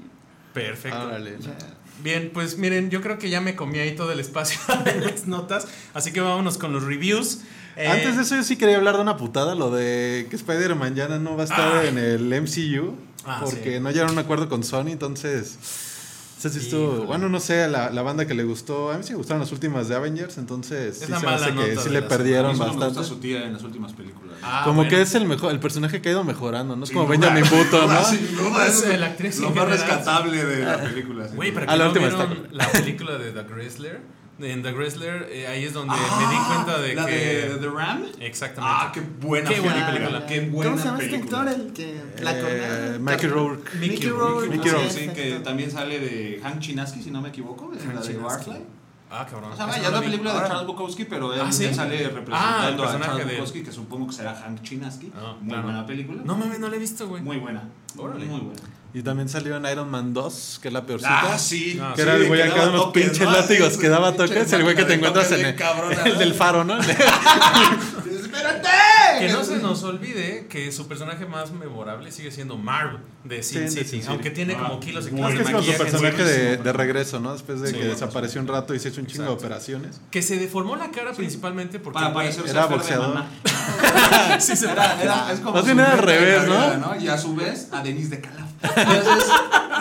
Perfecto. 0.52 1.04
Órale. 1.04 1.37
Ya. 1.40 1.57
Bien, 2.04 2.30
pues 2.34 2.58
miren, 2.58 2.90
yo 2.90 3.00
creo 3.00 3.18
que 3.18 3.30
ya 3.30 3.40
me 3.40 3.56
comí 3.56 3.78
ahí 3.78 3.96
todo 3.96 4.12
el 4.12 4.20
espacio 4.20 4.60
de 4.84 5.00
las 5.00 5.26
notas, 5.26 5.66
así 5.94 6.12
que 6.12 6.20
vámonos 6.20 6.58
con 6.58 6.70
los 6.74 6.82
reviews. 6.84 7.38
Eh, 7.76 7.88
Antes 7.88 8.16
de 8.16 8.22
eso, 8.22 8.36
yo 8.36 8.42
sí 8.44 8.56
quería 8.56 8.76
hablar 8.76 8.96
de 8.96 9.00
una 9.00 9.16
putada, 9.16 9.54
lo 9.54 9.70
de 9.70 10.26
que 10.28 10.36
Spider-Man 10.36 10.94
ya 10.94 11.08
no 11.08 11.34
va 11.34 11.42
a 11.42 11.46
estar 11.46 11.72
Ah. 11.76 11.84
en 11.88 11.96
el 11.96 12.28
MCU. 12.42 12.94
Ah, 13.24 13.40
porque 13.42 13.76
sí. 13.76 13.80
no 13.80 13.90
llegaron 13.90 14.10
a 14.10 14.12
un 14.12 14.18
acuerdo 14.18 14.50
con 14.50 14.62
Sony, 14.64 14.88
entonces. 14.88 15.56
Eso 16.38 16.49
sí 16.51 16.59
estuvo- 16.59 16.92
Híjole. 16.92 17.07
bueno, 17.07 17.29
no 17.29 17.40
sé, 17.40 17.66
la, 17.68 17.90
la 17.90 18.03
banda 18.03 18.27
que 18.27 18.35
le 18.35 18.44
gustó. 18.44 18.90
A 18.90 18.99
mí 18.99 19.03
sí 19.05 19.12
me 19.12 19.16
gustaron 19.18 19.40
las 19.40 19.53
últimas 19.53 19.88
de 19.88 19.94
Avengers, 19.94 20.37
entonces. 20.38 20.97
Es 20.97 21.05
sí 21.07 21.11
la 21.11 21.18
se 21.20 21.27
me 21.27 21.33
mala 21.33 21.47
hace 21.47 21.55
que 21.55 21.77
sí 21.81 21.88
le 21.88 22.01
las- 22.01 22.03
A 22.03 22.05
mí 22.05 22.09
perdieron 22.09 22.57
solo 22.57 22.64
me 22.64 22.70
gusta 22.75 22.87
bastante. 22.87 23.09
su 23.09 23.16
tía 23.20 23.44
en 23.47 23.53
las 23.55 23.62
últimas 23.62 23.92
películas. 23.92 24.37
ah, 24.42 24.62
Como 24.64 24.77
bueno. 24.77 24.90
que 24.90 25.01
es 25.03 25.14
el 25.14 25.25
mejor, 25.27 25.53
el 25.53 25.61
personaje 25.61 26.03
que 26.03 26.09
ha 26.11 26.12
ido 26.12 26.25
mejorando, 26.25 26.77
¿no? 26.77 26.85
Es 26.85 26.90
como 26.90 27.07
Benjamin 27.07 27.44
Button, 27.44 27.88
¿no? 27.92 28.05
Sin 28.05 28.37
duda, 28.37 28.66
Es 28.66 28.83
es 28.83 28.99
la 29.01 29.07
actriz 29.07 29.38
lo 29.40 29.51
más 29.51 29.68
rescatable 29.68 30.44
de 30.44 30.64
la 30.64 30.81
película. 30.83 31.27
Güey, 31.35 31.51
Ah, 31.57 31.61
que 31.61 31.66
la 31.66 31.77
no 31.77 31.87
última 31.90 32.09
vieron 32.09 32.33
está- 32.33 32.49
la 32.53 32.68
película 32.73 33.18
de 33.18 33.33
The 33.33 33.42
Grizzler, 33.44 34.01
en 34.40 34.62
The 34.62 34.73
Wrestler, 34.73 35.29
eh, 35.31 35.47
ahí 35.47 35.64
es 35.64 35.73
donde 35.73 35.94
me 35.94 36.27
di 36.35 36.37
cuenta 36.47 36.81
de 36.81 36.94
la 36.94 37.07
que... 37.07 37.12
de 37.14 37.57
The 37.61 37.68
Ram. 37.68 38.05
Exactamente. 38.20 38.77
Ah, 38.79 38.90
qué 38.92 39.01
buena, 39.01 39.49
Qué 39.51 39.61
buena 39.61 39.87
película. 39.92 40.27
Qué 40.27 40.40
buena 40.40 40.70
¿Cómo 40.73 40.83
se 40.83 40.88
llama 40.88 41.03
este 41.03 41.16
actor? 41.16 41.49
El 41.49 41.73
que 41.73 42.01
la 42.20 42.33
Eh, 42.37 42.99
Mickey 43.01 43.29
Rourke. 43.29 43.70
Mickey 43.79 44.09
Rourke. 44.09 44.49
Mickey 44.51 44.70
Rourke. 44.70 44.90
sí, 44.90 45.09
que 45.09 45.40
también 45.44 45.70
sale 45.70 45.99
de 46.01 46.40
Hank 46.42 46.59
Chinaski, 46.61 47.03
si 47.03 47.11
no 47.11 47.20
me 47.23 47.29
equivoco, 47.29 47.73
en 47.73 47.79
Hank 47.79 47.94
la 47.94 48.01
de. 48.01 48.16
Barfly. 48.18 48.57
Ah, 49.11 49.25
cabrón. 49.31 49.53
O 49.53 49.57
sea, 49.57 49.68
ya 49.70 49.87
es 49.87 49.92
la 49.92 50.01
película 50.01 50.35
de 50.42 50.49
Charles 50.49 50.66
Bukowski, 50.66 51.05
pero 51.05 51.33
él, 51.33 51.40
Ah, 51.44 51.53
¿sí? 51.53 51.66
él 51.66 51.75
sale 51.75 51.99
Ah, 51.99 52.01
el 52.09 52.14
representando 52.16 52.83
a 52.83 52.87
personaje 52.87 53.11
Charles 53.11 53.27
de- 53.29 53.33
Bukowski, 53.35 53.62
que 53.62 53.70
supongo 53.70 54.07
que 54.09 54.12
será 54.14 54.35
Hank 54.35 54.62
Chinaski. 54.62 55.12
Ah, 55.14 55.37
Muy 55.40 55.49
claro. 55.51 55.62
buena 55.62 55.87
película. 55.87 56.23
No 56.25 56.37
mames, 56.37 56.59
no 56.59 56.68
la 56.68 56.75
he 56.75 56.79
visto, 56.81 57.07
güey. 57.07 57.23
Muy 57.23 57.37
buena. 57.37 57.62
Órale. 57.97 58.25
Muy 58.25 58.40
buena. 58.40 58.61
Y 58.96 59.02
también 59.02 59.28
salió 59.28 59.57
en 59.57 59.66
Iron 59.66 59.90
Man 59.90 60.14
2, 60.14 60.61
que 60.62 60.68
es 60.68 60.74
la 60.74 60.87
peorcita. 60.87 61.35
Ah, 61.35 61.38
sí. 61.38 61.78
Ah, 61.83 61.92
Que 61.96 62.02
era 62.02 62.14
el 62.14 62.28
güey 62.28 62.40
acá 62.42 62.62
de 62.66 62.68
unos 62.70 62.92
pinches 62.92 63.20
látigos 63.28 63.76
que 63.76 63.88
daba 63.88 64.12
toques, 64.12 64.52
el 64.52 64.62
güey 64.62 64.76
que 64.76 64.85
te 64.85 64.94
encuentras 64.94 65.33
en 65.33 65.44
el, 65.46 65.57
el 66.07 66.18
del 66.18 66.33
faro, 66.33 66.62
¿no? 66.62 66.78
¡Espérate! 66.80 68.68
Que 69.18 69.28
no 69.33 69.44
se 69.44 69.59
nos 69.59 69.83
olvide 69.85 70.46
que 70.48 70.70
su 70.72 70.87
personaje 70.88 71.26
más 71.26 71.50
memorable 71.52 72.11
sigue 72.12 72.30
siendo 72.30 72.57
Marv 72.57 72.98
de 73.24 73.42
Sin 73.42 73.59
Sí, 73.59 73.64
de 73.64 73.68
City. 73.70 73.85
Sin 73.85 74.00
City. 74.00 74.12
Aunque 74.12 74.30
tiene 74.30 74.54
como 74.57 74.78
kilos 74.80 75.07
y 75.07 75.11
kilos 75.11 75.30
de 75.30 75.37
que 75.37 75.42
es 75.42 75.48
su 75.48 75.52
maquillaje 75.54 75.78
personaje 75.85 76.24
de, 76.24 76.57
de 76.59 76.72
regreso, 76.72 77.20
¿no? 77.20 77.33
Después 77.33 77.61
de 77.61 77.68
Sí. 77.68 77.74
que 77.74 77.85
desapareció 77.87 78.40
un 78.40 78.46
rato 78.48 78.74
y 78.74 78.78
se 78.80 78.90
hizo 78.90 79.00
un 79.00 79.07
chingo 79.07 79.24
de 79.24 79.30
operaciones. 79.30 80.00
Que 80.11 80.22
se 80.22 80.37
deformó 80.38 80.76
la 80.76 80.90
cara 80.90 81.12
principalmente 81.12 81.78
porque 81.80 82.00
Para 82.00 82.24
Era 82.24 82.66
de 82.68 82.74
boxeador. 82.74 83.24
Sí, 84.38 84.57
se 84.57 84.70
Era, 84.70 85.00
era, 85.02 85.33
es 85.33 85.40
como 85.40 85.52
Más 85.52 85.61
su 85.61 85.66
bien 85.66 85.78
era 85.80 85.92
al 85.92 85.98
revés, 85.98 86.42
¿no? 86.46 87.00
Y 87.00 87.09
a 87.09 87.18
su 87.18 87.35
vez 87.35 87.68
a 87.72 87.83
Denise 87.83 88.11
de 88.11 88.20
Calaf. 88.20 88.53
Entonces, 88.77 89.31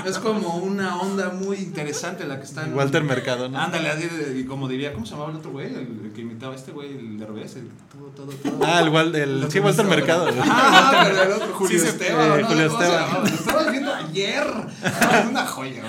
es 0.06 0.18
como 0.20 0.58
una 0.58 0.98
onda 1.00 1.30
muy 1.30 1.58
interesante 1.58 2.26
la 2.26 2.38
que 2.40 2.46
están. 2.46 2.74
Walter 2.76 3.04
Mercado, 3.04 3.48
¿no? 3.50 3.58
Ándale, 3.60 3.90
así 3.90 4.08
de- 4.08 4.40
y 4.40 4.44
como 4.46 4.68
diría, 4.68 4.92
¿cómo 4.94 5.06
se 5.06 5.12
llamaba 5.14 5.32
el 5.32 5.38
otro 5.38 5.52
güey? 5.52 5.68
El, 5.68 6.02
el 6.06 6.12
que 6.14 6.22
imitaba 6.22 6.54
a 6.54 6.56
este 6.56 6.72
güey, 6.72 6.90
el 6.98 7.18
de 7.20 7.26
revés, 7.26 7.56
el 7.56 7.70
todo, 7.92 8.08
todo, 8.16 8.32
todo. 8.34 8.66
Ah, 8.66 8.82
el, 8.82 9.16
el 9.16 9.52
sí, 9.52 9.60
Walter 9.60 9.86
Mercado. 9.86 10.28
Ah, 10.46 11.04
pero 11.08 11.24
el 11.24 11.32
otro, 11.32 11.54
Julio 11.54 11.80
Sí, 11.80 11.88
Esteban. 11.88 12.40
eh, 12.40 12.42
¿no? 12.42 12.48
Julio 12.48 12.68
¿Cómo 12.68 12.80
se 12.80 12.86
Esteban. 12.86 13.22
Lo 13.22 13.28
estaba 13.28 13.72
viendo 13.72 13.94
ayer. 13.94 14.44
Ah, 14.84 15.20
es 15.24 15.30
una 15.30 15.46
joya, 15.46 15.84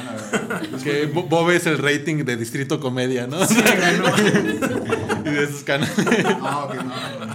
una 0.70 0.78
Que 0.82 1.06
Bo- 1.06 1.24
Bob 1.24 1.50
es 1.50 1.66
el 1.66 1.78
rating 1.78 2.24
de 2.24 2.36
Distrito 2.36 2.78
Comedia, 2.80 3.26
¿no? 3.26 3.38
y 5.24 5.28
de 5.30 5.44
esos 5.44 5.62
canales. 5.64 5.92
Ah, 6.40 6.68
no, 6.74 6.82
no, 6.82 7.26
no. 7.26 7.34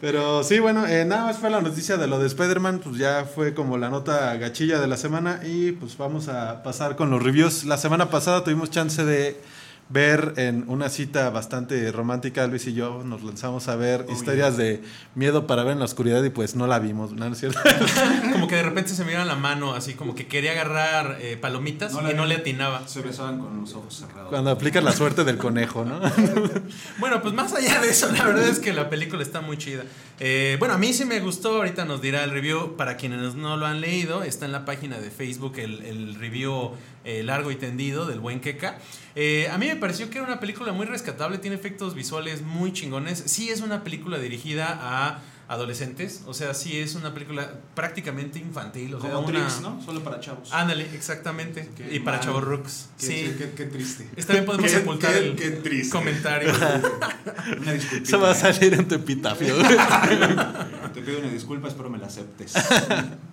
Pero 0.00 0.42
sí, 0.42 0.60
bueno, 0.60 0.86
eh, 0.86 1.04
nada 1.04 1.26
más 1.26 1.36
fue 1.38 1.50
la 1.50 1.60
noticia 1.60 1.98
de 1.98 2.06
lo 2.06 2.18
de 2.18 2.26
Spider-Man, 2.26 2.80
pues 2.82 2.96
ya 2.96 3.26
fue 3.26 3.52
como 3.52 3.76
la 3.76 3.90
nota 3.90 4.34
gachilla 4.36 4.80
de 4.80 4.86
la 4.86 4.96
semana 4.96 5.40
y 5.44 5.72
pues 5.72 5.98
vamos 5.98 6.28
a 6.28 6.62
pasar 6.62 6.96
con 6.96 7.10
los 7.10 7.22
reviews. 7.22 7.64
La 7.64 7.76
semana 7.76 8.08
pasada 8.08 8.42
tuvimos 8.42 8.70
chance 8.70 9.04
de 9.04 9.38
ver 9.90 10.34
en 10.36 10.64
una 10.68 10.88
cita 10.88 11.28
bastante 11.30 11.90
romántica, 11.92 12.46
Luis 12.46 12.66
y 12.68 12.74
yo 12.74 13.02
nos 13.04 13.22
lanzamos 13.22 13.68
a 13.68 13.74
ver 13.76 14.06
historias 14.10 14.56
de 14.56 14.82
miedo 15.16 15.46
para 15.48 15.64
ver 15.64 15.72
en 15.72 15.80
la 15.80 15.84
oscuridad 15.84 16.22
y 16.22 16.30
pues 16.30 16.54
no 16.54 16.68
la 16.68 16.78
vimos, 16.78 17.12
¿no, 17.12 17.26
¿No 17.26 17.32
es 17.32 17.40
cierto? 17.40 17.58
como 18.32 18.46
que 18.46 18.54
de 18.54 18.62
repente 18.62 18.90
se 18.90 19.04
miran 19.04 19.26
la 19.26 19.34
mano 19.34 19.74
así 19.74 19.94
como 19.94 20.14
que 20.14 20.26
quería 20.28 20.52
agarrar 20.52 21.18
eh, 21.20 21.36
palomitas 21.36 21.92
No 21.92 22.10
y 22.10 22.14
no 22.14 22.24
le 22.24 22.36
atinaba. 22.36 22.86
Se 22.86 23.02
besaban 23.02 23.38
con 23.40 23.60
los 23.60 23.74
ojos 23.74 23.94
cerrados. 23.94 24.30
Cuando 24.30 24.50
aplicas 24.50 24.82
la 24.82 24.92
suerte 24.92 25.24
del 25.24 25.36
conejo, 25.36 25.84
¿no? 25.84 26.00
Bueno, 26.98 27.20
pues 27.22 27.34
más 27.34 27.52
allá 27.52 27.80
de 27.80 27.90
eso, 27.90 28.10
la 28.12 28.24
verdad 28.24 28.48
es 28.48 28.58
que 28.58 28.72
la 28.72 28.88
película 28.88 29.22
está 29.22 29.40
muy 29.40 29.56
chida. 29.56 29.84
Eh, 30.18 30.56
bueno, 30.58 30.74
a 30.74 30.78
mí 30.78 30.92
sí 30.92 31.04
me 31.04 31.20
gustó, 31.20 31.56
ahorita 31.56 31.84
nos 31.84 32.00
dirá 32.00 32.22
el 32.24 32.30
review. 32.30 32.76
Para 32.76 32.96
quienes 32.96 33.34
no 33.34 33.56
lo 33.56 33.66
han 33.66 33.80
leído, 33.80 34.22
está 34.22 34.46
en 34.46 34.52
la 34.52 34.64
página 34.64 34.98
de 34.98 35.10
Facebook 35.10 35.54
el, 35.58 35.82
el 35.82 36.14
review 36.14 36.72
eh, 37.04 37.22
largo 37.22 37.50
y 37.50 37.56
tendido 37.56 38.06
del 38.06 38.20
buen 38.20 38.40
Keka. 38.40 38.78
Eh, 39.14 39.48
a 39.50 39.58
mí 39.58 39.66
me 39.66 39.76
pareció 39.76 40.10
que 40.10 40.18
era 40.18 40.26
una 40.26 40.40
película 40.40 40.72
muy 40.72 40.86
rescatable, 40.86 41.38
tiene 41.38 41.56
efectos 41.56 41.94
visuales 41.94 42.42
muy 42.42 42.72
chingones. 42.72 43.22
Sí 43.26 43.50
es 43.50 43.60
una 43.60 43.82
película 43.82 44.18
dirigida 44.18 44.78
a 44.80 45.22
adolescentes, 45.50 46.22
o 46.26 46.32
sea, 46.32 46.54
sí 46.54 46.78
es 46.78 46.94
una 46.94 47.12
película 47.12 47.54
prácticamente 47.74 48.38
infantil. 48.38 48.94
O 48.94 49.00
sea, 49.00 49.10
Como 49.10 49.26
una... 49.26 49.40
Trix, 49.46 49.60
¿no? 49.60 49.82
Solo 49.84 50.00
para 50.04 50.20
chavos. 50.20 50.52
Ándale, 50.52 50.86
exactamente. 50.94 51.68
Qué 51.76 51.92
y 51.92 51.98
para 51.98 52.18
mal. 52.18 52.24
Chavos 52.26 52.44
Rooks. 52.44 52.88
Qué- 52.98 53.06
Sí. 53.06 53.34
Qué, 53.36 53.50
qué 53.56 53.64
triste. 53.64 54.08
Esta 54.14 54.34
vez 54.34 54.44
podemos 54.44 54.70
sepultar 54.70 55.12
el 55.16 55.34
qué 55.34 55.50
triste. 55.50 55.90
comentario. 55.90 56.52
Una 57.60 57.72
disculpita. 57.72 58.08
Eso 58.08 58.20
va 58.20 58.30
a 58.30 58.34
salir 58.36 58.74
en 58.74 58.86
tu 58.86 58.94
epitafio. 58.94 59.54
Te 60.94 61.02
pido 61.02 61.18
una 61.20 61.28
disculpa, 61.30 61.68
espero 61.68 61.88
me 61.90 61.98
la 61.98 62.06
aceptes. 62.06 62.52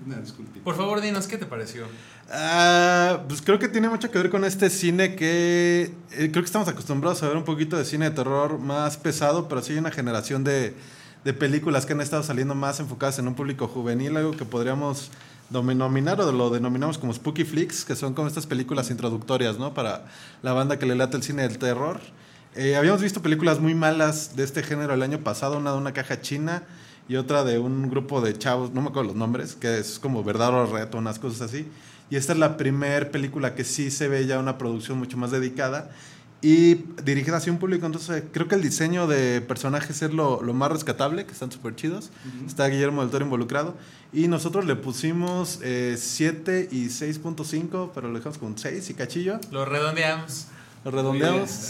Una 0.05 0.17
disculpita. 0.19 0.63
Por 0.63 0.75
favor, 0.75 1.01
dinos, 1.01 1.27
¿qué 1.27 1.37
te 1.37 1.45
pareció? 1.45 1.85
Ah, 2.31 3.23
pues 3.27 3.41
creo 3.41 3.57
que 3.59 3.67
tiene 3.67 3.89
mucho 3.89 4.09
que 4.11 4.17
ver 4.17 4.29
con 4.29 4.43
este 4.45 4.69
cine 4.69 5.15
que 5.15 5.91
eh, 6.11 6.29
creo 6.31 6.43
que 6.43 6.45
estamos 6.45 6.67
acostumbrados 6.67 7.21
a 7.23 7.27
ver 7.27 7.37
un 7.37 7.43
poquito 7.45 7.77
de 7.77 7.85
cine 7.85 8.09
de 8.09 8.15
terror 8.15 8.59
más 8.59 8.97
pesado, 8.97 9.47
pero 9.47 9.61
sí 9.61 9.73
hay 9.73 9.79
una 9.79 9.91
generación 9.91 10.43
de, 10.43 10.73
de 11.27 11.33
películas 11.33 11.85
que 11.85 11.91
han 11.91 11.99
estado 11.99 12.23
saliendo 12.23 12.55
más 12.55 12.79
enfocadas 12.79 13.19
en 13.19 13.27
un 13.27 13.35
público 13.35 13.67
juvenil, 13.67 14.15
algo 14.15 14.31
que 14.31 14.45
podríamos 14.45 15.11
denominar 15.49 16.21
o 16.21 16.31
lo 16.31 16.49
denominamos 16.49 16.97
como 16.97 17.13
spooky 17.13 17.43
flicks, 17.43 17.83
que 17.83 17.97
son 17.97 18.13
como 18.13 18.29
estas 18.29 18.45
películas 18.45 18.91
introductorias, 18.91 19.59
¿no? 19.59 19.73
Para 19.73 20.05
la 20.41 20.53
banda 20.53 20.79
que 20.79 20.85
le 20.85 20.95
late 20.95 21.17
el 21.17 21.23
cine 21.23 21.41
del 21.41 21.57
terror. 21.57 21.99
Eh, 22.55 22.77
habíamos 22.77 23.01
visto 23.01 23.21
películas 23.21 23.59
muy 23.59 23.75
malas 23.75 24.37
de 24.37 24.45
este 24.45 24.63
género 24.63 24.93
el 24.93 25.03
año 25.03 25.19
pasado, 25.19 25.57
una 25.57 25.73
de 25.73 25.77
una 25.77 25.91
caja 25.91 26.21
china 26.21 26.63
y 27.09 27.17
otra 27.17 27.43
de 27.43 27.59
un 27.59 27.89
grupo 27.89 28.21
de 28.21 28.37
chavos, 28.37 28.71
no 28.71 28.81
me 28.81 28.87
acuerdo 28.87 29.09
los 29.09 29.17
nombres, 29.17 29.55
que 29.55 29.79
es 29.79 29.99
como 29.99 30.23
verdadero 30.23 30.65
reto, 30.67 30.97
unas 30.97 31.19
cosas 31.19 31.41
así. 31.41 31.67
Y 32.09 32.15
esta 32.15 32.31
es 32.31 32.39
la 32.39 32.55
primera 32.55 33.11
película 33.11 33.53
que 33.53 33.65
sí 33.65 33.91
se 33.91 34.07
ve 34.07 34.25
ya 34.27 34.39
una 34.39 34.57
producción 34.57 34.97
mucho 34.97 35.17
más 35.17 35.31
dedicada 35.31 35.89
y 36.41 36.75
dirigida 37.03 37.37
hacia 37.37 37.51
un 37.51 37.59
público. 37.59 37.85
Entonces, 37.85 38.23
creo 38.31 38.47
que 38.47 38.55
el 38.55 38.61
diseño 38.61 39.07
de 39.07 39.41
personajes 39.41 40.01
es 40.01 40.13
lo, 40.13 40.41
lo 40.41 40.53
más 40.53 40.71
rescatable, 40.71 41.25
que 41.25 41.31
están 41.31 41.51
súper 41.51 41.75
chidos. 41.75 42.11
Está 42.45 42.67
Guillermo 42.67 43.01
del 43.01 43.09
Toro 43.09 43.25
involucrado. 43.25 43.75
Y 44.13 44.27
nosotros 44.27 44.65
le 44.65 44.75
pusimos 44.75 45.59
eh, 45.63 45.95
7 45.97 46.69
y 46.71 46.87
6.5, 46.87 47.91
pero 47.93 48.07
lo 48.07 48.17
dejamos 48.17 48.37
con 48.37 48.57
6 48.57 48.89
y 48.89 48.93
cachillo. 48.93 49.39
Lo 49.51 49.65
redondeamos. 49.65 50.47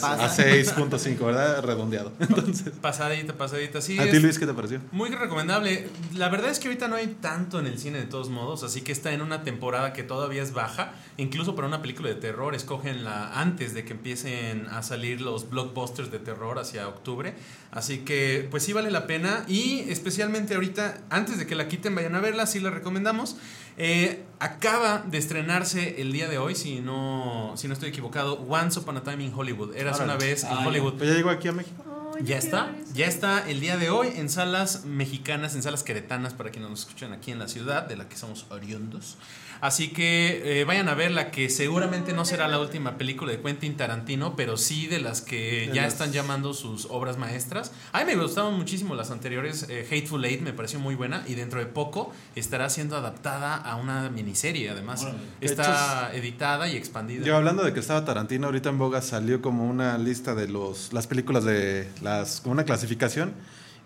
Pasa. 0.02 0.26
a 0.26 0.30
6.5, 0.30 1.26
¿verdad? 1.26 1.64
Redondeado. 1.64 2.12
Entonces, 2.20 2.72
Pasadita, 2.82 3.34
pasadita. 3.34 3.82
Sí, 3.82 3.98
¿a 4.00 4.10
ti, 4.10 4.20
Luis, 4.20 4.38
qué 4.38 4.46
te 4.46 4.54
pareció? 4.54 4.82
muy 4.92 5.10
recomendable. 5.10 5.88
La 6.14 6.30
verdad 6.30 6.52
es 6.52 6.60
que 6.60 6.68
ahorita 6.68 6.88
no 6.88 6.96
hay 6.96 7.08
tanto 7.08 7.60
en 7.60 7.68
el 7.68 7.80
cine 7.80 8.00
de 8.00 8.06
todos 8.06 8.30
modos, 8.30 8.64
así 8.64 8.82
que 8.82 8.92
está 8.92 9.12
en 9.12 9.22
una 9.22 9.44
temporada 9.44 9.94
que 9.94 10.04
todavía 10.04 10.44
es 10.44 10.54
baja. 10.54 10.94
Incluso 11.18 11.56
para 11.56 11.68
una 11.68 11.82
película 11.82 12.10
de 12.10 12.16
terror, 12.16 12.54
escogenla 12.54 13.40
antes 13.40 13.74
de 13.74 13.84
que 13.86 13.94
empiecen 13.94 14.68
a 14.68 14.84
salir 14.84 15.22
los 15.22 15.50
blockbusters 15.50 16.12
de 16.12 16.20
terror 16.20 16.60
hacia 16.60 16.88
octubre. 16.88 17.36
Así 17.72 18.00
que, 18.00 18.48
pues 18.50 18.64
sí 18.64 18.74
vale 18.74 18.92
la 18.92 19.08
pena. 19.08 19.44
Y 19.48 19.82
especialmente 19.90 20.56
ahorita, 20.56 21.00
antes 21.10 21.38
de 21.38 21.46
que 21.46 21.56
la 21.56 21.68
quiten, 21.68 21.94
vayan 21.96 22.16
a 22.16 22.20
verla, 22.22 22.46
sí 22.48 22.60
la 22.60 22.70
recomendamos. 22.70 23.36
Eh, 23.78 24.24
acaba 24.40 25.04
de 25.06 25.18
estrenarse 25.18 26.02
el 26.02 26.12
día 26.12 26.28
de 26.28 26.38
hoy, 26.40 26.56
si 26.56 26.80
no, 26.80 27.54
si 27.56 27.68
no 27.68 27.74
estoy 27.74 27.90
equivocado, 27.90 28.34
Once 28.48 28.80
Upon 28.80 28.98
a 28.98 29.04
Time 29.04 29.24
in 29.24 29.34
Hollywood. 29.36 29.76
Eras 29.76 30.00
una 30.00 30.16
vez 30.16 30.44
en 30.44 30.50
Ah. 30.54 30.64
Hollywood. 30.66 30.94
Pues 30.96 31.10
ya 31.10 31.16
llegó 31.16 31.30
aquí 31.30 31.48
a 31.48 31.52
México. 31.52 31.84
Ya 32.24 32.38
está, 32.40 32.74
ya 32.96 33.06
está 33.06 33.48
el 33.48 33.60
día 33.60 33.78
de 33.78 33.92
hoy 33.92 34.08
en 34.16 34.30
salas 34.30 34.86
mexicanas, 34.86 35.54
en 35.54 35.62
salas 35.62 35.84
queretanas 35.84 36.34
para 36.34 36.50
quienes 36.50 36.72
nos 36.72 36.80
escuchan 36.80 37.14
aquí 37.14 37.32
en 37.32 37.38
la 37.38 37.48
ciudad, 37.48 37.84
de 37.88 37.96
la 37.96 38.10
que 38.10 38.16
somos 38.18 38.48
oriundos. 38.50 39.18
Así 39.62 39.90
que 39.90 40.62
eh, 40.62 40.64
vayan 40.66 40.88
a 40.90 40.94
verla, 40.94 41.32
que 41.32 41.50
seguramente 41.50 42.14
no 42.14 42.26
será 42.26 42.48
la 42.48 42.60
última 42.60 42.98
película 42.98 43.32
de 43.32 43.42
Quentin 43.42 43.76
Tarantino, 43.78 44.36
pero 44.36 44.58
sí 44.58 44.88
de 44.88 45.00
las 45.00 45.22
que 45.22 45.68
De 45.70 45.76
ya 45.76 45.84
las- 45.84 45.94
están 45.94 46.12
llamando 46.12 46.54
sus 46.54 46.86
obras 46.90 47.18
maestras. 47.18 47.72
A 47.92 48.00
mí 48.00 48.06
me 48.06 48.16
gustaron 48.22 48.56
muchísimo 48.56 48.94
las 48.96 49.12
anteriores, 49.12 49.66
eh, 49.70 49.86
Hateful 49.90 50.24
Eight 50.26 50.42
me 50.42 50.54
pareció 50.54 50.80
muy 50.80 50.96
buena 50.96 51.24
y 51.28 51.36
dentro 51.36 51.60
de 51.60 51.66
poco 51.66 52.14
estará 52.36 52.70
siendo 52.70 52.96
adaptada 52.98 53.56
a 53.56 53.76
una 53.78 54.10
miniserie, 54.10 54.70
además. 54.70 55.08
Está 55.42 56.12
editada 56.14 56.68
y 56.68 56.76
expandida. 56.76 57.26
Yo 57.26 57.36
hablando 57.36 57.64
de 57.64 57.74
que 57.74 57.80
estaba 57.80 58.04
Tarantino, 58.06 58.48
ahorita 58.48 58.70
en 58.70 58.78
Boga 58.78 59.02
salió 59.02 59.42
como 59.42 59.68
una 59.68 59.98
lista 59.98 60.36
de 60.36 60.48
los, 60.48 60.94
las 60.94 61.08
películas 61.08 61.44
de 61.44 61.88
las, 62.02 62.42
como 62.42 62.54
una 62.54 62.64
clasificación. 62.64 63.34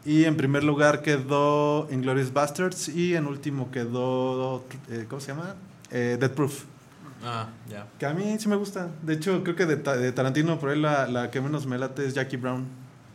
Y 0.06 0.26
en 0.26 0.36
primer 0.36 0.64
lugar 0.64 1.02
quedó 1.04 1.88
Inglourious 1.92 2.34
Bastards 2.34 2.90
y 2.90 3.16
en 3.16 3.28
último 3.28 3.70
quedó, 3.72 4.64
eh, 4.90 5.06
¿cómo 5.08 5.22
se 5.22 5.28
llama? 5.28 5.56
Eh, 5.92 6.18
Death 6.20 6.32
Proof. 6.34 6.64
Ah, 7.24 7.50
ya. 7.70 7.86
Que 8.00 8.08
a 8.08 8.14
mí 8.14 8.36
sí 8.40 8.50
me 8.50 8.56
gusta. 8.56 8.90
De 9.04 9.14
hecho, 9.14 9.44
creo 9.44 9.56
que 9.56 9.68
de, 9.68 9.78
Ta- 9.78 9.96
de 9.96 10.12
Tarantino 10.12 10.60
por 10.60 10.70
ahí 10.72 10.80
la, 10.80 11.08
la 11.08 11.30
que 11.30 11.40
menos 11.40 11.68
me 11.68 11.78
late 11.78 12.06
es 12.08 12.16
Jackie 12.16 12.38
Brown. 12.38 12.66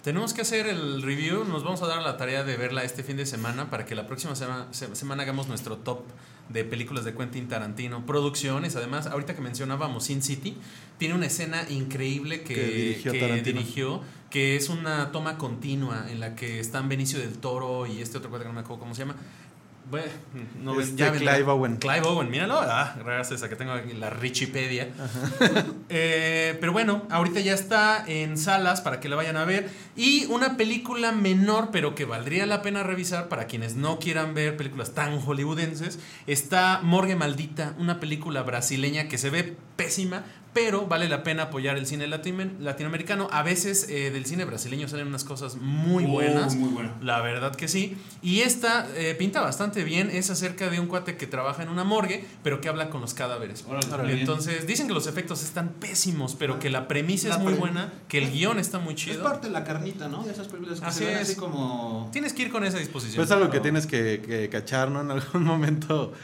Tenemos 0.04 0.32
que 0.32 0.42
hacer 0.42 0.68
el 0.68 1.02
review, 1.02 1.44
nos 1.44 1.64
vamos 1.64 1.82
a 1.82 1.88
dar 1.88 2.00
la 2.00 2.16
tarea 2.16 2.44
de 2.44 2.56
verla 2.56 2.84
este 2.84 3.02
fin 3.02 3.16
de 3.16 3.26
semana 3.26 3.68
para 3.68 3.84
que 3.84 3.96
la 3.96 4.06
próxima 4.06 4.36
sema- 4.36 4.68
se- 4.70 4.94
semana 4.94 5.24
hagamos 5.24 5.48
nuestro 5.48 5.78
top 5.78 6.02
de 6.48 6.64
películas 6.64 7.04
de 7.04 7.14
Quentin 7.14 7.48
Tarantino, 7.48 8.06
producciones, 8.06 8.76
además, 8.76 9.06
ahorita 9.06 9.34
que 9.34 9.40
mencionábamos 9.40 10.04
Sin 10.04 10.22
City, 10.22 10.56
tiene 10.98 11.14
una 11.14 11.26
escena 11.26 11.68
increíble 11.68 12.42
que, 12.42 12.54
Que 12.54 12.66
dirigió 12.66 13.12
que 13.12 13.42
dirigió, 13.42 14.00
que 14.30 14.56
es 14.56 14.68
una 14.68 15.12
toma 15.12 15.38
continua 15.38 16.06
en 16.10 16.20
la 16.20 16.36
que 16.36 16.60
están 16.60 16.88
Benicio 16.88 17.18
del 17.18 17.38
Toro 17.38 17.86
y 17.86 18.00
este 18.00 18.18
otro 18.18 18.30
cuate 18.30 18.44
que 18.44 18.48
no 18.48 18.54
me 18.54 18.60
acuerdo 18.60 18.80
cómo 18.80 18.94
se 18.94 19.02
llama, 19.02 19.16
Bueno, 19.88 20.06
no, 20.62 20.80
Este, 20.80 20.96
ya. 20.96 21.12
Clive 21.12 21.44
Owen. 21.44 21.76
Clive 21.76 22.06
Owen, 22.06 22.28
míralo. 22.28 22.58
Ah, 22.60 22.96
gracias 22.98 23.42
a 23.44 23.48
que 23.48 23.54
tengo 23.54 23.72
aquí 23.72 23.92
la 23.92 24.10
Richipedia. 24.10 24.88
Eh, 25.88 26.56
pero 26.60 26.72
bueno, 26.72 27.02
ahorita 27.10 27.38
ya 27.40 27.54
está 27.54 28.04
en 28.06 28.36
salas 28.36 28.80
para 28.80 28.98
que 28.98 29.08
la 29.08 29.14
vayan 29.14 29.36
a 29.36 29.44
ver. 29.44 29.70
Y 29.94 30.26
una 30.26 30.56
película 30.56 31.12
menor, 31.12 31.70
pero 31.70 31.94
que 31.94 32.04
valdría 32.04 32.44
la 32.44 32.60
pena 32.60 32.82
revisar 32.82 33.28
para 33.28 33.46
quienes 33.46 33.76
no 33.76 33.98
quieran 34.00 34.34
ver 34.34 34.56
películas 34.56 34.92
tan 34.92 35.20
hollywoodenses, 35.20 36.00
está 36.26 36.80
Morgue 36.82 37.14
Maldita, 37.14 37.74
una 37.78 38.00
película 38.00 38.42
brasileña 38.42 39.08
que 39.08 39.16
se 39.16 39.30
ve 39.30 39.56
pésima, 39.76 40.24
pero 40.56 40.86
vale 40.86 41.06
la 41.06 41.22
pena 41.22 41.42
apoyar 41.44 41.76
el 41.76 41.86
cine 41.86 42.06
latino- 42.06 42.50
latinoamericano. 42.60 43.28
A 43.30 43.42
veces 43.42 43.88
eh, 43.90 44.10
del 44.10 44.24
cine 44.24 44.46
brasileño 44.46 44.88
salen 44.88 45.06
unas 45.06 45.22
cosas 45.22 45.56
muy 45.56 46.04
Oh, 46.06 46.08
buenas. 46.08 46.54
muy 46.56 46.70
bueno. 46.70 46.94
La 47.02 47.20
verdad 47.20 47.54
que 47.54 47.68
sí. 47.68 47.94
Y 48.22 48.40
esta 48.40 48.86
eh, 48.96 49.14
pinta 49.18 49.42
bastante 49.42 49.84
bien. 49.84 50.08
Es 50.10 50.30
acerca 50.30 50.70
de 50.70 50.80
un 50.80 50.86
cuate 50.86 51.18
que 51.18 51.26
trabaja 51.26 51.62
en 51.62 51.68
una 51.68 51.84
morgue, 51.84 52.24
pero 52.42 52.62
que 52.62 52.70
habla 52.70 52.88
con 52.88 53.02
los 53.02 53.12
cadáveres. 53.12 53.66
Órale. 53.68 54.18
Entonces, 54.18 54.66
dicen 54.66 54.88
que 54.88 54.94
los 54.94 55.06
efectos 55.06 55.42
están 55.44 55.74
pésimos, 55.78 56.34
pero 56.34 56.58
que 56.58 56.70
la 56.70 56.88
premisa 56.88 57.28
La 57.28 57.34
es 57.34 57.40
muy 57.42 57.52
pre- 57.52 57.60
buena, 57.60 57.92
que 58.08 58.16
el 58.16 58.32
guion 58.32 58.58
está 58.58 58.78
muy 58.78 58.94
Es 58.94 59.00
chido. 59.00 59.22
parte 59.22 59.48
de 59.48 59.52
la 59.52 59.62
carnita, 59.62 60.08
¿no? 60.08 60.22
De 60.22 60.32
esas 60.32 60.48
películas 60.48 60.80
que 60.80 60.86
Así 60.86 61.00
se 61.00 61.04
ven 61.04 61.16
es. 61.16 61.22
así 61.22 61.34
como... 61.36 62.08
Tienes 62.14 62.32
que 62.32 62.42
ir 62.44 62.50
con 62.50 62.64
esa 62.64 62.78
disposición. 62.78 63.16
Pues 63.16 63.28
es 63.28 63.32
algo 63.36 63.50
que 63.50 63.60
tienes 63.60 63.86
que, 63.86 64.22
que 64.26 64.48
cachar, 64.48 64.90
¿no? 64.90 65.02
En 65.02 65.10
algún 65.10 65.44
momento. 65.44 66.14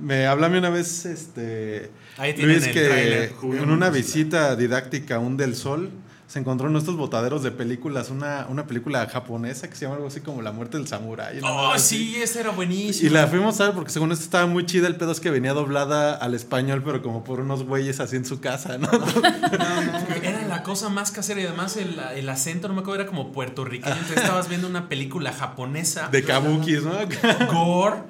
Me 0.00 0.26
háblame 0.26 0.58
una 0.58 0.70
vez, 0.70 1.04
este. 1.04 1.90
Ahí 2.16 2.34
Luis, 2.36 2.68
que 2.68 3.24
en 3.42 3.70
una 3.70 3.90
visita 3.90 4.56
didáctica 4.56 5.16
a 5.16 5.18
un 5.18 5.36
del 5.36 5.54
sol 5.54 5.90
se 6.30 6.38
encontró 6.38 6.68
en 6.68 6.76
estos 6.76 6.94
botaderos 6.96 7.42
de 7.42 7.50
películas 7.50 8.08
una, 8.08 8.46
una 8.48 8.64
película 8.68 9.04
japonesa 9.08 9.68
que 9.68 9.74
se 9.74 9.84
llama 9.84 9.96
algo 9.96 10.06
así 10.06 10.20
como 10.20 10.42
La 10.42 10.52
muerte 10.52 10.78
del 10.78 10.86
samurái. 10.86 11.40
Oh, 11.42 11.76
sí, 11.76 12.14
esa 12.22 12.38
era 12.38 12.50
buenísima. 12.50 13.08
Y 13.08 13.12
la 13.12 13.26
fuimos 13.26 13.60
a 13.60 13.64
ver 13.64 13.74
porque 13.74 13.90
según 13.90 14.12
esto 14.12 14.26
estaba 14.26 14.46
muy 14.46 14.64
chida. 14.64 14.86
El 14.86 14.94
pedo 14.94 15.10
es 15.10 15.18
que 15.18 15.28
venía 15.30 15.54
doblada 15.54 16.14
al 16.14 16.34
español, 16.34 16.82
pero 16.84 17.02
como 17.02 17.24
por 17.24 17.40
unos 17.40 17.64
güeyes 17.64 17.98
así 17.98 18.14
en 18.14 18.24
su 18.24 18.38
casa, 18.38 18.78
¿no? 18.78 18.88
Era 20.22 20.46
la 20.46 20.62
cosa 20.62 20.88
más 20.88 21.10
casera 21.10 21.40
y 21.40 21.46
además 21.46 21.76
el, 21.76 21.98
el 22.14 22.28
acento, 22.28 22.68
no 22.68 22.74
me 22.74 22.82
acuerdo, 22.82 23.00
era 23.02 23.10
como 23.10 23.32
puertorriqueño. 23.32 23.92
Entonces 23.92 24.18
estabas 24.18 24.48
viendo 24.48 24.68
una 24.68 24.88
película 24.88 25.32
japonesa. 25.32 26.10
De 26.12 26.22
kabukis, 26.22 26.84
¿no? 26.84 26.92
gore, 27.52 28.02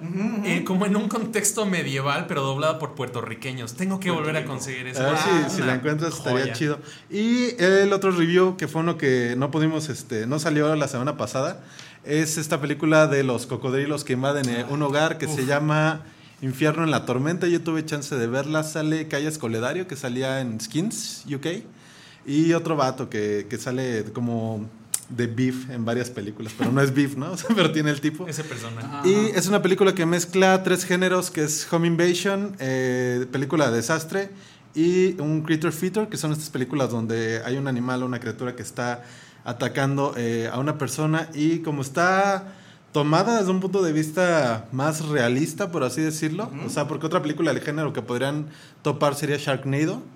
eh, 0.45 0.63
como 0.65 0.85
en 0.85 0.95
un 0.95 1.09
contexto 1.09 1.65
medieval, 1.65 2.27
pero 2.29 2.43
doblada 2.43 2.79
por 2.79 2.95
puertorriqueños. 2.95 3.77
Tengo 3.77 3.99
que 3.99 4.11
volver 4.11 4.37
a 4.37 4.45
conseguir 4.45 4.89
A 4.89 4.91
esa. 4.91 5.03
ver 5.05 5.15
Ah, 5.17 5.49
si, 5.49 5.63
la 5.63 5.77
encuentras 5.77 6.19
estaría 6.19 6.53
chido. 6.53 6.81
Y 7.09 7.55
el 7.63 7.91
otro 7.95 8.10
review, 8.17 8.57
que 8.57 8.69
fue 8.69 8.83
uno 8.83 8.97
que 8.99 9.35
no 9.37 9.51
pudimos, 9.51 9.89
este, 9.89 10.27
no 10.27 10.39
salió 10.39 10.75
la 10.77 10.89
semana 10.89 11.17
pasada, 11.17 11.63
es 12.05 12.39
esta 12.39 12.61
película 12.61 13.07
de 13.07 13.25
los 13.25 13.47
cocodrilos 13.47 14.05
que 14.05 14.15
invaden 14.15 14.49
eh, 14.49 14.65
un 14.69 14.83
hogar 14.83 15.19
que 15.19 15.29
se 15.29 15.45
llama 15.45 16.03
Infierno 16.43 16.85
en 16.85 16.91
la 16.91 17.05
Tormenta. 17.05 17.47
Yo 17.47 17.61
tuve 17.61 17.85
chance 17.85 18.15
de 18.17 18.27
verla. 18.27 18.63
Sale 18.63 19.09
Calles 19.09 19.37
Coledario, 19.37 19.87
que 19.87 19.97
salía 19.97 20.41
en 20.41 20.61
Skins, 20.61 21.25
UK. 21.27 21.63
Y 22.27 22.53
otro 22.55 22.77
vato 22.77 23.11
que, 23.11 23.47
que 23.51 23.59
sale 23.59 24.05
como 24.13 24.67
de 25.11 25.27
Beef 25.27 25.69
en 25.71 25.85
varias 25.85 26.09
películas, 26.09 26.55
pero 26.57 26.71
no 26.71 26.81
es 26.81 26.95
Beef, 26.95 27.17
¿no? 27.17 27.33
pero 27.55 27.73
tiene 27.73 27.91
el 27.91 28.01
tipo. 28.01 28.27
Ese 28.27 28.45
personaje. 28.45 29.09
Y 29.09 29.15
es 29.35 29.47
una 29.49 29.61
película 29.61 29.95
que 29.95 30.07
mezcla 30.07 30.63
tres 30.63 30.85
géneros, 30.85 31.31
que 31.31 31.43
es 31.43 31.71
Home 31.73 31.89
Invasion, 31.89 32.57
eh, 32.61 33.27
película 33.31 33.71
de 33.71 33.77
desastre, 33.77 34.31
y 34.75 35.21
un 35.21 35.43
Creature 35.43 35.73
Feature, 35.73 36.09
que 36.09 36.17
son 36.17 36.33
estas 36.33 36.51
películas 36.51 36.91
donde 36.91 37.43
hay 37.45 37.57
un 37.57 37.67
animal 37.69 38.03
o 38.03 38.07
una 38.07 38.21
criatura 38.21 38.55
que 38.55 38.63
está 38.63 39.03
atacando 39.45 40.15
eh, 40.17 40.49
a 40.53 40.59
una 40.59 40.79
persona 40.79 41.29
y 41.35 41.61
como 41.61 41.83
está 41.83 42.55
tomada 42.93 43.39
desde 43.39 43.51
un 43.51 43.61
punto 43.61 43.83
de 43.83 43.93
vista 43.93 44.67
más 44.73 45.07
realista, 45.07 45.71
por 45.71 45.85
así 45.85 46.01
decirlo, 46.01 46.51
o 46.67 46.69
sea, 46.69 46.89
porque 46.89 47.07
otra 47.07 47.23
película 47.23 47.53
del 47.53 47.63
género 47.63 47.93
que 47.93 48.03
podrían 48.03 48.47
topar 48.83 49.15
sería 49.15 49.37
Sharknado. 49.37 50.03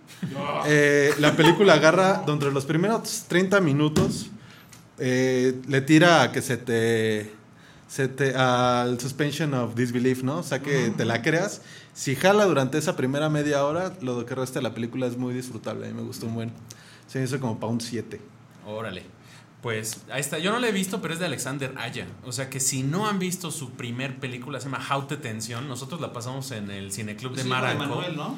Eh, 0.67 1.12
la 1.19 1.37
película 1.37 1.75
agarra, 1.75 2.23
donde 2.25 2.51
los 2.51 2.64
primeros 2.64 3.25
30 3.29 3.61
minutos, 3.61 4.31
eh, 4.99 5.61
le 5.69 5.81
tira 5.83 6.23
a 6.23 6.33
que 6.33 6.40
se 6.40 6.57
te 6.57 7.31
se 7.88 8.09
te 8.09 8.35
al 8.35 8.99
suspension 8.99 9.53
of 9.55 9.75
disbelief, 9.75 10.23
¿no? 10.23 10.38
O 10.38 10.43
sea 10.43 10.61
que 10.61 10.90
te 10.90 11.05
la 11.05 11.23
creas. 11.23 11.61
Si 11.94 12.16
jala 12.16 12.44
durante 12.44 12.76
esa 12.76 12.96
primera 12.96 13.30
media 13.30 13.64
hora, 13.64 13.92
lo 14.00 14.26
que 14.26 14.35
resta 14.35 14.59
de 14.59 14.64
la 14.64 14.74
película 14.74 15.07
es 15.07 15.16
muy 15.16 15.33
disfrutable. 15.33 15.87
A 15.87 15.88
mí 15.88 15.94
me 15.94 16.02
gustó 16.02 16.26
un 16.26 16.35
buen. 16.35 16.52
Se 17.07 17.20
me 17.20 17.24
hizo 17.24 17.38
como 17.38 17.59
para 17.61 17.72
un 17.72 17.80
7. 17.80 18.20
Órale. 18.66 19.04
Pues 19.62 20.02
ahí 20.11 20.20
está. 20.20 20.38
Yo 20.38 20.52
no 20.52 20.59
la 20.59 20.68
he 20.68 20.72
visto, 20.72 21.00
pero 21.00 21.14
es 21.14 21.20
de 21.20 21.26
Alexander 21.26 21.72
Aya. 21.78 22.07
O 22.24 22.33
sea 22.33 22.50
que 22.50 22.59
si 22.61 22.83
no 22.83 23.07
han 23.07 23.18
visto 23.18 23.50
su 23.50 23.70
primer 23.70 24.18
película, 24.18 24.59
se 24.61 24.66
llama 24.66 24.80
Jaute 24.80 25.16
Tensión. 25.16 25.68
Nosotros 25.68 26.00
la 26.00 26.12
pasamos 26.12 26.50
en 26.50 26.70
el 26.70 26.92
Cineclub 26.92 27.35
de 27.35 27.44
Sí, 27.44 27.48
Maraco. 27.48 27.78
Manuel, 27.78 28.16
¿no? 28.16 28.37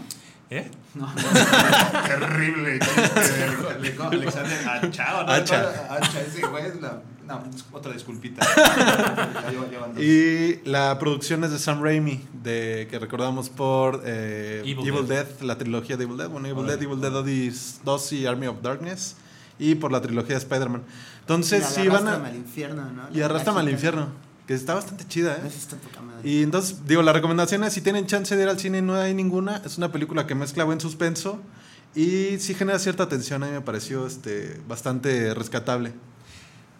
¿Eh? 0.50 0.70
No, 0.94 1.06
no. 1.06 1.12
Terrible. 2.06 2.78
Le 3.80 3.90
dijo 3.90 4.04
Alexander 4.04 4.68
Hacha, 4.68 5.18
¿o 5.18 5.24
¿no? 5.24 5.32
Hacha. 5.32 5.94
Hacha, 5.94 6.20
ese 6.20 6.46
güey 6.46 6.66
es 6.66 6.80
la... 6.80 7.02
No, 7.26 7.42
otra 7.72 7.92
disculpita. 7.92 8.46
Y 9.98 10.56
la 10.68 10.98
producción 10.98 11.42
es 11.44 11.50
de 11.50 11.58
Sam 11.58 11.82
Raimi, 11.82 12.20
de, 12.42 12.86
que 12.90 12.98
recordamos 12.98 13.48
por 13.48 14.02
eh, 14.04 14.62
Evil 14.64 14.86
Evil, 14.88 15.06
Dead. 15.08 15.26
Dead. 15.26 15.40
la 15.42 15.56
trilogía 15.58 15.96
de 15.96 16.04
Evil 16.04 16.16
Dead. 16.16 16.28
Bueno, 16.28 16.46
Evil 16.48 16.64
Órale, 16.64 16.76
Dead, 16.76 16.82
Evil 16.84 17.00
Dead 17.00 17.12
2 17.12 17.80
2 17.84 18.12
y 18.12 18.26
Army 18.26 18.46
of 18.46 18.60
Darkness. 18.62 19.16
Y 19.58 19.76
por 19.76 19.90
la 19.90 20.02
trilogía 20.02 20.34
de 20.34 20.42
Spider-Man. 20.42 20.82
Entonces, 21.20 21.64
Y 21.70 21.82
sí 21.82 21.88
van 21.88 22.06
a. 22.08 22.14
Al 22.26 22.36
infierno, 22.36 22.90
¿no? 22.92 23.02
Y 23.12 23.18
La 23.18 23.26
arrastrame 23.26 23.60
al 23.60 23.66
chica. 23.66 23.74
infierno. 23.74 24.08
Que 24.46 24.54
está 24.54 24.74
bastante 24.74 25.08
chida, 25.08 25.34
¿eh? 25.34 25.46
Está 25.46 25.76
poca 25.76 26.00
madre. 26.02 26.28
Y 26.28 26.42
entonces, 26.42 26.86
digo, 26.86 27.02
la 27.02 27.12
recomendación 27.12 27.64
es 27.64 27.72
si 27.72 27.80
tienen 27.80 28.06
chance 28.06 28.36
de 28.36 28.42
ir 28.42 28.48
al 28.48 28.60
cine 28.60 28.78
y 28.78 28.82
no 28.82 28.94
hay 28.94 29.12
ninguna, 29.14 29.60
es 29.64 29.76
una 29.78 29.90
película 29.90 30.26
que 30.26 30.36
mezcla 30.36 30.62
buen 30.62 30.80
suspenso 30.80 31.40
y 31.96 32.38
sí 32.38 32.54
genera 32.54 32.78
cierta 32.78 33.08
tensión, 33.08 33.42
a 33.42 33.46
mí 33.46 33.52
me 33.52 33.60
pareció 33.62 34.06
este, 34.06 34.60
bastante 34.68 35.34
rescatable. 35.34 35.94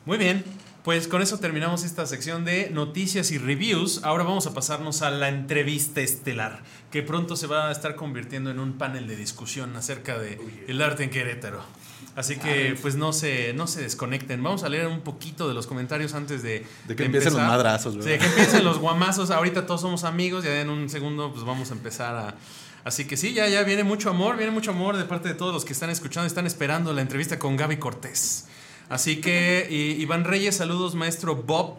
Muy 0.07 0.19
bien. 0.19 0.45
Pues 0.85 1.09
con 1.09 1.21
eso 1.21 1.41
terminamos 1.41 1.83
esta 1.83 2.07
sección 2.07 2.45
de 2.45 2.71
noticias 2.71 3.33
y 3.33 3.39
reviews. 3.39 4.05
Ahora 4.05 4.23
vamos 4.23 4.47
a 4.47 4.55
pasarnos 4.55 5.03
a 5.03 5.11
la 5.11 5.29
entrevista 5.29 6.01
estelar, 6.01 6.63
que 6.93 7.03
pronto 7.03 7.35
se 7.35 7.49
va 7.49 7.69
a 7.69 7.73
estar 7.73 7.97
convirtiendo 7.97 8.53
en 8.53 8.61
un 8.61 8.75
panel 8.75 9.09
de 9.09 9.17
discusión 9.17 9.75
acerca 9.75 10.17
de 10.17 10.39
el 10.69 10.81
arte 10.81 11.03
en 11.03 11.11
Querétaro. 11.11 11.61
Así 12.15 12.37
que 12.37 12.79
pues 12.81 12.95
no 12.95 13.13
se, 13.13 13.53
no 13.53 13.67
se 13.67 13.83
desconecten. 13.83 14.41
Vamos 14.45 14.63
a 14.63 14.69
leer 14.69 14.87
un 14.87 15.01
poquito 15.01 15.49
de 15.49 15.55
los 15.55 15.67
comentarios 15.67 16.15
antes 16.15 16.45
de, 16.45 16.65
De 16.87 16.95
que 16.95 17.05
empiecen 17.05 17.33
los 17.33 17.43
madrazos, 17.43 17.97
¿verdad? 17.97 18.11
de 18.13 18.19
que 18.19 18.27
empiecen 18.27 18.65
los 18.65 18.79
guamazos. 18.81 19.33
Ahorita 19.33 19.67
todos 19.67 19.81
somos 19.81 20.05
amigos, 20.05 20.45
ya 20.45 20.61
en 20.61 20.71
un 20.71 20.89
segundo 20.89 21.33
pues 21.33 21.45
vamos 21.45 21.73
a 21.73 21.75
empezar 21.75 22.15
a... 22.15 22.35
Así 22.85 23.07
que 23.07 23.17
sí, 23.17 23.33
ya, 23.33 23.49
ya 23.49 23.65
viene 23.65 23.83
mucho 23.83 24.09
amor, 24.09 24.37
viene 24.37 24.53
mucho 24.53 24.71
amor 24.71 24.97
de 24.97 25.05
parte 25.05 25.29
de 25.29 25.35
todos 25.35 25.53
los 25.53 25.65
que 25.65 25.73
están 25.73 25.91
escuchando, 25.91 26.29
están 26.29 26.47
esperando 26.47 26.93
la 26.93 27.03
entrevista 27.03 27.41
con 27.41 27.57
Gaby 27.57 27.79
Cortés. 27.79 28.46
Así 28.89 29.21
que, 29.21 29.67
y- 29.71 30.01
Iván 30.03 30.25
Reyes, 30.25 30.57
saludos, 30.57 30.95
maestro 30.95 31.37
Bob. 31.37 31.77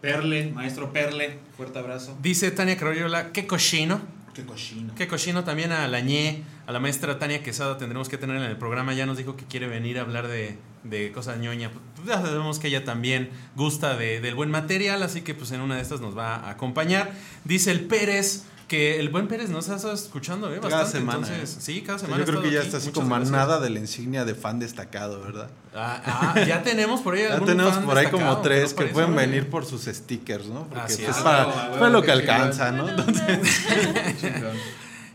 Perle, 0.00 0.50
maestro 0.52 0.92
Perle, 0.92 1.38
fuerte 1.56 1.78
abrazo. 1.78 2.16
Dice 2.22 2.50
Tania 2.50 2.76
Carollola, 2.76 3.32
qué 3.32 3.46
cochino. 3.46 4.00
Qué 4.34 4.44
cochino. 4.46 4.94
Qué 4.94 5.08
cochino 5.08 5.42
también 5.44 5.72
a 5.72 5.86
la 5.88 6.00
ñe, 6.00 6.44
a 6.66 6.72
la 6.72 6.78
maestra 6.80 7.18
Tania 7.18 7.42
Quesada 7.42 7.76
tendremos 7.78 8.08
que 8.08 8.16
tener 8.16 8.36
en 8.36 8.44
el 8.44 8.56
programa. 8.56 8.94
Ya 8.94 9.04
nos 9.04 9.18
dijo 9.18 9.36
que 9.36 9.44
quiere 9.44 9.66
venir 9.66 9.98
a 9.98 10.02
hablar 10.02 10.28
de, 10.28 10.56
de 10.84 11.10
cosas 11.12 11.38
ñoña. 11.38 11.70
Ya 12.06 12.22
sabemos 12.22 12.58
que 12.60 12.68
ella 12.68 12.84
también 12.84 13.28
gusta 13.56 13.96
de- 13.96 14.20
del 14.20 14.34
buen 14.36 14.50
material, 14.50 15.02
así 15.02 15.20
que 15.22 15.34
pues 15.34 15.50
en 15.50 15.60
una 15.60 15.74
de 15.76 15.82
estas 15.82 16.00
nos 16.00 16.16
va 16.16 16.36
a 16.36 16.50
acompañar. 16.50 17.12
Dice 17.44 17.72
el 17.72 17.80
Pérez, 17.80 18.44
que 18.70 19.00
el 19.00 19.08
buen 19.08 19.26
Pérez 19.26 19.50
nos 19.50 19.68
está 19.68 19.92
escuchando 19.92 20.48
¿eh? 20.54 20.60
Cada 20.62 20.82
bastante. 20.84 20.98
semana, 20.98 21.26
entonces, 21.26 21.56
¿eh? 21.56 21.60
sí, 21.60 21.82
cada 21.82 21.96
O 21.96 21.98
sea, 21.98 22.06
semana. 22.06 22.24
yo 22.24 22.30
creo 22.30 22.38
ha 22.38 22.42
que 22.44 22.50
ya 22.52 22.60
estado 22.60 22.66
está 22.66 22.76
aquí. 22.76 22.82
así 22.86 22.86
Muchas 22.90 23.02
como 23.02 23.14
a 23.16 23.18
gracias. 23.18 23.36
nada 23.36 23.60
de 23.60 23.70
la 23.70 23.78
insignia 23.80 24.24
de 24.24 24.34
fan 24.36 24.58
destacado, 24.60 25.20
¿verdad? 25.20 25.50
Ah, 25.74 26.00
ah, 26.36 26.44
ya 26.46 26.62
tenemos 26.62 27.00
por 27.00 27.14
ahí 27.14 27.24
Ya 27.28 27.40
tenemos 27.40 27.74
fan 27.74 27.84
por 27.84 27.98
ahí 27.98 28.06
como 28.06 28.40
tres 28.42 28.70
¿no 28.70 28.76
que 28.78 28.86
pueden 28.92 29.16
venir 29.16 29.50
por 29.50 29.66
sus 29.66 29.82
stickers, 29.86 30.46
¿no? 30.46 30.68
Porque 30.68 30.80
Así 30.84 31.02
pues, 31.04 31.16
es. 31.16 31.22
para, 31.22 31.42
Ah, 31.84 31.88
lo 31.90 32.00
que 32.00 32.12
alcanza, 32.12 32.70
¿no? 32.70 32.88
Entonces. 32.88 33.60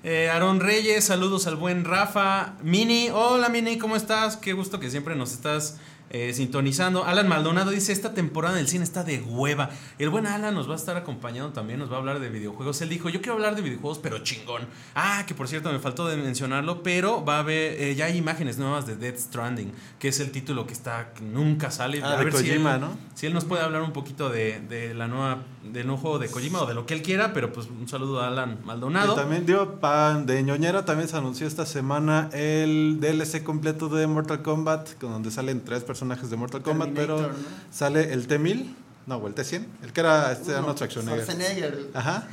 Eh, 0.07 0.29
Aarón 0.29 0.59
Reyes, 0.59 1.03
saludos 1.05 1.47
al 1.47 1.55
buen 1.55 1.83
Rafa. 1.83 2.53
Mini, 2.61 3.09
hola 3.11 3.49
Mini, 3.49 3.79
¿cómo 3.79 3.95
estás? 3.95 4.37
Qué 4.37 4.53
gusto 4.53 4.79
que 4.79 4.91
siempre 4.91 5.15
nos 5.15 5.31
estás 5.33 5.77
eh, 6.15 6.33
sintonizando. 6.33 7.03
Alan 7.03 7.27
Maldonado 7.27 7.71
dice, 7.71 7.91
esta 7.91 8.13
temporada 8.13 8.55
del 8.55 8.69
cine 8.69 8.85
está 8.85 9.03
de 9.03 9.19
hueva. 9.21 9.69
El 9.99 10.09
buen 10.09 10.25
Alan 10.27 10.53
nos 10.55 10.69
va 10.69 10.73
a 10.73 10.77
estar 10.77 10.95
acompañando 10.95 11.51
también, 11.51 11.77
nos 11.79 11.91
va 11.91 11.95
a 11.95 11.99
hablar 11.99 12.19
de 12.21 12.29
videojuegos. 12.29 12.81
Él 12.81 12.87
dijo, 12.89 13.09
yo 13.09 13.19
quiero 13.19 13.33
hablar 13.33 13.55
de 13.55 13.61
videojuegos, 13.61 13.99
pero 13.99 14.19
chingón. 14.19 14.61
Ah, 14.95 15.25
que 15.27 15.35
por 15.35 15.49
cierto 15.49 15.69
me 15.73 15.79
faltó 15.79 16.07
de 16.07 16.15
mencionarlo, 16.15 16.83
pero 16.83 17.25
va 17.25 17.35
a 17.37 17.39
haber, 17.39 17.81
eh, 17.81 17.95
ya 17.95 18.05
hay 18.05 18.17
imágenes 18.17 18.57
nuevas 18.57 18.85
de 18.87 18.95
Dead 18.95 19.17
Stranding, 19.17 19.73
que 19.99 20.07
es 20.07 20.19
el 20.21 20.31
título 20.31 20.65
que 20.65 20.73
está, 20.73 21.11
que 21.13 21.21
nunca 21.21 21.69
sale. 21.69 22.01
Ah, 22.01 22.13
A 22.13 22.17
de 22.17 22.23
ver 22.25 22.33
si 22.33 22.47
Kojima, 22.47 22.75
él- 22.75 22.81
¿no? 22.81 22.97
Si 23.13 23.25
él 23.25 23.33
nos 23.33 23.43
puede 23.43 23.63
hablar 23.63 23.81
un 23.81 23.91
poquito 23.91 24.29
de, 24.29 24.61
de 24.61 24.93
la 24.93 25.07
nueva, 25.07 25.39
del 25.63 25.85
nuevo 25.87 26.01
juego 26.01 26.19
de 26.19 26.29
Kojima 26.29 26.61
o 26.61 26.65
de 26.65 26.73
lo 26.73 26.85
que 26.85 26.93
él 26.93 27.01
quiera, 27.01 27.33
pero 27.33 27.51
pues 27.51 27.67
un 27.67 27.87
saludo 27.87 28.21
a 28.21 28.27
Alan 28.27 28.59
Maldonado. 28.63 29.13
Y 29.13 29.15
también, 29.17 29.45
digo, 29.45 29.79
pan 29.81 30.25
de 30.25 30.41
ñoñera 30.43 30.85
también 30.85 31.09
se 31.09 31.17
anunció 31.17 31.45
esta 31.47 31.65
semana 31.65 32.29
el 32.33 32.99
DLC 33.01 33.43
completo 33.43 33.89
de 33.89 34.05
Mortal 34.07 34.41
Kombat, 34.41 34.93
con 34.99 35.11
donde 35.11 35.31
salen 35.31 35.63
tres 35.63 35.83
personajes 36.05 36.29
de 36.29 36.37
Mortal 36.37 36.61
Kombat, 36.61 36.89
pero 36.93 37.21
¿no? 37.21 37.29
sale 37.71 38.13
el 38.13 38.27
T-1000, 38.27 38.73
No, 39.07 39.17
o 39.17 39.27
el 39.27 39.35
T100. 39.35 39.65
El 39.83 39.93
que 39.93 39.99
era 40.01 40.31
este 40.31 40.51
Uno, 40.51 40.59
Arnold 40.59 40.77
Schwarzenegger. 40.77 41.23
Schwarzenegger. 41.23 41.89
Ajá. 41.93 42.27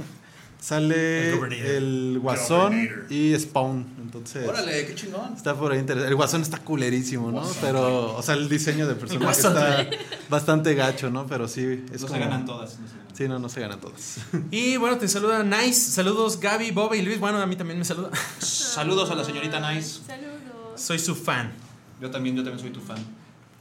Sale 0.60 1.32
El 1.76 2.20
Guasón 2.22 2.88
y 3.10 3.36
Spawn. 3.36 3.84
Entonces. 4.00 4.48
Órale, 4.48 4.86
qué 4.86 4.94
chingón. 4.94 5.34
Está 5.36 5.54
por 5.56 5.72
ahí 5.72 5.80
interesante. 5.80 6.08
El 6.08 6.14
Guasón 6.14 6.42
está 6.42 6.58
culerísimo, 6.58 7.32
¿no? 7.32 7.40
Guasón. 7.40 7.56
Pero, 7.60 8.16
o 8.16 8.22
sea, 8.22 8.36
el 8.36 8.48
diseño 8.48 8.86
de 8.86 8.94
personaje 8.94 9.40
está 9.40 9.86
bastante 10.28 10.74
gacho, 10.74 11.10
¿no? 11.10 11.26
Pero 11.26 11.48
sí, 11.48 11.84
es 11.92 12.02
no 12.02 12.06
como... 12.06 12.18
se 12.18 12.24
ganan 12.24 12.46
todas. 12.46 12.78
no 12.78 12.86
se 12.86 12.94
ganan. 12.94 13.08
Sí, 13.12 13.28
no, 13.28 13.38
no 13.38 13.48
se 13.48 13.60
ganan 13.60 13.80
todas. 13.80 14.18
Y 14.50 14.76
bueno, 14.76 14.98
te 14.98 15.08
saluda 15.08 15.42
Nice. 15.42 15.90
Saludos 15.90 16.38
Gaby, 16.38 16.70
Boba 16.70 16.96
y 16.96 17.02
Luis. 17.02 17.18
Bueno, 17.18 17.38
a 17.38 17.46
mí 17.46 17.56
también 17.56 17.78
me 17.78 17.84
saluda. 17.84 18.10
Saludos 18.38 19.10
a 19.10 19.14
la 19.16 19.24
señorita 19.24 19.58
Nice. 19.72 20.00
Saludos. 20.06 20.32
Soy 20.76 20.98
su 21.00 21.14
fan. 21.16 21.52
Yo 22.00 22.10
también, 22.10 22.36
yo 22.36 22.42
también 22.42 22.60
soy 22.60 22.70
tu 22.70 22.80
fan. 22.80 22.98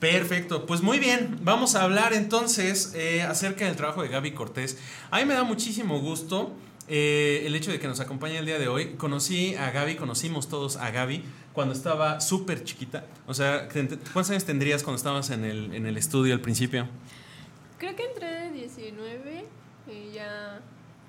Perfecto, 0.01 0.65
pues 0.65 0.81
muy 0.81 0.97
bien, 0.97 1.37
vamos 1.43 1.75
a 1.75 1.83
hablar 1.83 2.13
entonces 2.13 2.91
eh, 2.95 3.21
acerca 3.21 3.65
del 3.65 3.75
trabajo 3.75 4.01
de 4.01 4.07
Gaby 4.07 4.31
Cortés. 4.31 4.79
A 5.11 5.19
mí 5.19 5.25
me 5.25 5.35
da 5.35 5.43
muchísimo 5.43 5.99
gusto 5.99 6.55
eh, 6.87 7.43
el 7.45 7.53
hecho 7.53 7.71
de 7.71 7.79
que 7.79 7.87
nos 7.87 7.99
acompañe 7.99 8.39
el 8.39 8.47
día 8.47 8.57
de 8.57 8.67
hoy. 8.67 8.95
Conocí 8.95 9.53
a 9.53 9.69
Gaby, 9.69 9.97
conocimos 9.97 10.49
todos 10.49 10.77
a 10.77 10.89
Gaby 10.89 11.23
cuando 11.53 11.75
estaba 11.75 12.19
súper 12.19 12.63
chiquita. 12.63 13.05
O 13.27 13.35
sea, 13.35 13.69
¿cuántos 13.69 14.31
años 14.31 14.43
tendrías 14.43 14.81
cuando 14.81 14.97
estabas 14.97 15.29
en 15.29 15.45
el, 15.45 15.71
en 15.75 15.85
el 15.85 15.95
estudio 15.97 16.33
al 16.33 16.41
principio? 16.41 16.87
Creo 17.77 17.95
que 17.95 18.05
entré 18.05 18.27
de 18.27 18.51
19 18.53 19.45
y 19.85 20.15
ya 20.15 20.61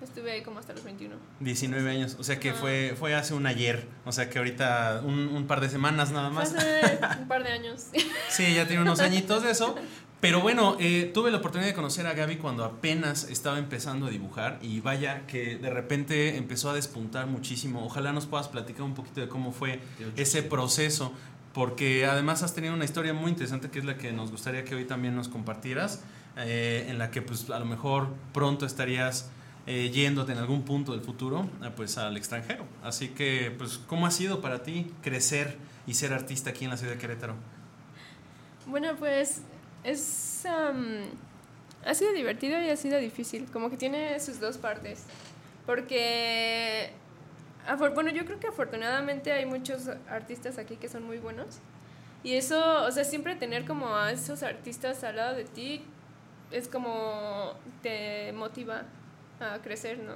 estuve 0.04 0.32
ahí 0.32 0.42
como 0.42 0.58
hasta 0.58 0.72
los 0.72 0.84
21. 0.84 1.14
19 1.40 1.90
años, 1.90 2.16
o 2.18 2.24
sea 2.24 2.38
que 2.38 2.52
fue, 2.52 2.94
fue 2.98 3.14
hace 3.14 3.34
un 3.34 3.46
ayer, 3.46 3.86
o 4.04 4.12
sea 4.12 4.28
que 4.28 4.38
ahorita 4.38 5.02
un, 5.04 5.28
un 5.28 5.46
par 5.46 5.60
de 5.60 5.68
semanas 5.68 6.10
nada 6.10 6.30
Fue 6.30 6.42
más. 6.44 6.54
hace 6.54 6.98
un 7.20 7.28
par 7.28 7.42
de 7.44 7.50
años. 7.52 7.86
Sí, 8.28 8.54
ya 8.54 8.66
tiene 8.66 8.82
unos 8.82 9.00
añitos 9.00 9.42
de 9.42 9.50
eso. 9.50 9.74
Pero 10.22 10.40
bueno, 10.40 10.76
eh, 10.78 11.10
tuve 11.12 11.32
la 11.32 11.38
oportunidad 11.38 11.68
de 11.68 11.74
conocer 11.74 12.06
a 12.06 12.12
Gaby 12.14 12.36
cuando 12.36 12.64
apenas 12.64 13.24
estaba 13.28 13.58
empezando 13.58 14.06
a 14.06 14.10
dibujar 14.10 14.60
y 14.62 14.78
vaya 14.78 15.26
que 15.26 15.56
de 15.56 15.68
repente 15.68 16.36
empezó 16.36 16.70
a 16.70 16.74
despuntar 16.74 17.26
muchísimo. 17.26 17.84
Ojalá 17.84 18.12
nos 18.12 18.26
puedas 18.26 18.46
platicar 18.46 18.82
un 18.82 18.94
poquito 18.94 19.20
de 19.20 19.26
cómo 19.28 19.50
fue 19.50 19.80
ese 20.16 20.44
proceso, 20.44 21.12
porque 21.52 22.06
además 22.06 22.44
has 22.44 22.54
tenido 22.54 22.72
una 22.72 22.84
historia 22.84 23.12
muy 23.12 23.30
interesante 23.30 23.68
que 23.68 23.80
es 23.80 23.84
la 23.84 23.98
que 23.98 24.12
nos 24.12 24.30
gustaría 24.30 24.64
que 24.64 24.76
hoy 24.76 24.84
también 24.84 25.16
nos 25.16 25.26
compartieras, 25.26 26.04
eh, 26.36 26.86
en 26.88 26.98
la 26.98 27.10
que 27.10 27.20
pues 27.20 27.50
a 27.50 27.58
lo 27.58 27.64
mejor 27.64 28.06
pronto 28.32 28.64
estarías 28.64 29.28
eh, 29.66 29.90
yéndote 29.90 30.32
en 30.32 30.38
algún 30.38 30.64
punto 30.64 30.92
del 30.92 31.02
futuro 31.02 31.48
ah, 31.62 31.70
pues 31.76 31.98
al 31.98 32.16
extranjero. 32.16 32.64
Así 32.82 33.08
que 33.08 33.54
pues 33.56 33.78
¿cómo 33.86 34.06
ha 34.06 34.10
sido 34.10 34.40
para 34.40 34.62
ti 34.62 34.92
crecer 35.02 35.56
y 35.86 35.94
ser 35.94 36.12
artista 36.12 36.50
aquí 36.50 36.64
en 36.64 36.70
la 36.70 36.76
ciudad 36.76 36.94
de 36.94 36.98
Querétaro? 36.98 37.34
Bueno, 38.66 38.94
pues 38.98 39.42
es 39.84 40.46
am, 40.46 41.04
ha 41.84 41.94
sido 41.94 42.12
divertido 42.12 42.60
y 42.60 42.70
ha 42.70 42.76
sido 42.76 42.98
difícil, 42.98 43.46
como 43.52 43.70
que 43.70 43.76
tiene 43.76 44.18
sus 44.20 44.40
dos 44.40 44.58
partes. 44.58 45.04
Porque 45.66 46.90
bueno, 47.94 48.10
yo 48.10 48.24
creo 48.24 48.40
que 48.40 48.48
afortunadamente 48.48 49.32
hay 49.32 49.46
muchos 49.46 49.88
artistas 50.08 50.58
aquí 50.58 50.76
que 50.76 50.88
son 50.88 51.04
muy 51.04 51.18
buenos. 51.18 51.58
Y 52.24 52.34
eso, 52.34 52.84
o 52.84 52.90
sea, 52.90 53.04
siempre 53.04 53.34
tener 53.34 53.64
como 53.64 53.96
a 53.96 54.12
esos 54.12 54.42
artistas 54.42 55.02
al 55.04 55.16
lado 55.16 55.34
de 55.34 55.44
ti 55.44 55.82
es 56.50 56.68
como 56.68 57.54
te 57.82 58.32
motiva 58.32 58.82
a 59.42 59.60
crecer, 59.60 59.98
¿no? 59.98 60.14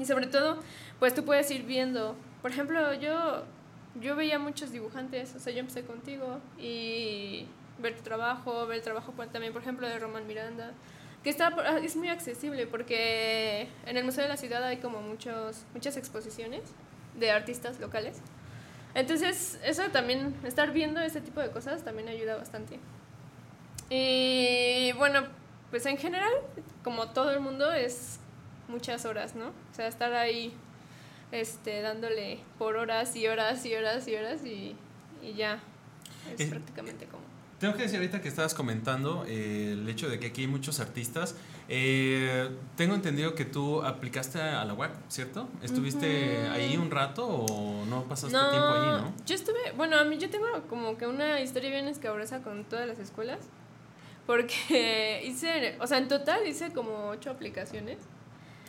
Y 0.00 0.04
sobre 0.04 0.26
todo, 0.26 0.58
pues 0.98 1.14
tú 1.14 1.24
puedes 1.24 1.50
ir 1.50 1.64
viendo, 1.64 2.16
por 2.42 2.50
ejemplo, 2.50 2.94
yo 2.94 3.44
yo 4.00 4.16
veía 4.16 4.38
muchos 4.38 4.72
dibujantes, 4.72 5.34
o 5.36 5.38
sea, 5.38 5.52
yo 5.52 5.60
empecé 5.60 5.84
contigo 5.84 6.40
y 6.58 7.46
ver 7.78 7.96
tu 7.96 8.02
trabajo, 8.02 8.66
ver 8.66 8.78
el 8.78 8.82
trabajo 8.82 9.12
también, 9.32 9.52
por 9.52 9.62
ejemplo, 9.62 9.88
de 9.88 9.98
Román 9.98 10.26
Miranda, 10.26 10.72
que 11.22 11.30
está 11.30 11.54
ah, 11.64 11.78
es 11.78 11.96
muy 11.96 12.08
accesible 12.08 12.66
porque 12.66 13.68
en 13.86 13.96
el 13.96 14.04
Museo 14.04 14.24
de 14.24 14.28
la 14.28 14.36
Ciudad 14.36 14.62
hay 14.64 14.78
como 14.78 15.00
muchos 15.00 15.64
muchas 15.72 15.96
exposiciones 15.96 16.62
de 17.18 17.30
artistas 17.30 17.80
locales. 17.80 18.20
Entonces, 18.94 19.58
eso 19.64 19.82
también, 19.90 20.34
estar 20.44 20.72
viendo 20.72 21.00
ese 21.00 21.20
tipo 21.20 21.40
de 21.40 21.50
cosas 21.50 21.82
también 21.82 22.08
ayuda 22.08 22.36
bastante. 22.36 22.78
Y 23.90 24.92
bueno, 24.92 25.22
pues 25.70 25.84
en 25.86 25.98
general, 25.98 26.32
como 26.84 27.08
todo 27.08 27.30
el 27.30 27.40
mundo, 27.40 27.72
es 27.72 28.20
muchas 28.68 29.04
horas, 29.04 29.34
¿no? 29.34 29.48
O 29.48 29.74
sea, 29.74 29.86
estar 29.86 30.12
ahí 30.14 30.52
este, 31.32 31.80
dándole 31.82 32.38
por 32.58 32.76
horas 32.76 33.16
y 33.16 33.26
horas 33.26 33.64
y 33.66 33.74
horas 33.74 34.06
y 34.06 34.14
horas 34.14 34.44
y, 34.44 34.76
y 35.22 35.34
ya. 35.34 35.60
Es 36.32 36.46
Eh, 36.46 36.46
prácticamente 36.50 37.06
como... 37.06 37.24
Tengo 37.58 37.76
que 37.76 37.82
decir 37.82 37.96
ahorita 37.96 38.20
que 38.20 38.28
estabas 38.28 38.52
comentando 38.52 39.24
eh, 39.26 39.70
el 39.72 39.88
hecho 39.88 40.08
de 40.08 40.18
que 40.18 40.26
aquí 40.26 40.42
hay 40.42 40.46
muchos 40.48 40.80
artistas. 40.80 41.34
eh, 41.68 42.50
tengo 42.76 42.94
entendido 42.94 43.34
que 43.34 43.44
tú 43.46 43.82
aplicaste 43.82 44.40
a 44.40 44.64
la 44.64 44.74
UAC, 44.74 44.92
¿cierto? 45.08 45.48
¿Estuviste 45.62 46.46
ahí 46.48 46.76
un 46.76 46.90
rato 46.90 47.26
o 47.26 47.86
no 47.86 48.04
pasaste 48.04 48.36
tiempo 48.36 48.68
ahí, 48.68 49.00
no? 49.00 49.14
yo 49.24 49.34
estuve, 49.34 49.72
bueno, 49.76 49.96
a 49.96 50.04
mí 50.04 50.18
yo 50.18 50.28
tengo 50.28 50.46
como 50.68 50.98
que 50.98 51.06
una 51.06 51.40
historia 51.40 51.70
bien 51.70 51.88
escabrosa 51.88 52.42
con 52.42 52.64
todas 52.64 52.86
las 52.86 52.98
escuelas, 52.98 53.38
porque 54.26 55.22
hice, 55.26 55.76
o 55.80 55.86
sea, 55.86 55.98
en 55.98 56.08
total 56.08 56.46
hice 56.46 56.70
como 56.72 57.08
ocho 57.08 57.30
aplicaciones, 57.30 57.96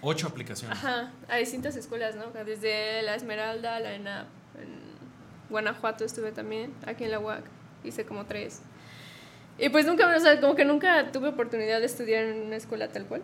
Ocho 0.07 0.27
aplicaciones. 0.27 0.77
ajá, 0.77 1.11
a 1.27 1.37
distintas 1.37 1.75
escuelas, 1.75 2.15
¿no? 2.15 2.25
Desde 2.43 3.01
la 3.01 3.15
Esmeralda, 3.15 3.79
la 3.79 3.95
ENAP, 3.95 4.27
en 4.61 4.69
Guanajuato 5.49 6.05
estuve 6.05 6.31
también, 6.31 6.75
aquí 6.85 7.05
en 7.05 7.11
la 7.11 7.19
UAC 7.19 7.43
hice 7.83 8.05
como 8.05 8.25
tres. 8.25 8.61
Y 9.57 9.69
pues 9.69 9.87
nunca, 9.87 10.15
o 10.15 10.19
sea, 10.19 10.39
como 10.39 10.53
que 10.55 10.63
nunca 10.63 11.11
tuve 11.11 11.29
oportunidad 11.29 11.79
de 11.79 11.87
estudiar 11.87 12.25
en 12.25 12.45
una 12.45 12.55
escuela 12.55 12.89
tal 12.89 13.05
cual. 13.05 13.23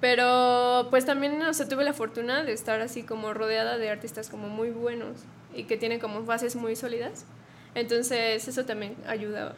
Pero 0.00 0.86
pues 0.88 1.04
también, 1.04 1.42
o 1.42 1.52
sea, 1.52 1.68
tuve 1.68 1.84
la 1.84 1.92
fortuna 1.92 2.42
de 2.42 2.54
estar 2.54 2.80
así 2.80 3.02
como 3.02 3.34
rodeada 3.34 3.76
de 3.76 3.90
artistas 3.90 4.30
como 4.30 4.48
muy 4.48 4.70
buenos 4.70 5.18
y 5.54 5.64
que 5.64 5.76
tienen 5.76 6.00
como 6.00 6.24
bases 6.24 6.56
muy 6.56 6.74
sólidas. 6.74 7.26
Entonces 7.74 8.48
eso 8.48 8.64
también 8.64 8.96
ayuda 9.06 9.56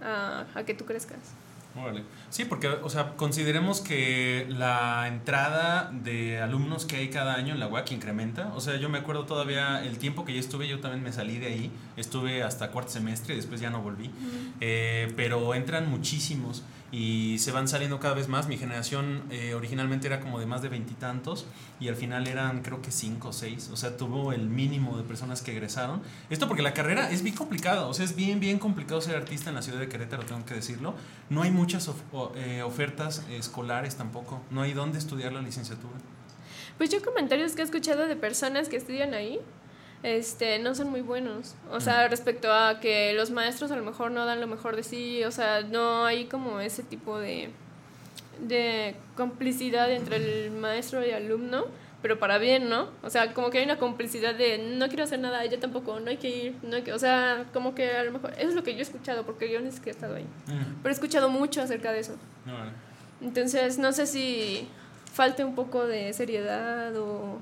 a, 0.00 0.46
a 0.54 0.64
que 0.64 0.72
tú 0.72 0.86
crezcas. 0.86 1.34
Órale. 1.76 2.04
Sí, 2.30 2.44
porque, 2.44 2.68
o 2.68 2.88
sea, 2.88 3.16
consideremos 3.16 3.80
que 3.80 4.46
la 4.48 5.08
entrada 5.08 5.90
de 5.92 6.40
alumnos 6.40 6.84
que 6.84 6.96
hay 6.96 7.10
cada 7.10 7.34
año 7.34 7.52
en 7.52 7.60
la 7.60 7.66
UAC 7.66 7.92
incrementa. 7.92 8.52
O 8.54 8.60
sea, 8.60 8.76
yo 8.76 8.88
me 8.88 8.98
acuerdo 8.98 9.24
todavía 9.24 9.84
el 9.84 9.98
tiempo 9.98 10.24
que 10.24 10.32
yo 10.32 10.40
estuve, 10.40 10.68
yo 10.68 10.80
también 10.80 11.02
me 11.02 11.12
salí 11.12 11.38
de 11.38 11.46
ahí. 11.46 11.70
Estuve 11.96 12.44
hasta 12.44 12.70
cuarto 12.70 12.92
semestre 12.92 13.34
y 13.34 13.38
después 13.38 13.60
ya 13.60 13.70
no 13.70 13.82
volví. 13.82 14.10
Eh, 14.60 15.12
pero 15.16 15.54
entran 15.54 15.90
muchísimos 15.90 16.62
y 16.94 17.40
se 17.40 17.50
van 17.50 17.66
saliendo 17.66 17.98
cada 17.98 18.14
vez 18.14 18.28
más. 18.28 18.46
Mi 18.46 18.56
generación 18.56 19.24
eh, 19.30 19.54
originalmente 19.54 20.06
era 20.06 20.20
como 20.20 20.38
de 20.38 20.46
más 20.46 20.62
de 20.62 20.68
veintitantos 20.68 21.44
y, 21.80 21.88
al 21.88 21.96
final 21.96 22.28
eran 22.28 22.62
creo 22.62 22.80
que 22.82 22.92
cinco 22.92 23.30
o 23.30 23.32
seis. 23.32 23.68
O 23.72 23.76
sea, 23.76 23.96
tuvo 23.96 24.32
el 24.32 24.48
mínimo 24.48 24.96
de 24.96 25.02
personas 25.02 25.42
que 25.42 25.50
egresaron. 25.50 26.02
Esto 26.30 26.46
porque 26.46 26.62
la 26.62 26.72
carrera 26.72 27.10
es 27.10 27.22
bien 27.24 27.34
complicada. 27.34 27.86
O 27.86 27.94
sea, 27.94 28.04
es 28.04 28.14
bien, 28.14 28.38
bien 28.38 28.60
complicado 28.60 29.00
ser 29.00 29.16
artista 29.16 29.50
en 29.50 29.56
la 29.56 29.62
ciudad 29.62 29.80
de 29.80 29.88
Querétaro, 29.88 30.24
tengo 30.24 30.44
que 30.44 30.54
decirlo. 30.54 30.94
No 31.30 31.42
hay 31.42 31.50
muchas 31.50 31.88
of- 31.88 32.00
eh, 32.36 32.62
ofertas 32.62 33.24
escolares 33.28 33.96
tampoco. 33.96 34.40
No 34.52 34.62
hay 34.62 34.72
dónde 34.72 34.98
estudiar 34.98 35.32
la 35.32 35.42
licenciatura. 35.42 35.94
Pues 36.78 36.90
yo 36.90 37.02
comentarios 37.02 37.52
que 37.56 37.62
he 37.62 37.64
escuchado 37.64 38.06
de 38.06 38.14
personas 38.14 38.68
que 38.68 38.76
estudian 38.76 39.14
ahí, 39.14 39.40
este, 40.04 40.58
no 40.58 40.74
son 40.74 40.90
muy 40.90 41.00
buenos. 41.00 41.54
O 41.70 41.80
sea, 41.80 42.06
respecto 42.08 42.52
a 42.52 42.78
que 42.78 43.14
los 43.14 43.30
maestros 43.30 43.70
a 43.70 43.76
lo 43.76 43.82
mejor 43.82 44.10
no 44.10 44.26
dan 44.26 44.38
lo 44.38 44.46
mejor 44.46 44.76
de 44.76 44.82
sí, 44.82 45.24
o 45.24 45.32
sea, 45.32 45.62
no 45.62 46.04
hay 46.04 46.26
como 46.26 46.60
ese 46.60 46.82
tipo 46.82 47.18
de, 47.18 47.48
de 48.38 48.96
complicidad 49.16 49.90
entre 49.90 50.16
el 50.16 50.50
maestro 50.50 51.04
y 51.04 51.10
alumno, 51.10 51.64
pero 52.02 52.18
para 52.18 52.36
bien, 52.36 52.68
¿no? 52.68 52.90
O 53.02 53.08
sea, 53.08 53.32
como 53.32 53.48
que 53.48 53.58
hay 53.58 53.64
una 53.64 53.78
complicidad 53.78 54.34
de 54.34 54.58
no 54.58 54.88
quiero 54.88 55.04
hacer 55.04 55.20
nada, 55.20 55.42
ella 55.42 55.58
tampoco, 55.58 55.98
no 56.00 56.10
hay 56.10 56.18
que 56.18 56.28
ir, 56.28 56.54
no 56.62 56.76
hay 56.76 56.82
que, 56.82 56.92
o 56.92 56.98
sea, 56.98 57.46
como 57.54 57.74
que 57.74 57.96
a 57.96 58.04
lo 58.04 58.12
mejor, 58.12 58.34
eso 58.34 58.50
es 58.50 58.54
lo 58.54 58.62
que 58.62 58.74
yo 58.74 58.80
he 58.80 58.82
escuchado, 58.82 59.24
porque 59.24 59.50
yo 59.50 59.58
no 59.62 59.68
es 59.70 59.80
que 59.80 59.88
he 59.88 59.92
estado 59.92 60.16
ahí, 60.16 60.26
pero 60.82 60.90
he 60.90 60.92
escuchado 60.92 61.30
mucho 61.30 61.62
acerca 61.62 61.92
de 61.92 62.00
eso. 62.00 62.16
Entonces, 63.22 63.78
no 63.78 63.90
sé 63.92 64.06
si 64.06 64.68
falte 65.14 65.44
un 65.44 65.54
poco 65.54 65.86
de 65.86 66.12
seriedad 66.12 66.94
o... 66.98 67.38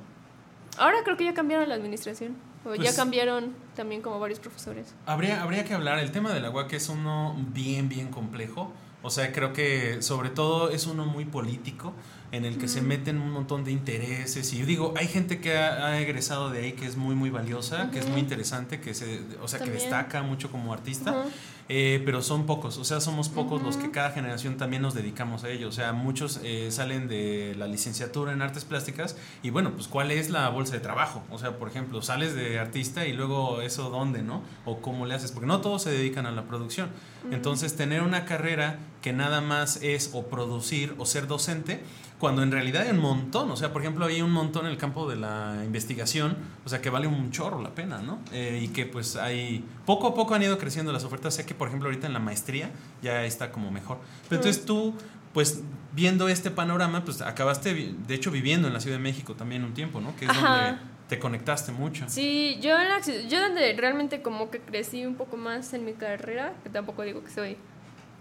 Ahora 0.79 0.99
creo 1.03 1.17
que 1.17 1.25
ya 1.25 1.35
cambiaron 1.35 1.69
la 1.69 1.75
administración. 1.75 2.37
Ya 2.65 2.77
Pues- 2.77 2.97
cambiaron 2.97 3.55
también 3.75 4.03
como 4.03 4.21
varios 4.21 4.39
profesores. 4.39 4.95
Habría, 5.07 5.43
habría 5.43 5.65
que 5.65 5.75
hablar, 5.75 5.99
el 5.99 6.13
tema 6.13 6.33
del 6.33 6.45
agua 6.45 6.69
que 6.69 6.77
es 6.77 6.89
uno 6.89 7.35
bien, 7.53 7.89
bien 7.89 8.09
complejo. 8.09 8.73
O 9.05 9.11
sea, 9.11 9.33
creo 9.33 9.53
que 9.53 10.01
sobre 10.01 10.31
todo 10.31 10.71
es 10.71 10.87
uno 10.87 11.05
muy 11.07 11.25
político, 11.25 11.93
en 12.31 12.45
el 12.45 12.57
que 12.57 12.69
se 12.69 12.81
meten 12.81 13.21
un 13.21 13.31
montón 13.33 13.65
de 13.65 13.73
intereses. 13.73 14.53
Y 14.55 14.59
yo 14.59 14.65
digo, 14.65 14.95
hay 14.97 15.09
gente 15.09 15.41
que 15.41 15.59
ha, 15.59 15.87
ha 15.89 16.01
egresado 16.01 16.51
de 16.51 16.61
ahí 16.61 16.73
que 16.73 16.87
es 16.87 16.97
muy, 16.97 17.15
muy 17.17 17.29
valiosa, 17.29 17.91
que 17.91 17.99
es 17.99 18.09
muy 18.09 18.21
interesante, 18.21 18.81
que 18.81 18.95
se, 18.95 19.21
o 19.43 19.49
sea, 19.49 19.59
que 19.59 19.71
destaca 19.71 20.23
mucho 20.23 20.51
como 20.53 20.73
artista. 20.73 21.25
Eh, 21.69 22.03
pero 22.05 22.23
son 22.23 22.47
pocos, 22.47 22.79
o 22.79 22.85
sea, 22.85 23.01
somos 23.01 23.29
pocos 23.29 23.63
los 23.63 23.77
que 23.77 23.91
cada 23.91 24.11
generación 24.11 24.57
también 24.57 24.83
nos 24.83 24.95
dedicamos 24.95 25.45
a 25.45 25.49
ello. 25.49 25.69
O 25.69 25.73
sea, 25.73 25.93
muchos 25.93 26.41
eh, 26.43 26.69
salen 26.71 27.09
de 27.09 27.55
la 27.57 27.67
licenciatura 27.67 28.33
en 28.33 28.43
artes 28.43 28.65
plásticas 28.65 29.17
y 29.43 29.51
bueno, 29.51 29.73
pues 29.73 29.89
¿cuál 29.89 30.11
es 30.11 30.31
la 30.31 30.49
bolsa 30.49 30.75
de 30.75 30.81
trabajo? 30.81 31.23
O 31.31 31.39
sea, 31.39 31.59
por 31.59 31.69
ejemplo, 31.69 32.03
sales 32.03 32.35
de 32.35 32.59
artista 32.59 33.07
y 33.07 33.13
luego 33.13 33.61
eso 33.63 33.91
dónde, 33.91 34.23
¿no? 34.23 34.43
O 34.65 34.81
cómo 34.81 35.07
le 35.07 35.15
haces, 35.15 35.33
porque 35.33 35.47
no 35.47 35.61
todos 35.61 35.83
se 35.83 35.91
dedican 35.91 36.27
a 36.27 36.33
la 36.33 36.45
producción. 36.45 36.91
Entonces, 37.31 37.77
tener 37.77 38.03
una 38.03 38.25
carrera 38.25 38.79
que 39.01 39.13
nada 39.13 39.41
más 39.41 39.77
es 39.83 40.11
o 40.13 40.27
producir 40.27 40.95
o 40.99 41.07
ser 41.07 41.27
docente, 41.27 41.83
cuando 42.23 42.45
en 42.45 42.53
realidad 42.53 42.83
hay 42.83 42.93
un 42.93 43.01
montón, 43.01 43.51
o 43.51 43.57
sea, 43.57 43.73
por 43.73 43.83
ejemplo, 43.83 44.07
hay 44.07 44.23
un 44.23 44.31
montón 44.31 44.67
en 44.67 44.71
el 44.71 44.79
campo 44.79 45.11
de 45.11 45.17
la 45.17 45.61
investigación, 45.65 46.37
o 46.65 46.69
sea, 46.69 46.81
que 46.81 46.89
vale 46.89 47.09
un 47.09 47.33
chorro 47.33 47.61
la 47.61 47.75
pena, 47.75 48.01
¿no? 48.01 48.21
Eh, 48.31 48.61
y 48.63 48.69
que 48.69 48.87
pues 48.87 49.17
hay, 49.17 49.65
poco 49.85 50.07
a 50.07 50.15
poco 50.15 50.33
han 50.37 50.43
ido 50.45 50.57
creciendo 50.57 50.93
las 50.93 51.03
ofertas, 51.03 51.35
sé 51.35 51.45
que 51.45 51.57
por 51.57 51.67
ejemplo 51.67 51.89
ahorita 51.89 52.07
en 52.07 52.13
la 52.13 52.21
maestría 52.21 52.71
ya 53.03 53.25
está 53.25 53.51
como 53.51 53.73
mejor. 53.73 53.99
Pero 54.29 54.41
entonces 54.41 54.65
tú, 54.65 54.95
pues 55.35 55.63
viendo 55.97 56.29
este 56.29 56.53
panorama, 56.53 57.05
pues 57.05 57.23
acabaste, 57.23 57.75
de 57.75 58.15
hecho, 58.15 58.31
viviendo 58.31 58.69
en 58.69 58.75
la 58.75 58.79
Ciudad 58.79 58.99
de 58.99 59.03
México 59.03 59.35
también 59.35 59.65
un 59.65 59.75
tiempo, 59.75 60.01
¿no? 60.01 60.15
Que 60.15 60.27
es 60.27 60.31
Ajá. 60.31 60.67
donde 60.67 60.79
te 61.09 61.19
conectaste 61.19 61.73
mucho. 61.73 62.05
Sí, 62.07 62.57
yo, 62.63 62.79
en 62.79 62.89
la 62.89 63.01
yo 63.01 63.41
donde 63.41 63.75
realmente 63.77 64.23
como 64.23 64.49
que 64.49 64.61
crecí 64.61 65.05
un 65.05 65.17
poco 65.17 65.37
más 65.37 65.75
en 65.75 65.85
mi 65.85 65.95
carrera, 65.95 66.53
que 66.63 66.71
tampoco 66.71 67.03
digo 67.03 67.25
que 67.25 67.31
soy 67.33 67.57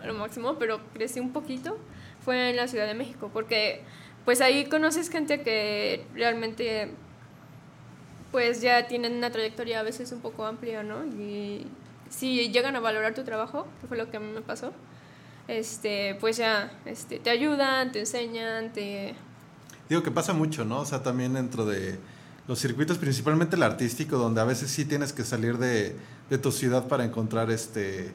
a 0.02 0.08
lo 0.08 0.16
máximo, 0.16 0.56
pero 0.58 0.82
crecí 0.91 1.20
un 1.20 1.34
poquito, 1.34 1.78
fue 2.24 2.52
en 2.52 2.56
la 2.56 2.68
Ciudad 2.68 2.88
de 2.88 2.94
México, 2.94 3.30
porque 3.34 3.84
pues 4.26 4.42
ahí 4.42 4.66
conoces 4.66 5.10
gente 5.10 5.42
que 5.42 6.06
realmente 6.14 6.92
pues 8.32 8.62
ya 8.62 8.88
tienen 8.88 9.14
una 9.14 9.32
trayectoria 9.32 9.80
a 9.80 9.84
veces 9.84 10.12
un 10.12 10.22
poco 10.22 10.46
amplia, 10.46 10.84
¿no? 10.84 11.06
Y 11.06 11.68
si 12.10 12.50
llegan 12.50 12.76
a 12.76 12.80
valorar 12.80 13.14
tu 13.14 13.24
trabajo, 13.24 13.68
que 13.82 13.88
fue 13.88 13.98
lo 13.98 14.10
que 14.10 14.18
a 14.18 14.20
mí 14.20 14.32
me 14.32 14.42
pasó, 14.42 14.72
este, 15.48 16.16
pues 16.20 16.38
ya 16.38 16.72
este, 16.86 17.20
te 17.20 17.30
ayudan, 17.30 17.92
te 17.92 18.00
enseñan, 18.00 18.72
te... 18.72 19.16
Digo 19.90 20.02
que 20.04 20.12
pasa 20.12 20.34
mucho, 20.34 20.64
¿no? 20.64 20.80
O 20.80 20.86
sea, 20.86 21.04
también 21.04 21.34
dentro 21.34 21.66
de 21.66 22.00
los 22.48 22.60
circuitos, 22.60 22.98
principalmente 22.98 23.58
el 23.58 23.64
artístico, 23.64 24.18
donde 24.18 24.40
a 24.40 24.46
veces 24.46 24.72
sí 24.72 24.86
tienes 24.86 25.12
que 25.12 25.24
salir 25.24 25.58
de, 25.58 25.96
de 26.30 26.38
tu 26.38 26.52
ciudad 26.52 26.88
para 26.88 27.04
encontrar 27.04 27.52
este 27.52 28.14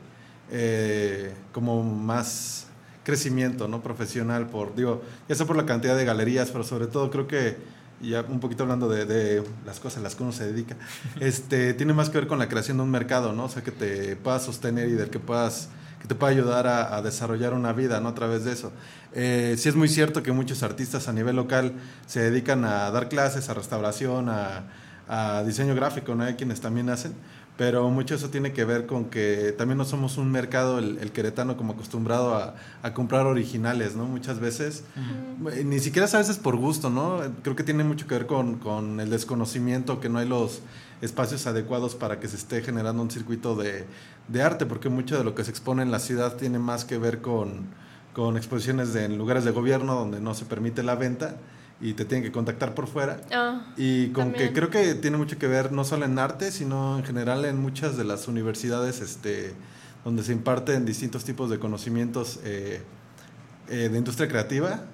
eh, 0.51 1.35
como 1.53 1.83
más 1.83 2.66
crecimiento, 3.07 3.69
¿no? 3.69 3.85
Profesional, 3.85 4.49
por, 4.49 4.75
digo, 4.75 5.01
ya 5.29 5.37
sea 5.37 5.47
por 5.47 5.57
la 5.57 5.65
cantidad 5.65 5.97
de 5.97 6.05
galerías, 6.05 6.51
pero 6.51 6.65
sobre 6.65 6.89
todo 6.89 7.09
creo 7.09 7.29
que, 7.29 7.57
ya 8.03 8.23
un 8.23 8.41
poquito 8.41 8.65
hablando 8.65 8.89
de, 8.89 9.07
de 9.07 9.45
las 9.65 9.79
cosas 9.79 10.01
a 10.01 10.03
las 10.03 10.17
que 10.17 10.25
uno 10.25 10.33
se 10.33 10.45
dedica, 10.45 10.77
este, 11.21 11.73
tiene 11.73 11.93
más 11.93 12.11
que 12.11 12.19
ver 12.19 12.27
con 12.27 12.41
la 12.41 12.49
creación 12.49 12.79
de 12.79 12.83
un 12.83 12.91
mercado, 12.91 13.33
¿no? 13.33 13.45
O 13.45 13.49
sea, 13.49 13.63
que 13.63 13.71
te 13.71 14.17
puedas 14.17 14.43
sostener 14.45 14.89
y 14.89 14.95
del 14.95 15.09
que 15.09 15.21
puedas 15.21 15.69
que 16.03 16.09
te 16.09 16.17
pueda 16.17 16.33
ayudar 16.33 16.67
a, 16.67 16.97
a 16.97 17.01
desarrollar 17.01 17.55
una 17.55 17.73
vida 17.73 18.01
¿no? 18.01 18.11
a 18.11 18.15
través 18.15 18.45
de 18.45 18.53
eso. 18.53 18.71
Eh, 19.15 19.55
sí 19.57 19.71
es 19.71 19.77
muy 19.77 19.89
cierto 19.89 20.23
que 20.23 20.31
muchos 20.31 20.63
artistas 20.63 21.09
a 21.09 21.13
nivel 21.13 21.37
local 21.37 21.73
se 22.07 22.21
dedican 22.21 22.67
a 22.67 22.91
dar 22.91 23.09
clases, 23.09 23.49
a 23.49 23.55
restauración, 23.55 24.29
a, 24.29 24.65
a 25.09 25.43
diseño 25.45 25.75
gráfico, 25.75 26.15
¿no? 26.15 26.25
Hay 26.25 26.35
quienes 26.35 26.61
también 26.61 26.91
hacen, 26.91 27.15
pero 27.57 27.89
mucho 27.89 28.15
eso 28.15 28.29
tiene 28.29 28.53
que 28.53 28.65
ver 28.65 28.87
con 28.87 29.07
que 29.07 29.55
también 29.57 29.79
no 29.79 29.85
somos 29.85 30.19
un 30.19 30.31
mercado, 30.31 30.79
el, 30.79 30.99
el 30.99 31.11
queretano, 31.11 31.57
como 31.57 31.73
acostumbrado 31.73 32.35
a, 32.35 32.55
a 32.83 32.93
comprar 32.93 33.27
originales, 33.27 33.97
¿no? 33.97 34.05
Muchas 34.05 34.41
veces, 34.41 34.85
eh, 35.53 35.65
ni 35.65 35.79
siquiera 35.79 36.07
a 36.07 36.19
veces 36.19 36.37
por 36.37 36.57
gusto, 36.57 36.91
¿no? 36.91 37.21
Creo 37.43 37.57
que 37.57 37.65
tiene 37.65 37.83
mucho 37.83 38.07
que 38.07 38.15
ver 38.15 38.27
con, 38.27 38.57
con 38.57 39.01
el 39.01 39.09
desconocimiento, 39.09 40.01
que 40.01 40.11
no 40.11 40.19
hay 40.19 40.29
los 40.29 40.61
espacios 41.01 41.47
adecuados 41.47 41.95
para 41.95 42.21
que 42.21 42.29
se 42.29 42.37
esté 42.37 42.63
generando 42.63 43.03
un 43.03 43.11
circuito 43.11 43.57
de, 43.57 43.87
de 44.29 44.43
arte, 44.43 44.67
porque 44.67 44.91
mucho 44.91 45.17
de 45.17 45.25
lo 45.25 45.35
que 45.35 45.43
se 45.43 45.51
expone 45.51 45.83
en 45.83 45.91
la 45.91 45.99
ciudad 45.99 46.37
tiene 46.37 46.59
más 46.59 46.85
que 46.85 46.99
ver 46.99 47.23
con, 47.23 47.67
con 48.13 48.37
exposiciones 48.37 48.93
de, 48.93 49.05
en 49.05 49.17
lugares 49.17 49.45
de 49.45 49.51
gobierno 49.51 49.95
donde 49.95 50.21
no 50.21 50.35
se 50.35 50.45
permite 50.45 50.83
la 50.83 50.95
venta 50.95 51.37
y 51.81 51.93
te 51.93 52.05
tienen 52.05 52.25
que 52.25 52.33
contactar 52.33 52.75
por 52.75 52.87
fuera. 52.87 53.21
Ah, 53.33 53.73
Y 53.77 54.09
con 54.09 54.31
También. 54.33 54.49
que 54.49 54.55
creo 54.55 54.71
que 54.71 54.95
tiene 54.95 55.17
mucho 55.19 55.39
que 55.39 55.47
ver 55.47 55.73
no 55.73 55.85
solo 55.85 56.05
en 56.07 56.19
arte, 56.19 56.51
sino 56.51 56.99
en 56.99 57.05
general 57.05 57.45
en 57.45 57.61
muchas 57.61 57.97
de 57.97 58.05
las 58.05 58.29
universidades 58.29 59.01
este, 59.01 59.53
donde 60.05 60.23
se 60.23 60.33
imparten 60.33 60.87
distintos 60.87 61.25
tipos 61.25 61.51
de 61.51 61.59
conocimientos 61.59 62.41
eh, 62.45 62.83
eh, 63.69 63.89
de 63.91 63.99
industria 63.99 64.29
creativa. 64.29 64.85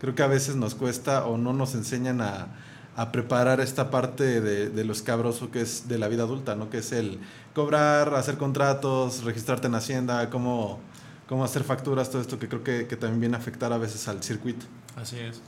Creo 0.00 0.14
que 0.14 0.22
a 0.22 0.26
veces 0.26 0.56
nos 0.56 0.74
cuesta 0.74 1.24
o 1.26 1.38
no 1.38 1.54
nos 1.54 1.74
enseñan 1.74 2.20
a, 2.20 2.48
a 2.96 3.12
preparar 3.12 3.60
esta 3.60 3.90
parte 3.90 4.40
de, 4.42 4.68
de 4.68 4.84
lo 4.84 4.92
escabroso 4.92 5.50
que 5.50 5.62
es 5.62 5.88
de 5.88 5.96
la 5.98 6.08
vida 6.08 6.24
adulta, 6.24 6.54
¿no? 6.54 6.68
Que 6.68 6.78
es 6.78 6.92
el 6.92 7.18
cobrar, 7.54 8.14
hacer 8.14 8.36
contratos, 8.36 9.24
registrarte 9.24 9.68
en 9.68 9.74
Hacienda, 9.74 10.28
cómo, 10.28 10.80
cómo 11.28 11.44
hacer 11.44 11.64
facturas, 11.64 12.10
todo 12.10 12.20
esto 12.20 12.38
que 12.38 12.46
creo 12.48 12.62
que, 12.62 12.86
que 12.86 12.96
también 12.96 13.20
viene 13.20 13.36
a 13.36 13.38
afectar 13.38 13.72
a 13.72 13.78
veces 13.78 14.06
al 14.08 14.22
circuito. 14.22 14.66
Así 14.96 15.18
es. 15.18 15.40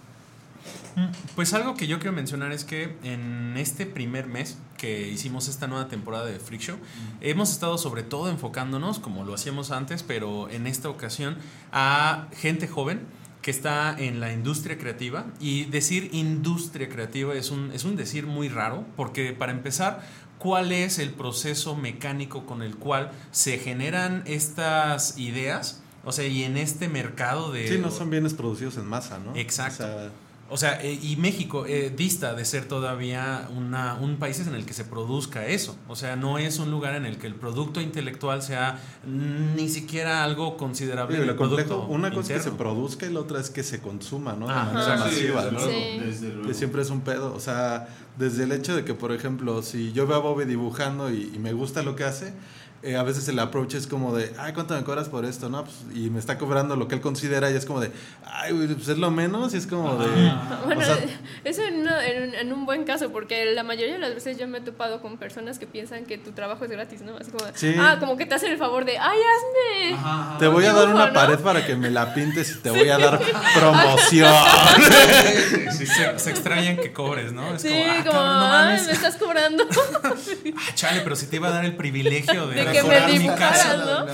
Pues 1.36 1.54
algo 1.54 1.74
que 1.74 1.86
yo 1.86 1.98
quiero 1.98 2.12
mencionar 2.12 2.52
es 2.52 2.64
que 2.64 2.96
en 3.04 3.56
este 3.56 3.86
primer 3.86 4.26
mes 4.26 4.58
que 4.76 5.08
hicimos 5.08 5.48
esta 5.48 5.66
nueva 5.66 5.88
temporada 5.88 6.26
de 6.26 6.38
Freak 6.38 6.62
Show, 6.62 6.76
hemos 7.20 7.50
estado 7.50 7.78
sobre 7.78 8.02
todo 8.02 8.28
enfocándonos, 8.28 8.98
como 8.98 9.24
lo 9.24 9.34
hacíamos 9.34 9.70
antes, 9.70 10.02
pero 10.02 10.48
en 10.50 10.66
esta 10.66 10.88
ocasión, 10.88 11.36
a 11.72 12.28
gente 12.32 12.66
joven 12.66 13.06
que 13.42 13.50
está 13.50 13.94
en 13.98 14.20
la 14.20 14.32
industria 14.32 14.78
creativa. 14.78 15.26
Y 15.40 15.64
decir 15.66 16.10
industria 16.12 16.88
creativa 16.88 17.34
es 17.34 17.50
un, 17.50 17.72
es 17.72 17.84
un 17.84 17.96
decir 17.96 18.26
muy 18.26 18.48
raro, 18.48 18.84
porque 18.96 19.32
para 19.32 19.52
empezar, 19.52 20.06
¿cuál 20.38 20.72
es 20.72 20.98
el 20.98 21.10
proceso 21.10 21.76
mecánico 21.76 22.46
con 22.46 22.62
el 22.62 22.76
cual 22.76 23.12
se 23.30 23.58
generan 23.58 24.22
estas 24.26 25.18
ideas? 25.18 25.82
O 26.04 26.12
sea, 26.12 26.26
y 26.26 26.42
en 26.44 26.56
este 26.56 26.88
mercado 26.88 27.52
de... 27.52 27.68
Sí, 27.68 27.78
no 27.78 27.90
son 27.90 28.10
bienes 28.10 28.34
producidos 28.34 28.76
en 28.76 28.86
masa, 28.86 29.18
¿no? 29.18 29.34
Exacto. 29.36 29.84
O 29.84 29.86
sea, 29.86 30.10
O 30.50 30.56
sea, 30.56 30.80
eh, 30.82 30.98
y 31.02 31.16
México 31.16 31.66
eh, 31.66 31.92
dista 31.94 32.34
de 32.34 32.44
ser 32.46 32.64
todavía 32.66 33.48
una, 33.54 33.94
un 34.00 34.16
país 34.16 34.40
en 34.46 34.54
el 34.54 34.64
que 34.64 34.72
se 34.72 34.84
produzca 34.84 35.46
eso. 35.46 35.76
O 35.88 35.94
sea, 35.96 36.16
no 36.16 36.38
es 36.38 36.58
un 36.58 36.70
lugar 36.70 36.94
en 36.94 37.04
el 37.04 37.18
que 37.18 37.26
el 37.26 37.34
producto 37.34 37.80
intelectual 37.82 38.40
sea 38.42 38.80
ni 39.06 39.68
siquiera 39.68 40.24
algo 40.24 40.56
considerable. 40.56 41.18
Lo 41.26 41.36
complejo, 41.36 41.68
producto 41.68 41.86
una 41.92 42.10
cosa 42.10 42.34
es 42.34 42.42
que 42.44 42.50
se 42.50 42.56
produzca 42.56 43.06
y 43.06 43.12
la 43.12 43.20
otra 43.20 43.40
es 43.40 43.50
que 43.50 43.62
se 43.62 43.80
consuma, 43.80 44.32
¿no? 44.34 44.46
De 44.46 44.52
Ajá. 44.54 44.72
manera 44.72 44.96
Sí, 44.96 45.04
masiva, 45.04 45.44
desde 45.44 45.52
¿no? 45.52 45.58
luego, 45.64 45.80
Sí. 45.80 45.98
desde 46.06 46.28
luego. 46.30 46.48
Que 46.48 46.54
siempre 46.54 46.82
es 46.82 46.90
un 46.90 47.00
pedo. 47.02 47.34
O 47.34 47.40
sea, 47.40 47.88
desde 48.16 48.44
el 48.44 48.52
hecho 48.52 48.74
de 48.74 48.84
que, 48.84 48.94
por 48.94 49.12
ejemplo, 49.12 49.62
si 49.62 49.92
yo 49.92 50.06
veo 50.06 50.16
a 50.16 50.20
Bobby 50.20 50.44
dibujando 50.46 51.10
y, 51.12 51.30
y 51.34 51.38
me 51.38 51.52
gusta 51.52 51.82
lo 51.82 51.94
que 51.94 52.04
hace, 52.04 52.32
eh, 52.82 52.96
a 52.96 53.02
veces 53.02 53.26
el 53.28 53.38
approach 53.40 53.74
es 53.74 53.86
como 53.86 54.14
de, 54.14 54.32
ay, 54.38 54.52
¿cuánto 54.52 54.74
me 54.74 54.84
cobras 54.84 55.08
por 55.08 55.24
esto? 55.24 55.48
¿no? 55.48 55.64
Pues, 55.64 55.76
y 55.94 56.10
me 56.10 56.18
está 56.18 56.38
cobrando 56.38 56.76
lo 56.76 56.86
que 56.88 56.94
él 56.94 57.00
considera 57.00 57.50
y 57.50 57.54
es 57.56 57.64
como 57.66 57.80
de, 57.80 57.90
ay, 58.24 58.52
pues 58.76 58.88
es 58.88 58.98
lo 58.98 59.10
menos 59.10 59.52
y 59.54 59.56
es 59.56 59.66
como 59.66 59.96
de... 59.96 60.06
Bueno, 60.64 60.80
o 60.80 60.84
sea, 60.84 60.96
eso 61.44 61.62
en, 61.64 61.80
una- 61.80 62.06
en 62.06 62.28
un- 62.28 62.34
en 62.34 62.52
un 62.52 62.66
buen 62.66 62.84
caso, 62.84 63.10
porque 63.10 63.46
la 63.52 63.62
mayoría 63.64 63.94
de 63.94 63.98
las 63.98 64.14
veces 64.14 64.38
yo 64.38 64.46
me 64.46 64.58
he 64.58 64.60
topado 64.60 65.00
con 65.02 65.16
personas 65.18 65.58
que 65.58 65.66
piensan 65.66 66.04
que 66.04 66.18
tu 66.18 66.32
trabajo 66.32 66.64
es 66.64 66.70
gratis, 66.70 67.00
¿no? 67.02 67.16
Así 67.16 67.30
como, 67.30 67.44
Sí. 67.54 67.74
ah, 67.78 67.96
como 67.98 68.16
que 68.16 68.26
te 68.26 68.34
hacen 68.36 68.52
el 68.52 68.58
favor 68.58 68.84
de, 68.84 68.96
ay, 68.98 69.18
hazme. 69.18 70.38
te 70.38 70.46
voy 70.46 70.64
a 70.64 70.72
dar 70.72 70.88
una 70.88 71.06
¿no? 71.08 71.12
pared 71.12 71.38
para 71.40 71.66
que 71.66 71.74
me 71.74 71.90
la 71.90 72.14
pintes 72.14 72.52
y 72.54 72.58
te 72.58 72.70
voy 72.70 72.88
a 72.88 72.98
dar 72.98 73.20
promoción. 73.54 74.32
Se, 75.72 76.18
se 76.18 76.30
extrañan 76.30 76.76
que 76.76 76.92
cobres, 76.92 77.32
¿no? 77.32 77.54
Es 77.54 77.62
Sí, 77.62 77.72
ah, 77.72 77.96
como, 78.04 78.12
cabrón, 78.12 78.38
no 78.38 78.54
ay, 78.54 78.80
me 78.86 78.92
estás 78.92 79.16
cobrando. 79.16 79.64
Ah, 80.56 80.72
chale, 80.74 81.00
pero 81.02 81.14
si 81.16 81.26
te 81.26 81.36
iba 81.36 81.48
a 81.48 81.50
dar 81.50 81.64
el 81.64 81.76
privilegio 81.76 82.46
de, 82.48 82.64
De 82.72 83.12
que 83.12 83.18
me 83.18 83.34
casa. 83.34 83.76
¿no? 83.76 84.06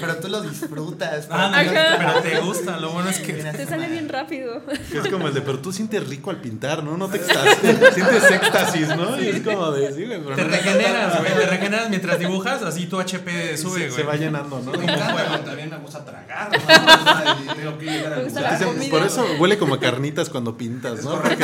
Pero 0.00 0.16
tú 0.16 0.28
lo 0.28 0.42
disfrutas. 0.42 1.26
Ah, 1.30 1.48
no, 1.50 1.56
Ajá. 1.56 1.96
pero 1.98 2.22
te 2.22 2.40
gusta. 2.40 2.76
Lo 2.78 2.90
bueno 2.90 3.10
es 3.10 3.18
que 3.18 3.32
Te 3.34 3.66
sale 3.66 3.88
bien 3.88 4.08
rápido. 4.08 4.62
Es 4.92 5.08
como 5.10 5.28
el 5.28 5.34
de, 5.34 5.40
pero 5.42 5.58
tú 5.58 5.72
sientes 5.72 6.06
rico 6.08 6.30
al 6.30 6.40
pintar, 6.40 6.82
¿no? 6.82 6.96
No 6.96 7.08
te 7.08 7.18
extasias, 7.18 7.58
sientes 7.94 8.30
éxtasis, 8.30 8.88
¿no? 8.96 9.20
Y 9.20 9.28
es 9.28 9.40
como 9.40 9.70
de, 9.72 9.92
sí, 9.92 10.04
güey, 10.06 10.20
pero 10.22 10.36
te 10.36 10.42
no- 10.44 10.48
regeneras, 10.48 11.18
güey. 11.20 11.32
Te 11.34 11.46
regeneras 11.46 11.88
mientras 11.90 12.18
dibujas, 12.18 12.62
así 12.62 12.86
tu 12.86 12.98
HP 13.00 13.56
sube, 13.56 13.78
se, 13.80 13.86
güey. 13.86 13.90
se 13.90 14.02
va 14.02 14.16
llenando, 14.16 14.60
¿no? 14.60 14.72
También 14.72 15.70
me 15.70 15.76
gusta 15.78 16.04
tragar. 16.04 16.50
¿no? 16.52 17.78
Comida. 17.78 18.90
por 18.90 19.02
eso 19.02 19.26
huele 19.38 19.58
como 19.58 19.74
a 19.74 19.80
carnitas 19.80 20.28
cuando 20.30 20.56
pintas, 20.56 21.04
¿no? 21.04 21.20
Porque, 21.20 21.36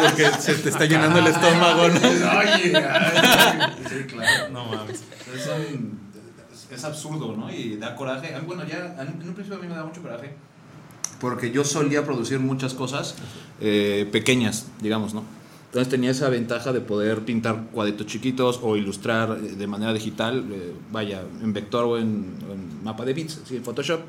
porque 0.00 0.30
se 0.40 0.54
te 0.54 0.68
está 0.68 0.84
llenando 0.84 1.18
el 1.18 1.26
estómago, 1.28 1.88
¿no? 1.88 1.94
Oye, 2.38 2.72
sí, 3.88 4.04
claro. 4.08 4.48
No 4.50 4.64
mames. 4.66 4.83
Es, 4.90 6.84
absurdo, 6.84 7.36
¿no? 7.36 7.52
Y 7.52 7.76
da 7.76 7.94
coraje. 7.94 8.34
Ah, 8.34 8.40
Bueno, 8.44 8.64
ya 8.66 8.96
en 9.00 9.28
un 9.28 9.34
principio 9.34 9.58
a 9.58 9.62
mí 9.62 9.68
me 9.68 9.74
da 9.74 9.84
mucho 9.84 10.02
coraje. 10.02 10.34
Porque 11.20 11.50
yo 11.50 11.64
solía 11.64 12.04
producir 12.04 12.40
muchas 12.40 12.74
cosas 12.74 13.14
eh, 13.60 14.08
pequeñas, 14.10 14.66
digamos, 14.80 15.14
¿no? 15.14 15.24
Entonces 15.66 15.90
tenía 15.90 16.10
esa 16.10 16.28
ventaja 16.28 16.72
de 16.72 16.80
poder 16.80 17.24
pintar 17.24 17.64
cuadritos 17.72 18.06
chiquitos 18.06 18.60
o 18.62 18.76
ilustrar 18.76 19.38
eh, 19.42 19.56
de 19.56 19.66
manera 19.66 19.92
digital, 19.92 20.44
eh, 20.52 20.72
vaya, 20.92 21.22
en 21.42 21.52
vector 21.52 21.84
o 21.84 21.98
en, 21.98 22.36
en 22.50 22.84
mapa 22.84 23.04
de 23.04 23.12
bits, 23.12 23.50
en 23.50 23.64
Photoshop. 23.64 24.00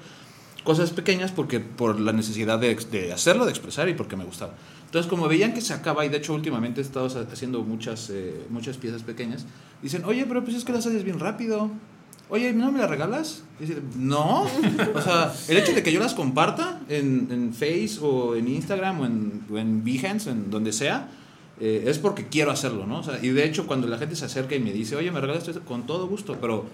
Cosas 0.65 0.89
pequeñas 0.89 1.31
porque 1.31 1.61
por 1.61 1.99
la 1.99 2.11
necesidad 2.11 2.59
de, 2.59 2.75
de 2.75 3.13
hacerlo, 3.13 3.45
de 3.45 3.51
expresar 3.51 3.87
y 3.87 3.93
porque 3.93 4.17
me 4.17 4.25
gustaba. 4.25 4.55
Entonces, 4.85 5.09
como 5.09 5.27
veían 5.27 5.53
que 5.53 5.61
se 5.61 5.73
acaba, 5.73 6.05
y 6.05 6.09
de 6.09 6.17
hecho 6.17 6.33
últimamente 6.33 6.81
he 6.81 6.83
estado 6.83 7.07
haciendo 7.31 7.61
muchas, 7.63 8.09
eh, 8.09 8.45
muchas 8.49 8.77
piezas 8.77 9.03
pequeñas, 9.03 9.45
dicen, 9.81 10.03
oye, 10.05 10.25
pero 10.25 10.43
pues 10.43 10.55
es 10.55 10.65
que 10.65 10.73
las 10.73 10.85
haces 10.85 11.03
bien 11.03 11.19
rápido. 11.19 11.69
oye, 12.29 12.53
¿no 12.53 12.71
me 12.71 12.79
las 12.79 12.89
regalas? 12.89 13.43
Y 13.59 13.65
dice, 13.65 13.81
no. 13.97 14.43
O 14.95 15.01
sea, 15.01 15.33
el 15.47 15.57
hecho 15.57 15.73
de 15.73 15.83
que 15.83 15.91
yo 15.91 15.99
las 15.99 16.13
comparta 16.13 16.81
en, 16.89 17.27
en 17.29 17.53
Face 17.53 17.99
o 18.01 18.35
en 18.35 18.47
Instagram 18.47 19.01
o 19.01 19.05
en, 19.05 19.45
o 19.51 19.57
en 19.57 19.83
Behance, 19.83 20.29
en 20.29 20.49
donde 20.49 20.73
sea, 20.73 21.09
eh, 21.59 21.85
es 21.87 21.99
porque 21.99 22.27
quiero 22.27 22.51
hacerlo, 22.51 22.85
¿no? 22.85 22.99
O 22.99 23.03
sea, 23.03 23.19
y 23.21 23.29
de 23.29 23.45
hecho, 23.45 23.65
cuando 23.65 23.87
la 23.87 23.97
gente 23.97 24.15
se 24.15 24.25
acerca 24.25 24.55
y 24.55 24.59
me 24.59 24.73
dice, 24.73 24.95
oye, 24.95 25.11
me 25.11 25.21
regalas 25.21 25.47
esto, 25.47 25.61
con 25.61 25.85
todo 25.85 26.07
gusto, 26.07 26.37
pero, 26.41 26.65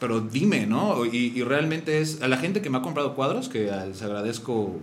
pero 0.00 0.20
dime, 0.20 0.66
¿no? 0.66 1.04
Y, 1.06 1.32
y 1.34 1.42
realmente 1.42 2.00
es 2.00 2.22
a 2.22 2.28
la 2.28 2.36
gente 2.36 2.60
que 2.62 2.70
me 2.70 2.78
ha 2.78 2.82
comprado 2.82 3.14
cuadros, 3.14 3.48
que 3.48 3.70
les 3.88 4.02
agradezco 4.02 4.78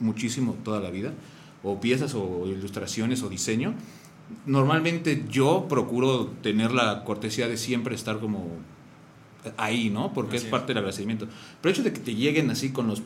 muchísimo 0.00 0.56
toda 0.64 0.80
la 0.80 0.90
vida, 0.90 1.12
o 1.62 1.80
piezas 1.80 2.14
o 2.14 2.44
ilustraciones 2.46 3.22
o 3.22 3.28
diseño. 3.28 3.74
Normalmente 4.46 5.24
yo 5.30 5.66
procuro 5.68 6.26
tener 6.42 6.72
la 6.72 7.04
cortesía 7.04 7.48
de 7.48 7.56
siempre 7.56 7.94
estar 7.94 8.20
como 8.20 8.46
ahí, 9.56 9.88
¿no? 9.90 10.12
Porque 10.12 10.36
Así 10.36 10.38
es 10.38 10.44
es. 10.44 10.50
parte 10.50 10.68
del 10.68 10.78
agradecimiento. 10.78 11.26
Pero 11.60 11.70
el 11.70 11.74
hecho 11.74 11.82
de 11.82 11.92
que 11.92 12.00
te 12.00 12.14
lleguen 12.14 12.50
así 12.50 12.70
con 12.70 12.86
los 12.86 13.00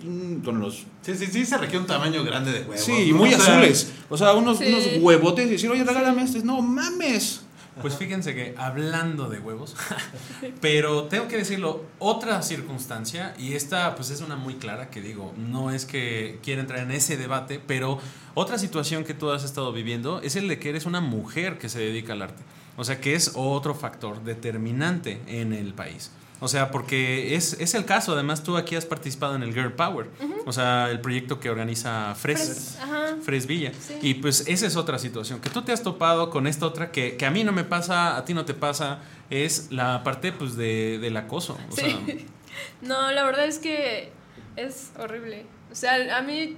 con 0.44 0.60
los 0.60 0.84
Sí, 1.02 1.14
sí, 1.14 1.26
sí, 1.26 1.46
se 1.46 1.56
requiere 1.56 1.78
un 1.80 1.86
tamaño 1.86 2.24
grande 2.24 2.52
de 2.52 2.60
huevos. 2.62 2.80
sí, 2.80 3.12
muy 3.12 3.32
O 3.32 3.38
sea, 3.40 3.54
azules, 3.54 3.92
o 4.10 4.16
sea, 4.16 4.32
unos, 4.34 4.58
Sí. 4.58 4.64
unos 4.68 4.84
huevotes 5.00 5.46
y 5.46 5.50
decir, 5.50 5.70
"Oye, 5.70 5.84
regálame 5.84 6.22
este." 6.22 6.42
No 6.42 6.60
mames. 6.60 7.42
Pues 7.80 7.96
fíjense 7.96 8.34
que 8.34 8.54
hablando 8.56 9.28
de 9.28 9.40
huevos, 9.40 9.74
pero 10.60 11.04
tengo 11.04 11.26
que 11.26 11.36
decirlo, 11.36 11.84
otra 11.98 12.40
circunstancia, 12.42 13.34
y 13.38 13.54
esta 13.54 13.96
pues 13.96 14.10
es 14.10 14.20
una 14.20 14.36
muy 14.36 14.54
clara 14.54 14.90
que 14.90 15.00
digo, 15.00 15.34
no 15.36 15.70
es 15.70 15.84
que 15.84 16.38
quiera 16.42 16.60
entrar 16.60 16.80
en 16.80 16.92
ese 16.92 17.16
debate, 17.16 17.60
pero 17.66 17.98
otra 18.34 18.58
situación 18.58 19.04
que 19.04 19.14
tú 19.14 19.30
has 19.30 19.44
estado 19.44 19.72
viviendo 19.72 20.20
es 20.20 20.36
el 20.36 20.48
de 20.48 20.58
que 20.58 20.70
eres 20.70 20.86
una 20.86 21.00
mujer 21.00 21.58
que 21.58 21.68
se 21.68 21.80
dedica 21.80 22.12
al 22.12 22.22
arte. 22.22 22.42
O 22.76 22.84
sea, 22.84 23.00
que 23.00 23.14
es 23.14 23.32
otro 23.34 23.74
factor 23.74 24.22
determinante 24.24 25.20
en 25.26 25.52
el 25.52 25.74
país. 25.74 26.10
O 26.44 26.48
sea, 26.48 26.70
porque 26.70 27.34
es, 27.36 27.54
es 27.58 27.72
el 27.72 27.86
caso, 27.86 28.12
además 28.12 28.42
tú 28.42 28.58
aquí 28.58 28.76
has 28.76 28.84
participado 28.84 29.34
en 29.34 29.42
el 29.42 29.54
Girl 29.54 29.72
Power, 29.72 30.10
o 30.44 30.52
sea, 30.52 30.90
el 30.90 31.00
proyecto 31.00 31.40
que 31.40 31.48
organiza 31.48 32.14
Fres. 32.14 32.78
Fres-. 33.22 33.46
Sí. 33.46 33.98
Y 34.02 34.14
pues 34.14 34.44
esa 34.46 34.66
es 34.66 34.76
otra 34.76 34.98
situación. 34.98 35.40
Que 35.40 35.48
tú 35.48 35.62
te 35.62 35.72
has 35.72 35.82
topado 35.82 36.28
con 36.28 36.46
esta 36.46 36.66
otra 36.66 36.92
que, 36.92 37.16
que 37.16 37.24
a 37.24 37.30
mí 37.30 37.44
no 37.44 37.52
me 37.52 37.64
pasa, 37.64 38.18
a 38.18 38.26
ti 38.26 38.34
no 38.34 38.44
te 38.44 38.52
pasa, 38.52 38.98
es 39.30 39.68
la 39.70 40.04
parte 40.04 40.32
pues 40.32 40.54
de, 40.54 40.98
del 40.98 41.16
acoso. 41.16 41.56
O 41.70 41.74
sea, 41.74 41.88
Sí. 41.88 42.26
No, 42.82 43.10
la 43.10 43.24
verdad 43.24 43.46
es 43.46 43.58
que 43.58 44.12
es 44.56 44.92
horrible. 44.98 45.46
O 45.72 45.74
sea, 45.74 46.18
a 46.18 46.20
mí, 46.20 46.56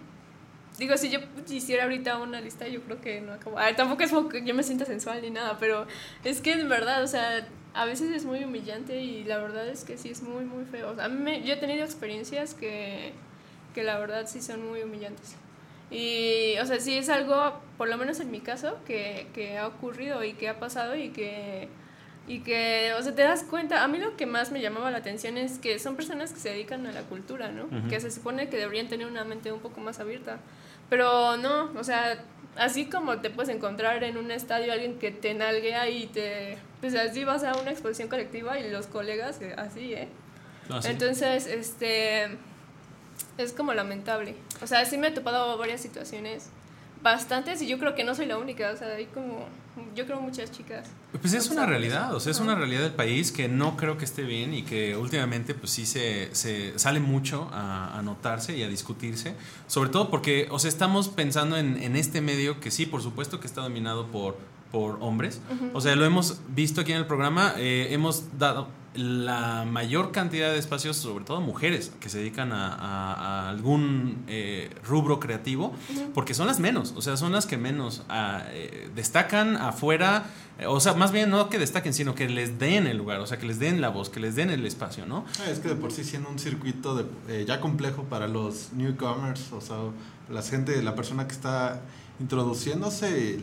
digo, 0.78 0.96
si 0.96 1.10
yo 1.10 1.20
hiciera 1.48 1.84
ahorita 1.84 2.18
una 2.18 2.40
lista, 2.40 2.66
yo 2.68 2.80
creo 2.82 3.00
que 3.00 3.20
no 3.20 3.32
acabo. 3.32 3.58
A 3.58 3.66
ver, 3.66 3.76
tampoco 3.76 4.02
es 4.02 4.10
como 4.10 4.28
que 4.28 4.44
yo 4.44 4.54
me 4.54 4.62
sienta 4.62 4.84
sensual 4.84 5.22
ni 5.22 5.30
nada, 5.30 5.56
pero 5.58 5.86
es 6.24 6.40
que 6.40 6.52
en 6.52 6.68
verdad, 6.68 7.02
o 7.02 7.06
sea, 7.06 7.46
a 7.74 7.84
veces 7.84 8.10
es 8.10 8.24
muy 8.24 8.42
humillante 8.44 9.00
y 9.00 9.24
la 9.24 9.38
verdad 9.38 9.68
es 9.68 9.84
que 9.84 9.98
sí 9.98 10.10
es 10.10 10.22
muy, 10.22 10.44
muy 10.44 10.64
feo. 10.64 10.90
O 10.90 10.94
sea, 10.94 11.04
a 11.04 11.08
mí 11.08 11.18
me- 11.22 11.42
yo 11.42 11.54
he 11.54 11.56
tenido 11.56 11.84
experiencias 11.84 12.54
que, 12.54 13.12
que 13.74 13.82
la 13.84 13.98
verdad 13.98 14.26
sí 14.26 14.40
son 14.40 14.66
muy 14.66 14.82
humillantes. 14.82 15.36
Y, 15.90 16.58
o 16.60 16.66
sea, 16.66 16.80
sí 16.80 16.96
es 16.98 17.08
algo, 17.08 17.60
por 17.78 17.88
lo 17.88 17.96
menos 17.96 18.18
en 18.20 18.30
mi 18.30 18.40
caso, 18.40 18.78
que, 18.86 19.28
que 19.34 19.56
ha 19.58 19.66
ocurrido 19.68 20.24
y 20.24 20.32
que 20.32 20.48
ha 20.48 20.58
pasado 20.58 20.96
y 20.96 21.10
que, 21.10 21.68
y 22.26 22.40
que, 22.40 22.92
o 22.98 23.02
sea, 23.02 23.14
te 23.14 23.22
das 23.22 23.44
cuenta. 23.44 23.84
A 23.84 23.88
mí 23.88 23.98
lo 23.98 24.16
que 24.16 24.26
más 24.26 24.50
me 24.50 24.60
llamaba 24.60 24.90
la 24.90 24.98
atención 24.98 25.38
es 25.38 25.58
que 25.60 25.78
son 25.78 25.94
personas 25.94 26.32
que 26.32 26.40
se 26.40 26.48
dedican 26.48 26.86
a 26.86 26.92
la 26.92 27.02
cultura, 27.02 27.52
¿no? 27.52 27.68
Que 27.88 28.00
se 28.00 28.10
supone 28.10 28.48
que 28.48 28.56
deberían 28.56 28.88
tener 28.88 29.06
una 29.06 29.22
mente 29.24 29.52
un 29.52 29.60
poco 29.60 29.80
más 29.80 30.00
abierta. 30.00 30.38
Pero 30.88 31.36
no, 31.36 31.70
o 31.78 31.84
sea, 31.84 32.24
así 32.56 32.86
como 32.86 33.20
te 33.20 33.30
puedes 33.30 33.54
encontrar 33.54 34.02
en 34.04 34.16
un 34.16 34.30
estadio 34.30 34.72
alguien 34.72 34.98
que 34.98 35.10
te 35.10 35.34
nalguea 35.34 35.88
y 35.88 36.06
te. 36.06 36.58
Pues 36.80 36.94
así 36.94 37.24
vas 37.24 37.44
a 37.44 37.54
una 37.56 37.70
exposición 37.70 38.08
colectiva 38.08 38.58
y 38.58 38.70
los 38.70 38.86
colegas, 38.86 39.40
eh, 39.40 39.54
así, 39.56 39.94
¿eh? 39.94 40.08
sí. 40.80 40.88
Entonces, 40.88 41.46
este 41.46 42.28
es 43.38 43.52
como 43.52 43.74
lamentable. 43.74 44.36
O 44.62 44.66
sea, 44.66 44.84
sí 44.84 44.98
me 44.98 45.08
he 45.08 45.10
topado 45.10 45.56
varias 45.58 45.80
situaciones 45.80 46.50
bastantes 47.02 47.62
y 47.62 47.66
yo 47.66 47.78
creo 47.78 47.94
que 47.94 48.04
no 48.04 48.14
soy 48.14 48.26
la 48.26 48.38
única, 48.38 48.70
o 48.72 48.76
sea, 48.76 48.88
hay 48.88 49.06
como 49.06 49.46
yo 49.94 50.06
creo 50.06 50.20
muchas 50.20 50.50
chicas. 50.50 50.88
Pues 51.20 51.34
es 51.34 51.50
una 51.50 51.66
realidad, 51.66 52.14
o 52.14 52.20
sea, 52.20 52.32
es 52.32 52.40
una 52.40 52.54
realidad 52.54 52.80
del 52.80 52.92
país 52.92 53.30
que 53.30 53.48
no 53.48 53.76
creo 53.76 53.98
que 53.98 54.04
esté 54.04 54.22
bien 54.22 54.54
y 54.54 54.62
que 54.62 54.96
últimamente 54.96 55.54
pues 55.54 55.70
sí 55.70 55.84
se, 55.86 56.34
se 56.34 56.78
sale 56.78 57.00
mucho 57.00 57.48
a, 57.52 57.98
a 57.98 58.02
notarse 58.02 58.56
y 58.56 58.62
a 58.62 58.68
discutirse, 58.68 59.34
sobre 59.66 59.90
todo 59.90 60.10
porque, 60.10 60.48
o 60.50 60.58
sea, 60.58 60.68
estamos 60.68 61.08
pensando 61.08 61.56
en, 61.56 61.82
en 61.82 61.96
este 61.96 62.20
medio 62.20 62.60
que 62.60 62.70
sí, 62.70 62.86
por 62.86 63.02
supuesto 63.02 63.38
que 63.40 63.46
está 63.46 63.60
dominado 63.60 64.06
por, 64.06 64.36
por 64.72 64.98
hombres, 65.00 65.40
o 65.74 65.80
sea, 65.80 65.94
lo 65.94 66.04
hemos 66.04 66.40
visto 66.48 66.80
aquí 66.80 66.92
en 66.92 66.98
el 66.98 67.06
programa, 67.06 67.54
eh, 67.56 67.88
hemos 67.90 68.38
dado 68.38 68.68
la 68.96 69.64
mayor 69.64 70.12
cantidad 70.12 70.50
de 70.52 70.58
espacios, 70.58 70.96
sobre 70.96 71.24
todo 71.24 71.40
mujeres, 71.40 71.92
que 72.00 72.08
se 72.08 72.18
dedican 72.18 72.52
a, 72.52 72.68
a- 72.74 73.14
a 73.14 73.48
algún 73.50 74.24
eh, 74.28 74.70
rubro 74.86 75.20
creativo, 75.20 75.74
porque 76.14 76.34
son 76.34 76.46
las 76.46 76.58
menos, 76.60 76.92
o 76.96 77.02
sea, 77.02 77.16
son 77.16 77.32
las 77.32 77.46
que 77.46 77.56
menos 77.56 78.02
ah, 78.08 78.42
eh, 78.50 78.90
destacan 78.94 79.56
afuera, 79.56 80.24
eh, 80.58 80.66
o 80.66 80.80
sea, 80.80 80.94
más 80.94 81.12
bien 81.12 81.30
no 81.30 81.48
que 81.50 81.58
destaquen, 81.58 81.92
sino 81.94 82.14
que 82.14 82.28
les 82.28 82.58
den 82.58 82.86
el 82.86 82.96
lugar, 82.96 83.20
o 83.20 83.26
sea, 83.26 83.38
que 83.38 83.46
les 83.46 83.58
den 83.58 83.80
la 83.80 83.88
voz, 83.90 84.08
que 84.10 84.20
les 84.20 84.34
den 84.36 84.50
el 84.50 84.64
espacio, 84.66 85.06
¿no? 85.06 85.24
Ah, 85.40 85.50
Es 85.50 85.58
que 85.60 85.68
de 85.68 85.76
por 85.76 85.92
sí 85.92 86.02
siendo 86.04 86.28
un 86.30 86.38
circuito 86.38 86.94
de, 86.96 87.04
eh, 87.28 87.44
ya 87.46 87.60
complejo 87.60 88.04
para 88.04 88.26
los 88.28 88.72
newcomers, 88.72 89.52
o 89.52 89.60
sea, 89.60 89.76
la 90.30 90.42
gente, 90.42 90.82
la 90.82 90.94
persona 90.94 91.26
que 91.26 91.32
está 91.34 91.80
introduciéndose, 92.18 93.40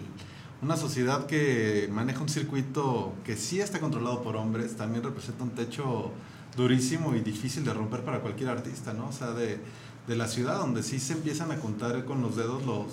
una 0.63 0.77
sociedad 0.77 1.25
que 1.25 1.89
maneja 1.91 2.21
un 2.21 2.29
circuito 2.29 3.13
que 3.25 3.35
sí 3.35 3.59
está 3.59 3.79
controlado 3.79 4.23
por 4.23 4.37
hombres, 4.37 4.77
también 4.77 5.03
representa 5.03 5.43
un 5.43 5.51
techo 5.51 6.11
durísimo 6.55 7.13
y 7.15 7.19
difícil 7.19 7.65
de 7.65 7.73
romper 7.73 8.01
para 8.01 8.21
cualquier 8.21 8.49
artista, 8.49 8.93
¿no? 8.93 9.09
O 9.09 9.11
sea, 9.11 9.31
de, 9.31 9.59
la 10.07 10.27
ciudad 10.27 10.57
donde 10.57 10.83
sí 10.83 10.99
se 10.99 11.13
empiezan 11.13 11.51
a 11.51 11.57
contar 11.57 12.05
con 12.05 12.21
los 12.21 12.35
dedos 12.35 12.65
los, 12.65 12.87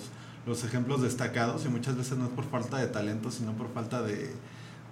los 0.45 0.63
ejemplos 0.63 1.01
destacados 1.01 1.65
y 1.65 1.69
muchas 1.69 1.95
veces 1.95 2.17
no 2.17 2.25
es 2.25 2.31
por 2.31 2.45
falta 2.45 2.77
de 2.77 2.87
talento, 2.87 3.31
sino 3.31 3.53
por 3.53 3.71
falta 3.73 4.01
de, 4.01 4.33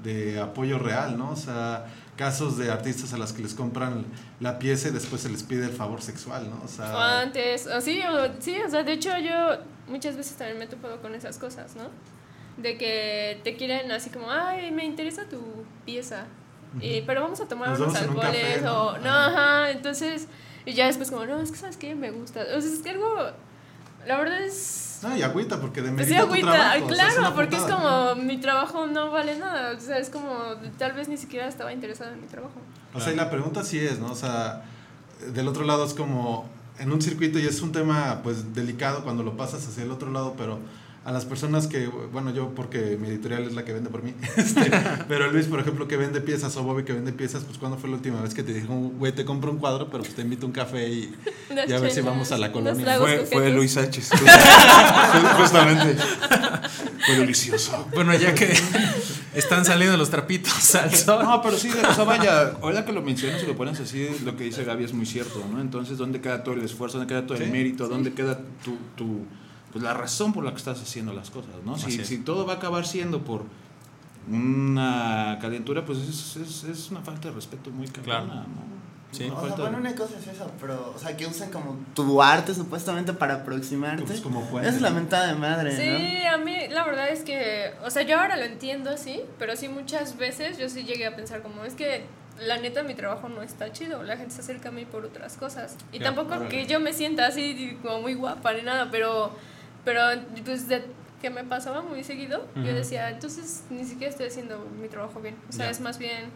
de 0.03 0.39
apoyo 0.39 0.79
real, 0.79 1.17
¿no? 1.17 1.31
O 1.31 1.35
sea, 1.35 1.85
casos 2.15 2.57
de 2.57 2.71
artistas 2.71 3.13
a 3.13 3.17
las 3.17 3.33
que 3.33 3.41
les 3.41 3.53
compran 3.53 4.05
la 4.39 4.57
pieza 4.57 4.87
y 4.87 4.91
después 4.91 5.21
se 5.21 5.29
les 5.29 5.43
pide 5.43 5.65
el 5.65 5.71
favor 5.71 6.01
sexual, 6.01 6.49
¿no? 6.49 6.61
O 6.63 6.67
sea, 6.67 7.21
antes, 7.21 7.67
o 7.67 7.81
sí, 7.81 8.01
o, 8.01 8.69
sea, 8.69 8.83
de 8.83 8.93
hecho 8.93 9.09
yo 9.17 9.57
muchas 9.87 10.15
veces 10.15 10.37
también 10.37 10.59
me 10.59 10.65
he 10.65 10.97
con 11.01 11.15
esas 11.15 11.37
cosas, 11.37 11.75
¿no? 11.75 11.89
De 12.61 12.77
que 12.77 13.39
te 13.43 13.55
quieren 13.55 13.91
así 13.91 14.09
como, 14.09 14.29
ay, 14.29 14.71
me 14.71 14.85
interesa 14.85 15.23
tu 15.29 15.39
pieza, 15.85 16.25
y, 16.81 17.01
pero 17.01 17.21
vamos 17.21 17.39
a 17.41 17.47
tomar 17.47 17.69
Nos 17.69 17.79
unos 17.79 17.95
en 17.95 18.09
un 18.09 18.17
alcoholes, 18.17 18.47
café, 18.47 18.61
¿no? 18.61 18.83
o 18.87 18.97
no, 18.99 19.09
ajá, 19.09 19.71
entonces, 19.71 20.27
y 20.65 20.73
ya 20.73 20.85
después 20.85 21.09
como, 21.09 21.25
no, 21.25 21.39
es 21.41 21.51
que 21.51 21.57
sabes 21.57 21.77
qué, 21.77 21.95
me 21.95 22.11
gusta, 22.11 22.41
o 22.41 22.61
sea, 22.61 22.71
es 22.71 22.79
que 22.79 22.91
algo, 22.91 23.15
la 24.05 24.17
verdad 24.17 24.43
es... 24.43 24.99
no, 25.01 25.17
y 25.17 25.23
agüita 25.23 25.59
porque 25.59 25.81
de 25.81 25.91
Pues 25.91 26.07
sí, 26.07 26.15
tu 26.15 26.21
agüita, 26.21 26.51
trabajo, 26.51 26.85
o 26.85 26.93
sea, 26.93 27.07
es 27.07 27.13
claro, 27.15 27.35
porque 27.35 27.55
es 27.55 27.63
putada. 27.63 28.13
como 28.13 28.23
mi 28.23 28.37
trabajo 28.37 28.85
no 28.85 29.09
vale 29.09 29.37
nada, 29.39 29.75
o 29.75 29.79
sea, 29.79 29.97
es 29.97 30.09
como 30.09 30.35
tal 30.77 30.93
vez 30.93 31.07
ni 31.07 31.17
siquiera 31.17 31.47
estaba 31.47 31.73
interesado 31.73 32.11
en 32.11 32.21
mi 32.21 32.27
trabajo. 32.27 32.61
O 32.93 32.99
sea, 32.99 33.13
y 33.13 33.15
la 33.15 33.29
pregunta 33.29 33.63
sí 33.63 33.79
es, 33.79 33.99
¿no? 33.99 34.11
O 34.11 34.15
sea, 34.15 34.63
del 35.33 35.47
otro 35.47 35.63
lado 35.63 35.85
es 35.85 35.93
como 35.93 36.47
en 36.77 36.91
un 36.91 37.01
circuito 37.01 37.39
y 37.39 37.45
es 37.45 37.61
un 37.61 37.71
tema 37.71 38.21
pues 38.23 38.53
delicado 38.53 39.03
cuando 39.03 39.23
lo 39.23 39.35
pasas 39.35 39.67
hacia 39.67 39.83
el 39.83 39.91
otro 39.91 40.11
lado, 40.11 40.35
pero 40.37 40.59
a 41.09 41.11
las 41.11 41.25
personas 41.25 41.65
que, 41.65 41.87
bueno, 41.87 42.31
yo 42.31 42.53
porque 42.53 42.95
mi 43.01 43.07
editorial 43.07 43.41
es 43.41 43.53
la 43.53 43.65
que 43.65 43.73
vende 43.73 43.89
por 43.89 44.03
mí, 44.03 44.13
este, 44.37 44.71
pero 45.07 45.31
Luis, 45.31 45.47
por 45.47 45.59
ejemplo, 45.59 45.87
que 45.87 45.97
vende 45.97 46.21
piezas 46.21 46.55
o 46.55 46.61
Bobby 46.61 46.83
que 46.83 46.93
vende 46.93 47.11
piezas, 47.11 47.43
pues 47.45 47.57
¿cuándo 47.57 47.79
fue 47.79 47.89
la 47.89 47.95
última 47.95 48.21
vez 48.21 48.35
que 48.35 48.43
te 48.43 48.53
dijo, 48.53 48.75
güey, 48.75 49.11
te 49.11 49.25
compro 49.25 49.51
un 49.51 49.57
cuadro, 49.57 49.89
pero 49.89 50.03
pues 50.03 50.13
te 50.13 50.21
invito 50.21 50.45
a 50.45 50.47
un 50.47 50.53
café 50.53 50.87
y, 50.87 51.15
a 51.73 51.79
ver 51.79 51.89
si 51.89 52.01
vamos 52.01 52.31
a 52.31 52.37
la 52.37 52.51
colonia? 52.51 52.99
Fue, 53.31 53.49
Luis 53.49 53.71
Sánchez. 53.71 54.11
Justamente. 55.39 55.95
Fue 57.03 57.15
delicioso. 57.15 57.87
Bueno, 57.95 58.13
ya 58.13 58.35
que 58.35 58.53
están 59.33 59.65
saliendo 59.65 59.97
los 59.97 60.11
trapitos 60.11 60.75
al 60.75 60.93
sol. 60.93 61.23
No, 61.23 61.41
pero 61.41 61.57
sí, 61.57 61.71
o 61.71 61.93
sea, 61.93 62.03
vaya, 62.03 62.53
ahora 62.61 62.85
que 62.85 62.93
lo 62.93 63.01
mencionas 63.01 63.41
y 63.41 63.47
lo 63.47 63.55
pones 63.55 63.79
así, 63.79 64.07
lo 64.23 64.37
que 64.37 64.43
dice 64.43 64.63
Gaby 64.63 64.83
es 64.83 64.93
muy 64.93 65.07
cierto, 65.07 65.43
¿no? 65.51 65.59
Entonces, 65.59 65.97
¿dónde 65.97 66.21
queda 66.21 66.43
todo 66.43 66.53
el 66.53 66.61
esfuerzo? 66.61 66.99
¿Dónde 66.99 67.11
queda 67.11 67.25
todo 67.25 67.37
el 67.39 67.45
Sí. 67.45 67.49
mérito? 67.49 67.87
¿Dónde 67.87 68.13
queda 68.13 68.39
tu, 68.63 68.77
tu, 68.95 69.25
pues, 69.71 69.83
la 69.83 69.93
razón 69.93 70.33
por 70.33 70.43
la 70.43 70.51
que 70.51 70.57
estás 70.57 70.81
haciendo 70.81 71.13
las 71.13 71.29
cosas, 71.29 71.51
¿no? 71.65 71.77
Si, 71.77 72.03
si 72.05 72.17
todo 72.19 72.45
va 72.45 72.53
a 72.53 72.55
acabar 72.57 72.85
siendo 72.85 73.21
por 73.23 73.43
una 74.29 75.37
calentura, 75.41 75.85
pues 75.85 75.99
es, 75.99 76.35
es, 76.37 76.63
es 76.63 76.91
una 76.91 77.01
falta 77.01 77.29
de 77.29 77.35
respeto 77.35 77.71
muy 77.71 77.87
cabrona, 77.87 78.25
Claro. 78.25 78.47
¿no? 78.47 78.79
Sí. 79.11 79.27
O 79.35 79.47
sea, 79.47 79.55
bueno, 79.55 79.79
una 79.79 79.95
cosa 79.95 80.19
es 80.19 80.27
eso, 80.27 80.51
pero, 80.61 80.93
o 80.95 80.99
sea, 80.99 81.17
que 81.17 81.25
usen 81.25 81.49
como 81.49 81.79
tu 81.95 82.21
arte 82.21 82.53
supuestamente 82.53 83.11
para 83.11 83.35
aproximarte. 83.35 84.03
Pues 84.03 84.21
como 84.21 84.59
es 84.59 84.81
la 84.81 84.91
mentada 84.91 85.27
de 85.27 85.33
madre, 85.33 85.75
Sí, 85.75 86.27
a 86.27 86.37
mí 86.37 86.55
la 86.69 86.85
verdad 86.85 87.09
es 87.09 87.23
que, 87.23 87.73
o 87.83 87.89
sea, 87.89 88.03
yo 88.03 88.19
ahora 88.19 88.37
lo 88.37 88.43
entiendo 88.43 88.91
así, 88.91 89.21
pero 89.39 89.55
sí 89.55 89.67
muchas 89.67 90.15
veces 90.17 90.59
yo 90.59 90.69
sí 90.69 90.83
llegué 90.83 91.07
a 91.07 91.15
pensar 91.15 91.41
como, 91.41 91.63
es 91.63 91.73
que 91.73 92.05
la 92.39 92.57
neta 92.57 92.83
mi 92.83 92.93
trabajo 92.93 93.29
no 93.29 93.41
está 93.41 93.71
chido, 93.71 94.03
la 94.03 94.15
gente 94.15 94.35
se 94.35 94.41
acerca 94.41 94.69
a 94.69 94.71
mí 94.71 94.85
por 94.85 95.03
otras 95.05 95.37
cosas. 95.37 95.75
Y 95.91 95.99
tampoco 95.99 96.47
que 96.47 96.67
yo 96.67 96.79
me 96.79 96.93
sienta 96.93 97.25
así 97.25 97.79
como 97.81 98.01
muy 98.01 98.13
guapa 98.13 98.53
ni 98.53 98.61
nada, 98.61 98.89
pero, 98.91 99.31
pero 99.85 100.01
pues 100.45 100.67
de 100.67 100.83
que 101.21 101.29
me 101.29 101.43
pasaba 101.43 101.81
muy 101.81 102.03
seguido, 102.03 102.45
yo 102.55 102.73
decía, 102.73 103.09
entonces 103.09 103.63
ni 103.69 103.83
siquiera 103.83 104.09
estoy 104.09 104.27
haciendo 104.27 104.65
mi 104.81 104.87
trabajo 104.87 105.19
bien. 105.19 105.35
O 105.49 105.51
sea, 105.51 105.69
es 105.69 105.81
más 105.81 105.99
bien 105.99 106.29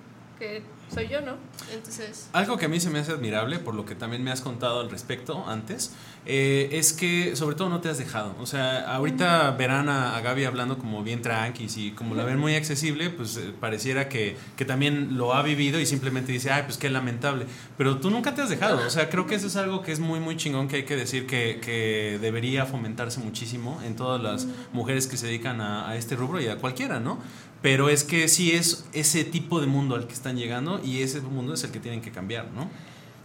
que 0.44 0.62
soy 0.94 1.08
yo, 1.08 1.22
¿no? 1.22 1.38
Entonces, 1.74 2.30
Algo 2.34 2.58
que 2.58 2.66
a 2.66 2.68
mí 2.68 2.80
se 2.80 2.90
me 2.90 3.00
hace 3.00 3.14
admirable, 3.14 3.58
por 3.60 3.74
lo 3.74 3.86
que 3.86 3.96
también 3.96 4.24
me 4.24 4.30
has 4.32 4.42
contado 4.42 4.82
al 4.82 4.92
respecto 4.92 5.48
antes, 5.48 5.94
eh, 6.26 6.70
es 6.74 6.94
que 6.94 7.36
sobre 7.36 7.56
todo 7.56 7.70
no 7.70 7.80
te 7.82 7.90
has 7.90 7.98
dejado. 7.98 8.36
O 8.40 8.46
sea, 8.46 8.94
ahorita 8.94 9.52
verán 9.52 9.90
a, 9.90 10.16
a 10.16 10.22
Gaby 10.22 10.44
hablando 10.46 10.78
como 10.78 11.02
bien 11.02 11.22
tranquis 11.22 11.78
y 11.78 11.92
como 11.92 12.14
la 12.14 12.26
ven 12.26 12.38
muy 12.38 12.56
accesible, 12.56 13.10
pues 13.10 13.38
eh, 13.38 13.54
pareciera 13.60 14.10
que, 14.10 14.38
que 14.56 14.66
también 14.66 15.18
lo 15.18 15.34
ha 15.34 15.42
vivido 15.42 15.80
y 15.80 15.86
simplemente 15.86 16.32
dice, 16.32 16.52
ay, 16.52 16.64
pues 16.64 16.78
qué 16.78 16.90
lamentable. 16.90 17.48
Pero 17.78 17.98
tú 17.98 18.12
nunca 18.12 18.36
te 18.36 18.42
has 18.42 18.50
dejado. 18.50 18.86
O 18.86 18.90
sea, 18.90 19.10
creo 19.10 19.26
que 19.26 19.36
eso 19.36 19.48
es 19.48 19.56
algo 19.56 19.82
que 19.82 19.94
es 19.94 20.00
muy, 20.00 20.20
muy 20.20 20.36
chingón 20.38 20.68
que 20.68 20.76
hay 20.78 20.84
que 20.84 20.96
decir 20.96 21.26
que, 21.26 21.60
que 21.64 22.20
debería 22.22 22.66
fomentarse 22.66 23.20
muchísimo 23.20 23.82
en 23.84 23.96
todas 23.96 24.22
las 24.22 24.48
mujeres 24.74 25.08
que 25.08 25.18
se 25.18 25.28
dedican 25.28 25.62
a, 25.62 25.90
a 25.90 25.96
este 25.96 26.16
rubro 26.16 26.40
y 26.40 26.50
a 26.50 26.58
cualquiera, 26.58 27.00
¿no? 27.00 27.20
Pero 27.64 27.90
es 27.90 28.04
que 28.04 28.28
sí 28.28 28.52
es 28.52 28.86
ese 28.94 29.24
tipo 29.24 29.60
de 29.60 29.66
mundo 29.66 29.96
al 29.96 30.06
que 30.06 30.14
están 30.14 30.38
llegando 30.38 30.80
y 30.84 31.02
ese 31.02 31.22
mundo 31.22 31.56
es 31.56 31.64
el 31.64 31.72
que 31.72 31.80
tienen 31.80 32.02
que 32.02 32.12
cambiar, 32.12 32.52
¿no? 32.52 32.70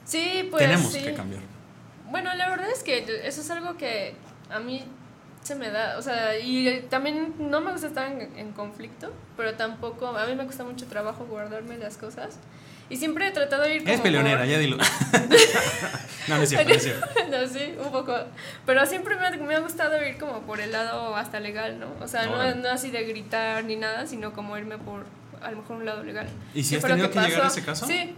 sí, 0.06 0.48
pues 0.50 0.62
Tenemos 0.62 0.90
sí. 0.90 1.02
que 1.02 1.12
cambiar. 1.12 1.42
Bueno, 2.10 2.34
la 2.34 2.48
verdad 2.48 2.70
es 2.70 2.82
que 2.82 3.04
eso 3.24 3.42
es 3.42 3.50
algo 3.50 3.76
que 3.76 4.14
a 4.48 4.60
mí 4.60 4.82
se 5.42 5.54
me 5.54 5.70
da, 5.70 5.98
o 5.98 6.02
sea, 6.02 6.38
y 6.38 6.86
también 6.88 7.34
no 7.38 7.60
me 7.60 7.72
gusta 7.72 7.88
estar 7.88 8.10
en, 8.10 8.38
en 8.38 8.52
conflicto, 8.52 9.12
pero 9.36 9.54
tampoco, 9.54 10.06
a 10.06 10.26
mí 10.26 10.34
me 10.34 10.44
cuesta 10.44 10.64
mucho 10.64 10.86
trabajo 10.86 11.26
guardarme 11.26 11.76
las 11.76 11.96
cosas. 11.98 12.38
Y 12.90 12.96
siempre 12.96 13.28
he 13.28 13.30
tratado 13.30 13.62
de 13.64 13.76
ir 13.76 13.82
como 13.82 13.94
Es 13.94 14.00
peleonera, 14.00 14.38
por- 14.38 14.46
ya 14.48 14.58
dilo. 14.58 14.76
no, 16.28 16.36
no 16.36 16.42
es 16.42 16.48
cierto, 16.48 16.68
no 16.68 16.74
es 16.74 16.82
cierto. 16.82 17.06
no, 17.30 17.46
sí, 17.46 17.74
un 17.84 17.92
poco. 17.92 18.14
Pero 18.66 18.86
siempre 18.86 19.16
me 19.16 19.26
ha, 19.26 19.30
me 19.30 19.54
ha 19.54 19.60
gustado 19.60 20.04
ir 20.06 20.16
como 20.18 20.40
por 20.42 20.60
el 20.60 20.72
lado 20.72 21.14
hasta 21.16 21.40
legal, 21.40 21.78
¿no? 21.78 21.88
O 22.00 22.08
sea, 22.08 22.26
no, 22.26 22.54
no 22.54 22.68
así 22.70 22.90
de 22.90 23.04
gritar 23.04 23.64
ni 23.64 23.76
nada, 23.76 24.06
sino 24.06 24.32
como 24.32 24.56
irme 24.56 24.78
por 24.78 25.04
a 25.42 25.50
lo 25.50 25.58
mejor 25.58 25.76
un 25.76 25.86
lado 25.86 26.02
legal. 26.02 26.28
¿Y 26.54 26.62
si 26.64 26.70
¿Qué 26.70 26.76
has 26.78 26.84
tenido 26.84 27.10
que 27.10 27.20
llegar 27.20 27.42
a 27.42 27.46
ese 27.48 27.64
caso? 27.64 27.86
Sí. 27.86 28.14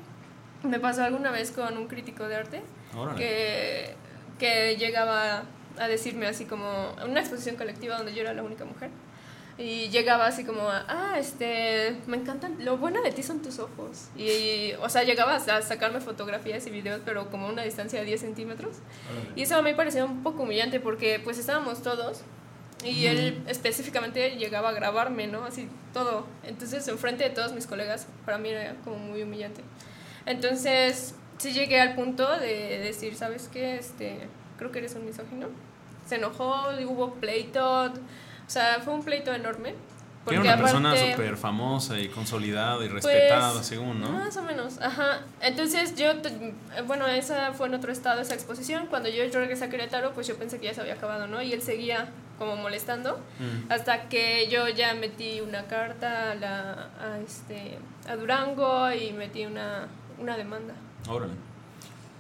Me 0.62 0.78
pasó 0.78 1.02
alguna 1.02 1.30
vez 1.30 1.50
con 1.52 1.76
un 1.76 1.88
crítico 1.88 2.28
de 2.28 2.36
arte 2.36 2.62
Órale. 2.94 3.18
que, 3.18 3.94
que 4.38 4.76
llegaba 4.76 5.44
a 5.78 5.88
decirme 5.88 6.26
así 6.26 6.44
como 6.44 6.94
una 7.06 7.20
exposición 7.20 7.56
colectiva 7.56 7.96
donde 7.96 8.14
yo 8.14 8.20
era 8.20 8.34
la 8.34 8.42
única 8.42 8.66
mujer 8.66 8.90
y 9.58 9.88
llegaba 9.88 10.26
así 10.26 10.44
como 10.44 10.62
ah 10.68 11.16
este 11.18 11.96
me 12.06 12.16
encantan 12.16 12.64
lo 12.64 12.78
bueno 12.78 13.02
de 13.02 13.12
ti 13.12 13.22
son 13.22 13.42
tus 13.42 13.58
ojos 13.58 14.08
y, 14.16 14.72
o 14.80 14.88
sea 14.88 15.02
llegaba 15.02 15.34
a 15.34 15.62
sacarme 15.62 16.00
fotografías 16.00 16.66
y 16.66 16.70
videos 16.70 17.02
pero 17.04 17.30
como 17.30 17.46
a 17.46 17.52
una 17.52 17.62
distancia 17.62 18.00
de 18.00 18.06
10 18.06 18.20
centímetros 18.20 18.76
y 19.36 19.42
eso 19.42 19.56
a 19.56 19.62
mí 19.62 19.70
me 19.70 19.76
parecía 19.76 20.04
un 20.04 20.22
poco 20.22 20.44
humillante 20.44 20.80
porque 20.80 21.20
pues 21.22 21.38
estábamos 21.38 21.82
todos 21.82 22.22
y 22.84 23.06
él 23.06 23.42
específicamente 23.46 24.36
llegaba 24.36 24.70
a 24.70 24.72
grabarme, 24.72 25.26
¿no? 25.26 25.44
Así 25.44 25.68
todo. 25.92 26.26
Entonces, 26.42 26.86
enfrente 26.88 27.24
de 27.24 27.30
todos 27.30 27.52
mis 27.52 27.66
colegas, 27.66 28.06
para 28.24 28.38
mí 28.38 28.48
era 28.48 28.74
como 28.84 28.96
muy 28.96 29.22
humillante. 29.22 29.60
Entonces, 30.26 31.14
sí 31.38 31.52
llegué 31.52 31.80
al 31.80 31.94
punto 31.94 32.38
de 32.38 32.78
decir, 32.78 33.14
¿sabes 33.16 33.48
qué? 33.52 33.76
Este, 33.76 34.28
creo 34.58 34.72
que 34.72 34.78
eres 34.78 34.94
un 34.94 35.04
misógino. 35.04 35.48
Se 36.06 36.16
enojó, 36.16 36.78
y 36.78 36.84
hubo 36.84 37.14
pleito. 37.14 37.92
O 38.50 38.52
sea, 38.52 38.80
fue 38.84 38.92
un 38.92 39.04
pleito 39.04 39.32
enorme. 39.32 39.76
Que 40.26 40.34
era 40.34 40.42
una 40.42 40.56
persona 40.56 40.96
súper 40.96 41.36
famosa 41.36 42.00
y 42.00 42.08
consolidada 42.08 42.84
y 42.84 42.88
respetada, 42.88 43.52
Pues, 43.52 43.66
según, 43.66 44.00
¿no? 44.00 44.10
Más 44.10 44.36
o 44.36 44.42
menos, 44.42 44.80
ajá. 44.80 45.20
Entonces 45.40 45.94
yo, 45.94 46.14
bueno, 46.84 47.06
esa 47.06 47.52
fue 47.52 47.68
en 47.68 47.74
otro 47.74 47.92
estado, 47.92 48.20
esa 48.20 48.34
exposición. 48.34 48.88
Cuando 48.88 49.08
yo 49.08 49.22
regresé 49.32 49.66
a 49.66 49.70
Querétaro, 49.70 50.12
pues 50.14 50.26
yo 50.26 50.36
pensé 50.36 50.58
que 50.58 50.66
ya 50.66 50.74
se 50.74 50.80
había 50.80 50.94
acabado, 50.94 51.28
¿no? 51.28 51.40
Y 51.42 51.52
él 51.52 51.62
seguía 51.62 52.08
como 52.40 52.56
molestando. 52.56 53.20
Mm. 53.38 53.70
Hasta 53.70 54.08
que 54.08 54.48
yo 54.50 54.68
ya 54.68 54.94
metí 54.94 55.40
una 55.40 55.68
carta 55.68 56.32
a, 56.32 56.34
la, 56.34 56.72
a, 57.00 57.18
este, 57.24 57.78
a 58.08 58.16
Durango 58.16 58.92
y 58.92 59.12
metí 59.12 59.46
una, 59.46 59.86
una 60.18 60.36
demanda. 60.36 60.74
Órale. 61.08 61.34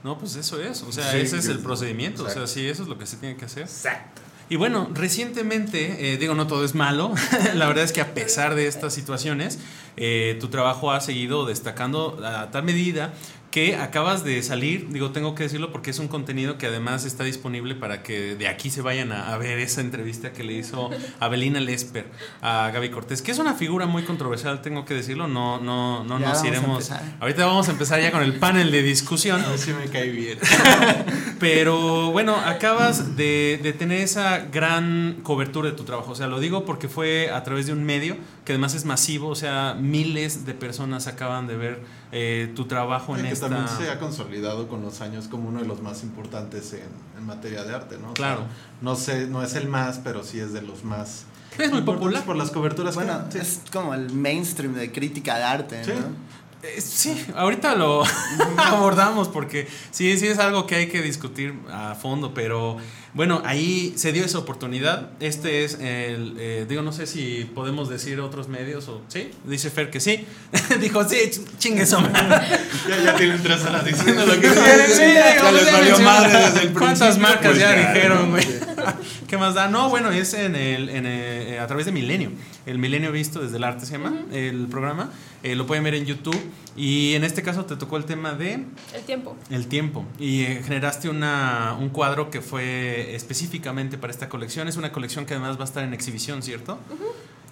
No, 0.04 0.16
pues 0.16 0.36
eso 0.36 0.62
es. 0.62 0.80
O 0.84 0.92
sea, 0.92 1.10
Sí, 1.10 1.18
ese 1.18 1.38
es 1.38 1.48
el 1.48 1.58
procedimiento. 1.58 2.22
O 2.22 2.26
sea, 2.26 2.42
Exacto. 2.42 2.52
sí, 2.52 2.68
eso 2.68 2.84
es 2.84 2.88
lo 2.88 2.98
que 2.98 3.06
se 3.06 3.16
tiene 3.16 3.36
que 3.36 3.46
hacer. 3.46 3.64
Exacto. 3.64 4.22
Y 4.50 4.56
bueno, 4.56 4.88
recientemente, 4.92 6.12
eh, 6.12 6.16
digo, 6.18 6.34
no 6.34 6.48
todo 6.48 6.64
es 6.64 6.74
malo, 6.74 7.14
la 7.54 7.68
verdad 7.68 7.84
es 7.84 7.92
que 7.92 8.00
a 8.00 8.14
pesar 8.14 8.56
de 8.56 8.66
estas 8.66 8.92
situaciones, 8.92 9.60
eh, 9.96 10.36
tu 10.40 10.48
trabajo 10.48 10.90
ha 10.90 11.00
seguido 11.00 11.46
destacando 11.46 12.18
a 12.24 12.50
tal 12.50 12.64
medida 12.64 13.12
que 13.50 13.74
acabas 13.76 14.22
de 14.22 14.42
salir, 14.42 14.88
digo, 14.90 15.10
tengo 15.10 15.34
que 15.34 15.42
decirlo 15.42 15.72
porque 15.72 15.90
es 15.90 15.98
un 15.98 16.06
contenido 16.08 16.56
que 16.56 16.66
además 16.66 17.04
está 17.04 17.24
disponible 17.24 17.74
para 17.74 18.02
que 18.02 18.36
de 18.36 18.46
aquí 18.46 18.70
se 18.70 18.80
vayan 18.80 19.10
a, 19.10 19.32
a 19.34 19.38
ver 19.38 19.58
esa 19.58 19.80
entrevista 19.80 20.32
que 20.32 20.44
le 20.44 20.52
hizo 20.52 20.90
Abelina 21.18 21.58
Lesper 21.58 22.06
a 22.42 22.70
Gaby 22.72 22.90
Cortés, 22.90 23.22
que 23.22 23.32
es 23.32 23.38
una 23.40 23.54
figura 23.54 23.86
muy 23.86 24.04
controversial, 24.04 24.62
tengo 24.62 24.84
que 24.84 24.94
decirlo, 24.94 25.26
no, 25.26 25.60
no, 25.60 26.04
no 26.04 26.20
Ya 26.20 26.26
nos 26.26 26.34
vamos 26.36 26.42
a 26.42 26.46
iremos. 26.48 26.90
empezar. 26.90 27.16
Ahorita 27.20 27.46
vamos 27.46 27.68
a 27.68 27.72
empezar 27.72 28.00
ya 28.00 28.12
con 28.12 28.22
el 28.22 28.34
panel 28.34 28.70
de 28.70 28.82
discusión. 28.82 29.42
A 29.44 29.48
ver 29.48 29.58
si 29.58 29.72
me 29.72 29.86
cae 29.86 30.10
bien. 30.10 30.38
Pero 31.38 32.10
bueno, 32.12 32.36
acabas 32.36 33.16
de, 33.16 33.58
de 33.62 33.72
tener 33.72 34.00
esa 34.00 34.38
gran 34.52 35.18
cobertura 35.22 35.70
de 35.70 35.76
tu 35.76 35.84
trabajo. 35.84 36.12
O 36.12 36.14
sea, 36.14 36.26
lo 36.26 36.38
digo 36.40 36.64
porque 36.64 36.88
fue 36.88 37.30
a 37.30 37.42
través 37.42 37.66
de 37.66 37.72
un 37.72 37.84
medio 37.84 38.16
que 38.44 38.52
además 38.52 38.74
es 38.74 38.84
masivo. 38.84 39.28
O 39.28 39.34
sea, 39.34 39.74
miles 39.78 40.44
de 40.46 40.54
personas 40.54 41.06
acaban 41.06 41.46
de 41.46 41.56
ver 41.56 41.80
eh, 42.12 42.52
tu 42.56 42.64
trabajo 42.66 43.16
en 43.16 43.22
que 43.24 43.30
esta. 43.30 43.48
también 43.48 43.68
se 43.68 43.90
ha 43.90 43.98
consolidado 43.98 44.66
con 44.68 44.82
los 44.82 45.00
años 45.00 45.28
como 45.28 45.48
uno 45.48 45.60
de 45.60 45.66
los 45.66 45.80
más 45.82 46.02
importantes 46.02 46.72
en, 46.72 46.88
en 47.18 47.26
materia 47.26 47.62
de 47.64 47.74
arte, 47.74 47.96
¿no? 47.98 48.12
O 48.12 48.16
sea, 48.16 48.34
Claro. 48.34 48.42
no 48.80 48.96
sé, 48.96 49.26
no 49.28 49.42
es 49.42 49.54
el 49.54 49.68
más, 49.68 50.00
pero 50.02 50.24
sí 50.24 50.40
es 50.40 50.52
de 50.52 50.62
los 50.62 50.84
más. 50.84 51.24
Es 51.58 51.70
muy 51.72 51.82
popular. 51.82 52.24
por 52.24 52.36
las 52.36 52.50
coberturas. 52.50 52.96
que- 52.96 53.04
Bueno, 53.04 53.24
sí. 53.30 53.38
es 53.38 53.60
como 53.72 53.94
el 53.94 54.12
mainstream 54.12 54.74
de 54.74 54.90
crítica 54.92 55.36
de 55.38 55.44
arte, 55.44 55.84
Sí. 55.84 55.92
¿no? 55.92 56.30
Eh, 56.62 56.80
sí, 56.80 57.24
ahorita 57.36 57.74
lo 57.74 58.02
abordamos 58.58 59.28
porque 59.28 59.66
sí, 59.90 60.18
sí 60.18 60.26
es 60.26 60.38
algo 60.38 60.66
que 60.66 60.74
hay 60.76 60.88
que 60.88 61.00
discutir 61.02 61.54
a 61.72 61.94
fondo, 61.94 62.34
pero 62.34 62.76
bueno, 63.12 63.42
ahí 63.44 63.92
se 63.96 64.12
dio 64.12 64.24
esa 64.24 64.38
oportunidad. 64.38 65.10
Este 65.20 65.64
es 65.64 65.74
el, 65.80 66.36
eh, 66.38 66.66
digo, 66.68 66.82
no 66.82 66.92
sé 66.92 67.06
si 67.06 67.50
podemos 67.54 67.88
decir 67.88 68.20
otros 68.20 68.48
medios 68.48 68.88
o 68.88 69.02
sí, 69.08 69.30
dice 69.44 69.70
Fer 69.70 69.90
que 69.90 70.00
sí. 70.00 70.24
Dijo, 70.80 71.08
sí, 71.08 71.16
ch- 71.30 71.40
chingue 71.58 71.82
eso. 71.82 72.00
ya, 72.88 73.02
ya 73.04 73.16
tienen 73.16 73.42
tres 73.42 73.62
horas 73.64 73.84
diciendo 73.84 74.24
lo 74.26 74.40
que 74.40 74.48
Sí, 74.48 74.54
quieren. 74.54 74.86
digo, 74.88 75.42
ya 75.42 75.52
les 75.52 75.72
valió 75.72 75.96
sí, 75.96 76.02
madre 76.02 76.38
desde 76.38 76.60
el 76.62 76.72
¿Cuántas 76.72 77.18
marcas 77.18 77.46
pues 77.46 77.58
ya, 77.58 77.74
ya, 77.74 77.92
dijeron, 77.92 78.30
güey? 78.30 78.44
¿Qué 79.28 79.36
más 79.38 79.54
da? 79.54 79.68
No, 79.68 79.88
bueno, 79.90 80.10
es 80.10 80.34
en 80.34 80.54
el, 80.56 80.88
en 80.88 81.06
el- 81.06 81.58
a 81.58 81.66
través 81.66 81.86
de 81.86 81.92
Milenio. 81.92 82.30
El 82.66 82.78
Milenio 82.78 83.12
Visto 83.12 83.40
desde 83.40 83.56
el 83.56 83.64
arte 83.64 83.86
se 83.86 83.92
llama 83.92 84.14
el 84.32 84.66
programa. 84.68 85.10
Eh, 85.42 85.54
lo 85.54 85.66
pueden 85.66 85.84
ver 85.84 85.94
en 85.94 86.04
YouTube. 86.04 86.38
Y 86.76 87.14
en 87.14 87.24
este 87.24 87.42
caso 87.42 87.64
te 87.64 87.76
tocó 87.76 87.96
el 87.96 88.04
tema 88.04 88.32
de 88.34 88.64
El 88.94 89.02
tiempo. 89.06 89.36
el 89.50 89.66
tiempo. 89.66 90.04
Y 90.18 90.42
eh, 90.42 90.62
generaste 90.64 91.08
una, 91.08 91.76
un 91.78 91.88
cuadro 91.90 92.30
que 92.30 92.40
fue 92.40 93.14
específicamente 93.14 93.98
para 93.98 94.12
esta 94.12 94.28
colección. 94.28 94.68
Es 94.68 94.76
una 94.76 94.92
colección 94.92 95.26
que 95.26 95.34
además 95.34 95.56
va 95.58 95.62
a 95.62 95.64
estar 95.64 95.82
en 95.84 95.92
exhibición, 95.94 96.42
¿cierto? 96.42 96.78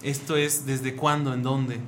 Esto 0.03 0.37
es 0.37 0.67
desde 0.67 0.95
cuándo, 0.95 1.35
en 1.35 1.43
dónde. 1.43 1.79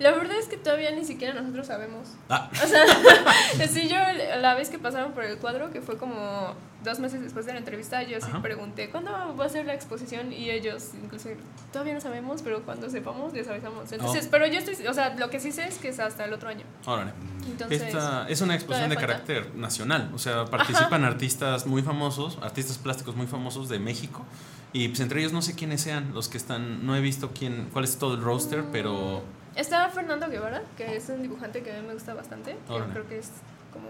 La 0.00 0.10
verdad 0.10 0.36
es 0.38 0.46
que 0.48 0.56
todavía 0.56 0.90
ni 0.90 1.04
siquiera 1.04 1.34
nosotros 1.40 1.68
sabemos. 1.68 2.08
Ah, 2.28 2.50
O 2.52 2.66
sea, 2.66 2.84
sí, 3.68 3.88
yo 3.88 3.96
la 4.40 4.54
vez 4.54 4.68
que 4.70 4.78
pasaron 4.78 5.12
por 5.12 5.24
el 5.24 5.38
cuadro, 5.38 5.70
que 5.70 5.80
fue 5.80 5.96
como 5.98 6.54
dos 6.82 6.98
meses 6.98 7.22
después 7.22 7.46
de 7.46 7.52
la 7.52 7.58
entrevista, 7.60 8.02
yo 8.02 8.20
sí 8.20 8.26
Ajá. 8.28 8.42
pregunté, 8.42 8.90
¿cuándo 8.90 9.10
va 9.36 9.44
a 9.44 9.48
ser 9.48 9.64
la 9.66 9.72
exposición? 9.74 10.32
Y 10.32 10.50
ellos, 10.50 10.90
incluso, 11.02 11.28
todavía 11.72 11.94
no 11.94 12.00
sabemos, 12.00 12.42
pero 12.42 12.62
cuando 12.62 12.90
sepamos, 12.90 13.32
les 13.32 13.46
avisamos. 13.48 13.90
Entonces, 13.92 14.24
Oh. 14.26 14.28
pero 14.32 14.46
yo 14.46 14.58
estoy, 14.58 14.86
o 14.86 14.92
sea, 14.92 15.14
lo 15.14 15.30
que 15.30 15.38
sí 15.40 15.52
sé 15.52 15.66
es 15.68 15.78
que 15.78 15.88
es 15.88 16.00
hasta 16.00 16.24
el 16.24 16.32
otro 16.32 16.48
año. 16.48 16.64
órale. 16.86 17.12
Entonces, 17.46 17.82
Esta 17.82 18.26
es 18.28 18.40
una 18.40 18.54
exposición 18.54 18.90
de 18.90 18.96
falta. 18.96 19.08
carácter 19.12 19.54
nacional, 19.54 20.10
o 20.14 20.18
sea, 20.18 20.44
participan 20.46 21.04
artistas 21.04 21.66
muy 21.66 21.82
famosos, 21.82 22.38
artistas 22.42 22.78
plásticos 22.78 23.14
muy 23.16 23.26
famosos 23.28 23.68
de 23.68 23.78
México, 23.78 24.24
y 24.72 24.88
pues 24.88 25.00
entre 25.00 25.20
ellos 25.20 25.32
no 25.32 25.40
sé 25.40 25.54
quiénes 25.54 25.80
sean 25.82 26.12
los 26.14 26.28
que 26.28 26.36
están, 26.36 26.84
no 26.84 26.96
he 26.96 27.00
visto 27.00 27.30
quién, 27.38 27.68
cuál 27.72 27.84
es 27.84 27.96
todo 27.96 28.14
el 28.14 28.22
roster, 28.22 28.64
pero 28.72 29.22
está 29.56 29.88
Fernando 29.90 30.28
Guevara, 30.28 30.62
que 30.76 30.96
es 30.96 31.08
un 31.08 31.22
dibujante 31.22 31.62
que 31.62 31.72
a 31.72 31.80
mí 31.80 31.86
me 31.86 31.94
gusta 31.94 32.14
bastante. 32.14 32.56
que 32.66 32.72
Órale. 32.72 32.92
creo 32.92 33.08
que 33.08 33.18
es 33.18 33.30
como... 33.72 33.88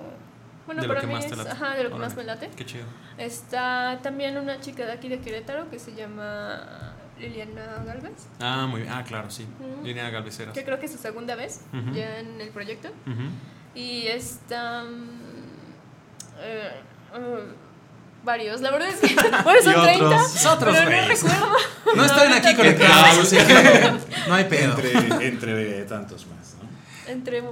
Bueno, 0.67 0.81
de 0.81 0.89
lo 0.89 0.95
para 0.95 1.01
que 1.03 1.07
mí 1.09 1.13
más 1.13 1.25
es, 1.27 1.39
ajá, 1.47 1.75
de 1.77 1.85
lo 1.85 1.91
que 1.91 1.97
más 1.97 2.17
me 2.17 2.25
late. 2.25 2.49
Qué 2.57 2.65
chido. 2.65 2.85
Está 3.19 4.01
también 4.03 4.39
una 4.39 4.61
chica 4.61 4.87
de 4.87 4.93
aquí 4.93 5.09
de 5.11 5.21
Querétaro 5.21 5.69
que 5.71 5.79
se 5.79 5.95
llama 5.95 6.95
Liliana 7.19 7.83
Galvez. 7.85 8.27
Ah, 8.41 8.67
muy 8.67 8.81
bien, 8.83 8.93
ah, 8.95 9.05
claro, 9.05 9.31
sí, 9.31 9.47
Ujú. 9.61 9.85
Línea 9.85 10.09
Galveceras. 10.09 10.55
que 10.55 10.65
creo 10.65 10.79
que 10.81 10.87
es 10.87 10.93
su 10.93 10.99
segunda 10.99 11.35
vez 11.35 11.61
ya 11.93 12.19
en 12.19 12.41
el 12.41 12.49
proyecto. 12.49 12.89
Y 13.75 14.07
está. 14.07 14.85
mm, 14.85 15.09
eh, 16.39 16.81
uh, 17.15 17.64
varios, 18.25 18.61
la 18.61 18.71
verdad 18.71 18.89
es 18.89 19.01
que. 19.01 19.15
Bueno, 19.45 19.63
son 19.63 19.73
Y 19.73 19.77
otros. 19.77 20.33
30. 20.33 20.53
Otros 20.53 20.77
pero 20.77 20.91
no 21.03 21.09
recuerdo. 21.09 21.57
No 21.97 22.05
están 22.05 22.33
aquí 22.33 22.55
conectados, 22.55 23.19
así 23.19 23.37
que 23.37 23.93
no 24.29 24.35
hay 24.35 24.45
pedo. 24.45 24.77
Entre, 24.79 25.27
entre 25.29 25.83
tantos 25.85 26.27
más, 26.27 26.55
¿no? 26.61 27.13
Entre 27.13 27.39
Y 27.39 27.43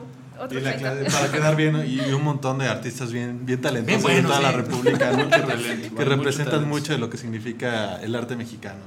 otros 0.41 0.63
la 0.63 0.77
30. 0.77 0.79
clase- 1.05 1.13
para 1.13 1.33
quedar 1.33 1.57
bien 1.57 1.85
y 1.87 2.01
un 2.13 2.25
montón 2.25 2.59
de 2.59 2.69
artistas 2.69 3.13
bien, 3.13 3.45
bien 3.47 3.61
talentosos 3.61 4.11
Bien 4.11 4.25
toda 4.25 4.41
la. 4.41 4.53
República, 4.53 5.13
¿no? 5.13 5.29
que, 5.97 6.05
representan 6.05 6.69
mucho 6.69 6.93
de 6.93 6.99
lo 6.99 7.11
que 7.11 7.17
significa 7.19 8.01
el 8.03 8.15
arte 8.15 8.35
mexicano. 8.37 8.81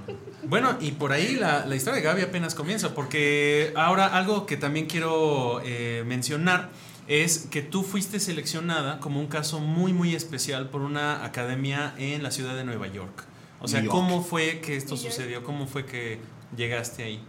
Bueno, 0.43 0.77
y 0.79 0.91
por 0.91 1.11
ahí 1.11 1.36
la, 1.36 1.65
la 1.65 1.75
historia 1.75 2.01
de 2.01 2.05
Gaby 2.05 2.21
apenas 2.23 2.53
comienza, 2.55 2.93
porque 2.93 3.73
ahora 3.75 4.07
algo 4.07 4.45
que 4.45 4.57
también 4.57 4.86
quiero 4.88 5.59
eh, 5.63 6.03
mencionar 6.05 6.69
es 7.08 7.47
que 7.51 7.62
tú 7.62 7.84
fuiste 7.84 8.20
seleccionada 8.20 8.99
como 8.99 9.20
un 9.20 9.28
caso 9.28 9.60
muy, 9.60 9.93
muy 9.93 10.16
especial 10.16 10.70
por 10.70 10.82
una 10.82 11.24
academia 11.24 11.93
en 11.97 12.24
la 12.24 12.32
ciudad 12.32 12.56
de 12.56 12.64
Nueva 12.64 12.88
York. 12.88 13.24
O 13.62 13.68
sea, 13.68 13.82
York. 13.82 13.91
¿cómo 13.91 14.24
fue 14.24 14.60
que 14.62 14.76
esto 14.76 14.97
sucedió? 14.97 15.43
¿Cómo 15.43 15.68
fue 15.68 15.86
que 15.86 16.20
llegaste 16.56 17.03
ahí? 17.03 17.24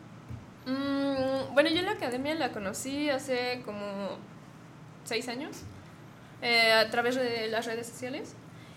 Mm, 0.67 1.55
bueno, 1.55 1.71
yo 1.71 1.83
la 1.83 1.93
academia 1.93 2.35
la 2.35 2.53
conocí 2.53 3.11
hace 3.11 3.63
como 3.65 4.19
seis 5.05 5.29
años 5.29 5.63
eh, 6.43 6.73
a 6.73 6.91
través 6.91 7.15
de 7.15 7.47
las 7.49 7.67
redes 7.67 7.87
sociales. 7.87 8.35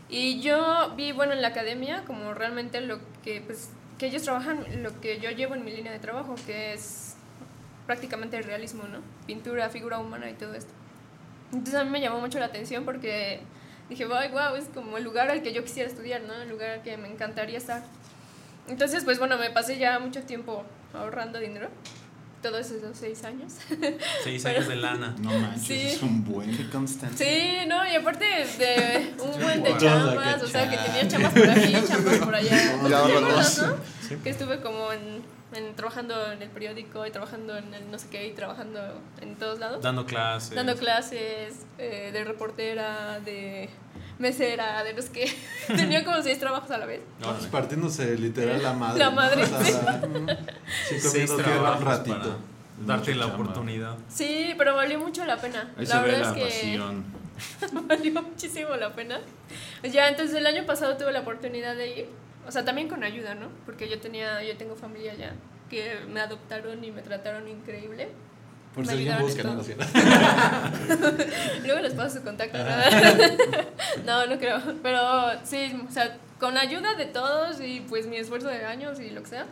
Y 0.09 0.41
yo 0.41 0.93
vi, 0.95 1.11
bueno, 1.11 1.33
en 1.33 1.41
la 1.41 1.49
academia 1.49 2.03
como 2.05 2.33
realmente 2.33 2.81
lo 2.81 2.99
que, 3.23 3.41
pues, 3.41 3.69
que 3.97 4.07
ellos 4.07 4.23
trabajan, 4.23 4.65
lo 4.81 4.99
que 5.01 5.19
yo 5.19 5.29
llevo 5.31 5.55
en 5.55 5.63
mi 5.63 5.71
línea 5.71 5.91
de 5.91 5.99
trabajo, 5.99 6.35
que 6.45 6.73
es 6.73 7.15
prácticamente 7.85 8.37
el 8.37 8.43
realismo, 8.43 8.83
¿no? 8.83 8.99
Pintura, 9.27 9.69
figura 9.69 9.99
humana 9.99 10.29
y 10.29 10.33
todo 10.33 10.53
esto. 10.53 10.78
Entonces 11.51 11.75
a 11.75 11.83
mí 11.83 11.89
me 11.89 12.01
llamó 12.01 12.19
mucho 12.19 12.39
la 12.39 12.45
atención 12.45 12.85
porque 12.85 13.41
dije, 13.89 14.05
wow, 14.05 14.17
wow, 14.31 14.55
es 14.55 14.65
como 14.73 14.97
el 14.97 15.03
lugar 15.03 15.29
al 15.31 15.41
que 15.41 15.51
yo 15.53 15.63
quisiera 15.63 15.89
estudiar, 15.89 16.21
¿no? 16.21 16.33
El 16.35 16.49
lugar 16.49 16.69
al 16.71 16.81
que 16.83 16.95
me 16.97 17.07
encantaría 17.07 17.57
estar. 17.57 17.83
Entonces, 18.67 19.03
pues 19.03 19.17
bueno, 19.17 19.37
me 19.37 19.49
pasé 19.49 19.77
ya 19.79 19.97
mucho 19.99 20.21
tiempo 20.23 20.63
ahorrando 20.93 21.39
dinero, 21.39 21.69
todos 22.43 22.69
esos 22.69 22.95
seis 22.95 23.23
años. 23.23 23.53
Seis 24.23 24.43
Pero- 24.43 24.57
años 24.59 24.67
de 24.69 24.75
lana. 24.75 25.15
No 25.19 25.31
manches, 25.31 25.63
Sí. 25.65 25.73
es 25.87 26.01
un 26.03 26.23
buen. 26.23 26.55
Qué 26.55 26.69
constancia. 26.69 27.25
Sí, 27.25 27.67
no, 27.67 27.83
y 27.91 27.95
aparte 27.95 28.25
de 28.25 29.13
un 29.23 29.41
buen 29.41 29.63
de 29.63 29.71
Wow. 29.71 29.79
chambas, 29.79 30.43
o 30.43 30.47
sea, 30.47 30.69
que 30.69 30.77
tenía 30.77 31.07
chambas 31.07 31.33
por 31.33 31.49
aquí, 31.49 31.73
chambas 31.87 32.17
por 32.19 32.35
allá. 32.35 32.57
Ya 32.87 32.99
dos. 33.19 33.57
¿no? 33.59 34.23
Que 34.23 34.29
estuve 34.29 34.61
como 34.61 34.91
en, 34.93 35.23
en- 35.53 35.75
trabajando 35.75 36.31
en 36.31 36.41
el 36.41 36.49
periódico 36.49 37.05
y 37.05 37.11
trabajando 37.11 37.57
en 37.57 37.73
el 37.73 37.89
no 37.91 37.97
sé 37.99 38.07
qué 38.09 38.27
y 38.27 38.31
trabajando 38.33 38.79
en 39.21 39.35
todos 39.35 39.59
lados. 39.59 39.81
Dando 39.81 40.05
clases. 40.05 40.55
Dando 40.55 40.75
clases 40.75 41.65
eh, 41.77 42.11
de 42.13 42.23
reportera, 42.23 43.19
de 43.19 43.69
mesera, 44.19 44.83
de 44.83 44.93
los 44.93 45.05
que 45.05 45.33
tenía 45.67 46.03
como 46.03 46.21
seis 46.21 46.39
trabajos 46.39 46.69
a 46.71 46.77
la 46.77 46.85
vez. 46.85 47.01
Órale. 47.23 47.47
Partiéndose 47.49 48.15
literal 48.17 48.61
la 48.61 48.73
madre. 48.73 48.99
La 48.99 49.05
¿no? 49.09 49.11
madre, 49.15 49.43
O 49.43 49.47
sea, 49.47 49.63
sí. 49.63 49.73
sí, 50.89 50.99
Seis 50.99 51.35
trabajos 51.35 51.79
un 51.81 51.85
ratito. 51.87 52.37
darte 52.85 53.15
la 53.15 53.25
chamba. 53.27 53.35
oportunidad. 53.43 53.95
Sí, 54.09 54.53
pero 54.57 54.75
valió 54.75 54.99
mucho 54.99 55.25
la 55.25 55.37
pena. 55.37 55.71
Ahí 55.77 55.85
la 55.85 55.95
se 55.95 56.01
ve 56.01 56.11
verdad 56.11 56.35
la 56.35 56.41
es 56.47 56.53
que 56.53 56.59
pasión. 56.67 57.05
valió 57.87 58.21
muchísimo 58.21 58.75
la 58.75 58.93
pena. 58.93 59.19
Ya, 59.83 60.09
entonces 60.09 60.35
el 60.35 60.45
año 60.45 60.65
pasado 60.65 60.97
tuve 60.97 61.11
la 61.13 61.21
oportunidad 61.21 61.75
de 61.75 61.99
ir, 61.99 62.09
o 62.47 62.51
sea, 62.51 62.65
también 62.65 62.87
con 62.87 63.03
ayuda, 63.03 63.35
¿no? 63.35 63.49
Porque 63.65 63.89
yo 63.89 63.99
tenía, 63.99 64.41
yo 64.43 64.57
tengo 64.57 64.75
familia 64.75 65.13
ya 65.13 65.33
que 65.69 65.99
me 66.09 66.19
adoptaron 66.19 66.83
y 66.83 66.91
me 66.91 67.01
trataron 67.01 67.47
increíble. 67.47 68.09
Por 68.73 68.85
si 68.85 68.93
alguien 68.93 69.19
busca, 69.19 69.43
¿no? 69.43 69.61
Luego 71.65 71.81
les 71.81 71.93
paso 71.93 72.19
su 72.19 72.23
contacto. 72.23 72.57
¿no? 72.57 72.65
no, 74.05 74.27
no 74.27 74.39
creo. 74.39 74.59
Pero 74.83 75.31
sí, 75.43 75.75
o 75.87 75.91
sea, 75.91 76.17
con 76.39 76.57
ayuda 76.57 76.95
de 76.95 77.05
todos 77.05 77.59
y 77.61 77.81
pues 77.81 78.07
mi 78.07 78.17
esfuerzo 78.17 78.47
de 78.47 78.65
años 78.65 78.99
y 78.99 79.09
lo 79.09 79.21
que 79.21 79.29
sea. 79.29 79.45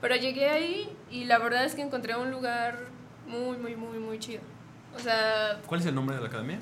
Pero 0.00 0.16
llegué 0.16 0.48
ahí 0.48 0.96
y 1.10 1.24
la 1.24 1.38
verdad 1.38 1.64
es 1.64 1.74
que 1.74 1.82
encontré 1.82 2.16
un 2.16 2.30
lugar 2.30 2.86
muy, 3.26 3.56
muy, 3.56 3.76
muy, 3.76 3.98
muy 3.98 4.18
chido. 4.18 4.42
O 4.96 4.98
sea, 4.98 5.60
¿Cuál 5.66 5.80
es 5.80 5.86
el 5.86 5.94
nombre 5.94 6.16
de 6.16 6.22
la 6.22 6.28
academia? 6.28 6.58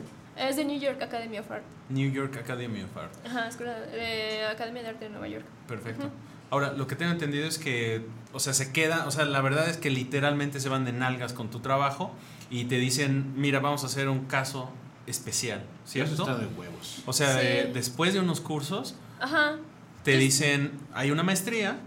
Es 0.49 0.57
de 0.57 0.65
New 0.65 0.79
York 0.81 1.01
Academy 1.03 1.39
of 1.39 1.51
Art. 1.51 1.63
New 1.89 2.11
York 2.11 2.37
Academy 2.37 2.83
of 2.83 2.97
Art. 2.97 3.13
Ajá, 3.27 3.49
Escuela 3.49 3.79
de 3.79 4.45
Academia 4.47 4.83
de 4.83 4.89
Arte 4.89 5.05
de 5.07 5.11
Nueva 5.11 5.29
York. 5.29 5.45
Perfecto. 5.69 6.11
Ahora, 6.51 6.73
lo 6.73 6.87
que 6.87 6.97
tengo 6.97 7.13
entendido 7.13 7.47
es 7.47 7.59
que, 7.59 8.05
o 8.33 8.41
sea, 8.41 8.53
se 8.55 8.73
queda, 8.73 9.07
o 9.07 9.11
sea, 9.11 9.25
la 9.25 9.41
verdad 9.41 9.69
es 9.69 9.77
que 9.77 9.89
literalmente 9.91 10.59
se 10.61 10.69
van 10.69 10.85
de 10.85 10.93
nalgas 10.93 11.33
con 11.33 11.49
tu 11.51 11.61
trabajo 11.61 12.13
y 12.51 12.65
te 12.65 12.77
dicen, 12.77 13.33
mira, 13.37 13.61
vamos 13.61 13.85
a 13.85 13.87
hacer 13.87 14.09
un 14.09 14.27
caso 14.27 14.71
especial, 15.07 15.61
Eso 15.85 15.93
¿cierto? 15.93 16.23
está 16.23 16.37
de 16.37 16.47
huevos. 16.47 17.03
O 17.07 17.13
sea, 17.13 17.35
de- 17.37 17.71
después 17.73 18.15
de 18.15 18.21
unos 18.21 18.41
cursos, 18.41 18.97
Ajá. 19.21 19.57
te 20.03 20.17
dicen, 20.17 20.73
hay 20.93 21.11
una 21.13 21.23
maestría, 21.23 21.79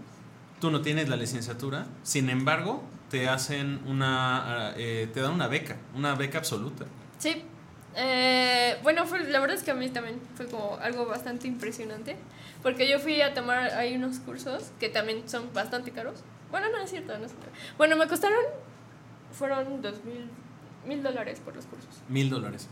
tú 0.60 0.70
no 0.70 0.80
tienes 0.80 1.08
la 1.10 1.16
licenciatura, 1.16 1.86
sin 2.02 2.30
embargo, 2.30 2.82
te 3.10 3.28
hacen 3.28 3.80
una, 3.86 4.72
eh, 4.76 5.08
te 5.12 5.20
dan 5.20 5.32
una 5.32 5.46
beca, 5.48 5.76
una 5.94 6.14
beca 6.14 6.38
absoluta. 6.38 6.86
Sí. 7.18 7.42
Eh, 7.96 8.76
bueno, 8.82 9.06
fue, 9.06 9.20
la 9.24 9.40
verdad 9.40 9.56
es 9.56 9.62
que 9.62 9.70
a 9.70 9.74
mí 9.74 9.88
también 9.88 10.20
fue 10.34 10.46
como 10.46 10.76
algo 10.80 11.06
bastante 11.06 11.46
impresionante. 11.46 12.16
Porque 12.62 12.88
yo 12.88 12.98
fui 12.98 13.20
a 13.20 13.34
tomar 13.34 13.74
ahí 13.74 13.94
unos 13.94 14.20
cursos 14.20 14.70
que 14.80 14.88
también 14.88 15.28
son 15.28 15.52
bastante 15.52 15.90
caros. 15.90 16.20
Bueno, 16.50 16.70
no 16.70 16.78
es 16.78 16.90
cierto, 16.90 17.16
no 17.18 17.26
es 17.26 17.32
cierto. 17.32 17.50
Bueno, 17.76 17.96
me 17.96 18.08
costaron, 18.08 18.38
fueron 19.32 19.82
dos 19.82 20.02
mil, 20.04 20.30
mil 20.86 21.02
dólares 21.02 21.40
por 21.44 21.54
los 21.54 21.66
cursos. 21.66 22.02
Mil 22.08 22.30
dólares. 22.30 22.68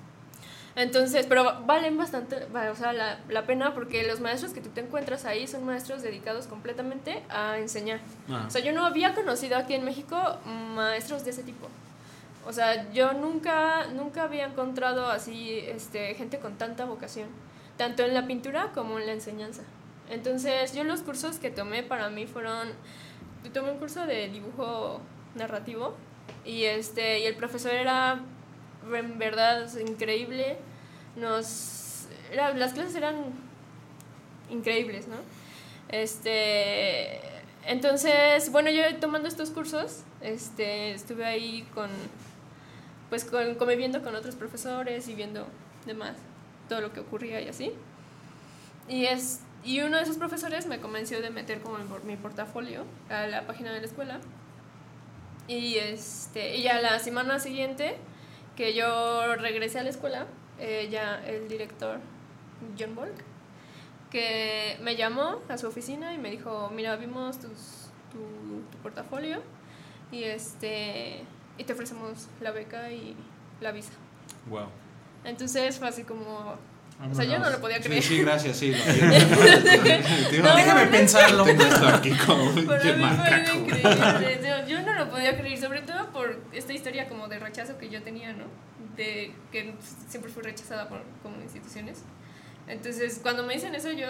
Entonces, 0.75 1.27
pero 1.29 1.63
valen 1.67 1.99
bastante, 1.99 2.47
o 2.71 2.75
sea, 2.75 2.95
la, 2.95 3.21
la 3.29 3.45
pena 3.45 3.75
porque 3.75 4.07
los 4.07 4.21
maestros 4.21 4.55
que 4.55 4.63
tú 4.63 4.71
te 4.71 4.81
encuentras 4.81 5.27
ahí 5.27 5.47
son 5.47 5.67
maestros 5.67 6.01
dedicados 6.03 6.47
completamente 6.47 7.23
a 7.29 7.59
enseñar. 7.59 8.01
Ah. 8.31 8.45
O 8.47 8.51
sea, 8.51 8.63
yo 8.63 8.73
no 8.73 8.87
había 8.87 9.15
conocido 9.15 9.59
aquí 9.59 9.75
en 9.75 9.85
México 9.85 10.39
maestros 10.47 11.25
de 11.27 11.33
ese 11.33 11.43
tipo. 11.43 11.69
O 12.47 12.53
sea, 12.53 12.91
yo 12.93 13.13
nunca, 13.13 13.87
nunca 13.95 14.25
había 14.25 14.47
encontrado 14.47 15.07
así 15.07 15.59
este, 15.61 16.15
gente 16.15 16.39
con 16.39 16.59
tanta 16.59 16.85
vocación, 16.87 17.29
tanto 17.77 18.03
en 18.03 18.15
la 18.15 18.27
pintura 18.27 18.73
como 18.75 18.99
en 18.99 19.07
la 19.07 19.13
enseñanza. 19.13 19.63
Entonces, 20.11 20.75
yo 20.75 20.83
los 20.85 21.01
cursos 21.03 21.39
que 21.39 21.51
tomé 21.51 21.83
para 21.85 22.11
mí 22.11 22.27
fueron, 22.27 22.69
yo 23.45 23.51
tomé 23.53 23.71
un 23.71 23.79
curso 23.79 24.07
de 24.07 24.29
dibujo 24.29 25.01
narrativo 25.37 25.95
y, 26.45 26.65
este, 26.65 27.21
y 27.21 27.27
el 27.27 27.37
profesor 27.37 27.73
era 27.73 28.21
en 28.93 29.19
verdad 29.19 29.69
increíble. 29.79 30.57
Nos, 31.17 32.07
era- 32.33 32.53
las 32.55 32.73
clases 32.73 32.95
eran 32.97 33.17
increíbles, 34.51 35.07
¿no? 35.07 35.17
Este, 35.89 37.21
entonces, 37.67 38.51
bueno, 38.51 38.71
yo 38.71 38.83
tomando 38.99 39.29
estos 39.29 39.51
cursos, 39.51 40.01
este, 40.21 40.93
estuve 40.93 41.25
ahí 41.25 41.67
con, 41.75 41.89
pues, 43.13 43.27
con, 43.27 43.57
conviviendo 43.57 44.03
con 44.03 44.15
otros 44.17 44.37
profesores 44.37 45.07
y 45.07 45.15
viendo 45.15 45.47
demás, 45.85 46.17
todo 46.67 46.81
lo 46.81 46.95
que 46.95 47.01
ocurría 47.01 47.43
y 47.43 47.49
así. 47.49 47.73
Y, 48.89 49.05
es, 49.05 49.41
y 49.63 49.81
uno 49.83 49.99
de 49.99 50.05
esos 50.05 50.17
profesores 50.17 50.65
me 50.67 50.81
convenció 50.81 51.21
de 51.21 51.29
meter 51.29 51.61
como 51.61 51.77
mi, 51.77 51.85
por- 51.85 52.05
mi 52.05 52.17
portafolio 52.17 52.87
a 53.11 53.27
la 53.27 53.47
página 53.47 53.71
de 53.71 53.81
la 53.81 53.87
escuela. 53.87 54.19
Y, 55.47 55.77
este, 55.77 56.57
y 56.57 56.63
ya 56.63 56.81
la 56.81 56.99
semana 57.01 57.39
siguiente 57.39 57.97
que 58.57 58.73
yo 58.73 59.37
regresé 59.37 59.81
a 59.81 59.83
la 59.83 59.91
escuela, 59.91 60.25
eh, 60.59 60.89
ya 60.91 61.23
el 61.27 61.49
director 61.49 61.99
John 62.79 62.95
Volk, 62.95 63.13
que 64.11 64.79
me 64.81 64.97
llamó 64.97 65.43
a 65.51 65.59
su 65.59 65.67
oficina 65.67 66.15
y 66.15 66.19
me 66.19 66.31
dijo, 66.31 66.71
mira, 66.75 66.97
vimos 66.97 67.39
tu, 67.39 67.49
tu 67.49 68.79
portafolio 68.83 69.43
y, 70.11 70.25
este, 70.25 71.25
y 71.59 71.65
te 71.65 71.73
ofrecemos 71.73 72.29
la 72.41 72.51
beca 72.51 72.91
y 72.91 73.17
la 73.61 73.73
visa. 73.73 73.93
Wow. 74.49 74.67
Entonces 75.25 75.79
fue 75.79 75.89
así 75.89 76.05
como... 76.05 76.57
O 77.11 77.15
sea, 77.15 77.25
yo 77.25 77.39
no 77.41 77.51
lo 77.51 77.61
podía 77.61 77.79
Sí, 77.79 77.83
creer. 77.85 78.03
Sí, 78.03 78.21
gracias, 78.21 78.57
sí. 78.59 78.73
No, 80.43 80.57
Déjame 80.57 80.85
no, 80.85 80.91
pensarlo. 80.91 81.45
Tengo 81.45 81.65
esto 81.65 81.89
aquí 81.89 82.11
como 82.27 82.45
un 82.45 82.65
Para 82.67 82.85
mí 82.85 82.91
fue 82.93 82.97
macaco. 82.97 83.59
increíble. 83.59 84.41
Yo, 84.43 84.67
yo 84.69 84.83
no 84.83 84.95
lo 84.95 85.11
podía 85.11 85.37
creer, 85.37 85.59
sobre 85.59 85.83
todo 85.83 86.11
por 86.13 86.41
esta 86.53 86.73
historia 86.73 87.09
como 87.09 87.27
de 87.29 87.39
rechazo 87.41 87.77
que 87.79 87.89
yo 87.89 88.03
tenía, 88.03 88.33
¿no? 88.33 88.45
De 88.97 89.35
que 89.51 89.75
siempre 90.09 90.31
fui 90.31 90.43
rechazada 90.43 90.89
por 90.89 91.03
como 91.23 91.41
instituciones. 91.43 92.05
Entonces, 92.69 93.19
cuando 93.21 93.43
me 93.43 93.55
dicen 93.55 93.75
eso, 93.75 93.91
yo 93.91 94.07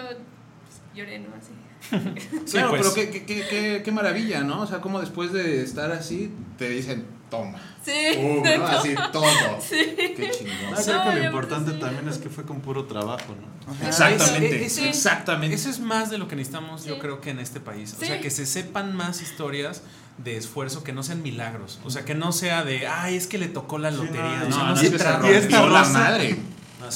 lloré, 0.95 1.19
¿no? 1.19 1.29
Así. 1.35 1.51
Sí, 2.45 2.51
Claro, 2.53 2.69
pues. 2.69 2.81
pero 2.81 2.93
qué, 2.93 3.09
qué, 3.09 3.25
qué, 3.25 3.45
qué, 3.49 3.81
qué 3.83 3.91
maravilla, 3.91 4.41
¿no? 4.41 4.61
O 4.61 4.67
sea, 4.67 4.79
como 4.81 4.99
después 5.01 5.33
de 5.33 5.61
estar 5.63 5.91
así, 5.91 6.31
te 6.57 6.69
dicen, 6.69 7.05
toma. 7.29 7.59
Sí, 7.83 7.91
¿no? 8.17 8.41
todo. 8.53 8.65
Así 8.67 8.95
todo. 9.11 9.25
Sí. 9.61 9.93
Qué 9.97 10.31
chingón. 10.31 10.55
Ah, 10.73 10.79
creo 10.83 11.03
No, 11.03 11.11
que 11.11 11.19
lo 11.19 11.25
importante 11.25 11.71
sí. 11.73 11.79
también 11.79 12.07
es 12.07 12.17
que 12.19 12.29
fue 12.29 12.45
con 12.45 12.61
puro 12.61 12.85
trabajo, 12.85 13.35
¿no? 13.35 13.87
Exactamente, 13.87 14.69
Sí. 14.69 14.85
exactamente. 14.85 15.55
Eso 15.55 15.69
es 15.69 15.79
más 15.79 16.09
de 16.09 16.17
lo 16.17 16.27
que 16.27 16.35
necesitamos, 16.35 16.85
yo 16.85 16.99
creo 16.99 17.19
que 17.21 17.31
en 17.31 17.39
este 17.39 17.59
país. 17.59 17.95
O 17.99 18.05
sea, 18.05 18.19
que 18.21 18.29
se 18.29 18.45
sepan 18.45 18.95
más 18.95 19.21
historias 19.21 19.81
de 20.17 20.37
esfuerzo, 20.37 20.83
que 20.83 20.93
no 20.93 21.01
sean 21.03 21.21
milagros. 21.23 21.79
O 21.83 21.89
sea, 21.89 22.05
que 22.05 22.13
no 22.13 22.31
sea 22.31 22.63
de, 22.63 22.87
ay, 22.87 23.15
es 23.15 23.25
que 23.27 23.37
le 23.39 23.47
tocó 23.47 23.77
la 23.79 23.89
Sí, 23.91 23.97
lotería. 23.97 24.21
no, 24.21 24.47
o 24.47 24.51
sea, 24.51 24.57
No, 24.59 24.63
no 24.65 24.69
no, 24.69 24.75
se 24.77 24.85
es 24.85 24.91
que 24.91 24.97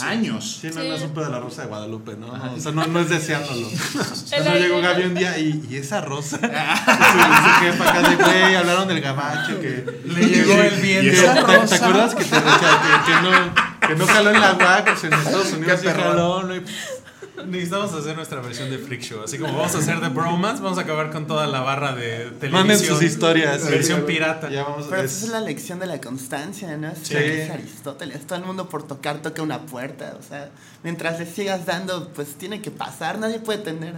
Años. 0.02 0.60
Sí, 0.62 0.68
no, 0.74 0.82
Sí. 0.82 0.90
no 0.90 0.98
supe 0.98 1.22
de 1.22 1.30
la 1.30 1.40
rosa 1.40 1.62
de 1.64 1.68
Guadalupe, 1.70 2.16
¿no? 2.18 2.28
O 2.28 2.60
sea, 2.60 2.72
no, 2.72 2.86
no 2.88 3.00
es 3.00 3.10
deseándolo. 3.10 3.68
O 4.00 4.16
sea, 4.16 4.56
llegó 4.56 4.82
Gaby 4.82 5.04
un 5.04 5.16
día 5.16 5.38
y, 5.40 5.66
y 5.70 5.76
esa 5.78 6.02
rosa. 6.02 6.38
su, 6.40 6.46
jefa 6.46 7.90
acá 7.90 8.10
de 8.10 8.16
güey, 8.18 8.56
hablaron 8.56 8.88
del 8.88 9.02
gabacho 9.02 9.60
que 9.60 9.86
Le 10.06 10.26
llegó 10.28 10.54
el 10.62 10.76
viento. 10.82 11.22
¿Te, 11.22 11.68
te- 11.68 11.76
acuerdas 11.76 12.14
que 12.16 12.24
te 12.24 12.30
que, 12.30 12.38
que 13.06 13.22
no, 13.22 13.88
que 13.88 13.96
no 13.96 14.06
jaló 14.08 14.30
en 14.32 14.42
la 14.42 14.54
UAC, 14.54 14.86
pues 14.86 15.04
en 15.06 15.14
Estados 15.14 15.54
Unidos 15.54 15.80
sí 15.82 15.88
jaló, 15.88 16.44
¿no? 16.44 16.56
Y, 16.56 16.64
Necesitamos 17.46 17.94
hacer 17.94 18.16
nuestra 18.16 18.42
versión 18.42 18.70
de 18.70 18.78
Freak 18.80 19.02
Show. 19.02 19.24
Así 19.24 19.38
como 19.38 19.54
vamos 19.56 19.76
a 19.76 19.78
hacer 19.80 20.00
de 20.00 20.10
bromance, 20.10 20.62
vamos 20.64 20.78
a 20.78 20.82
acabar 20.82 21.12
con 21.12 21.28
toda 21.28 21.46
la 21.48 21.62
barra 21.62 21.94
de 21.96 22.26
televisión. 22.32 22.52
Manden 22.52 22.80
sus 22.80 23.02
historias. 23.04 23.70
Versión 23.70 24.00
Sí. 24.02 24.06
pirata. 24.08 24.50
Ya 24.50 24.64
vamos 24.64 24.88
Pero 24.90 25.04
es- 25.04 25.12
esa 25.18 25.26
es 25.28 25.32
la 25.32 25.42
lección 25.42 25.80
de 25.80 25.86
la 25.86 26.02
constancia, 26.02 26.76
¿no? 26.78 26.90
Es 26.90 27.00
Sí. 27.04 27.14
dice 27.16 27.52
Aristóteles. 27.54 28.26
Todo 28.26 28.40
el 28.40 28.46
mundo 28.46 28.68
por 28.70 28.88
tocar 28.88 29.22
toca 29.22 29.42
una 29.42 29.62
puerta. 29.66 30.16
O 30.20 30.24
sea, 30.24 30.50
mientras 30.84 31.20
le 31.20 31.26
sigas 31.26 31.66
dando, 31.66 32.10
pues 32.14 32.36
tiene 32.36 32.62
que 32.62 32.72
pasar. 32.72 33.20
Nadie 33.20 33.40
puede 33.40 33.60
tener 33.60 33.94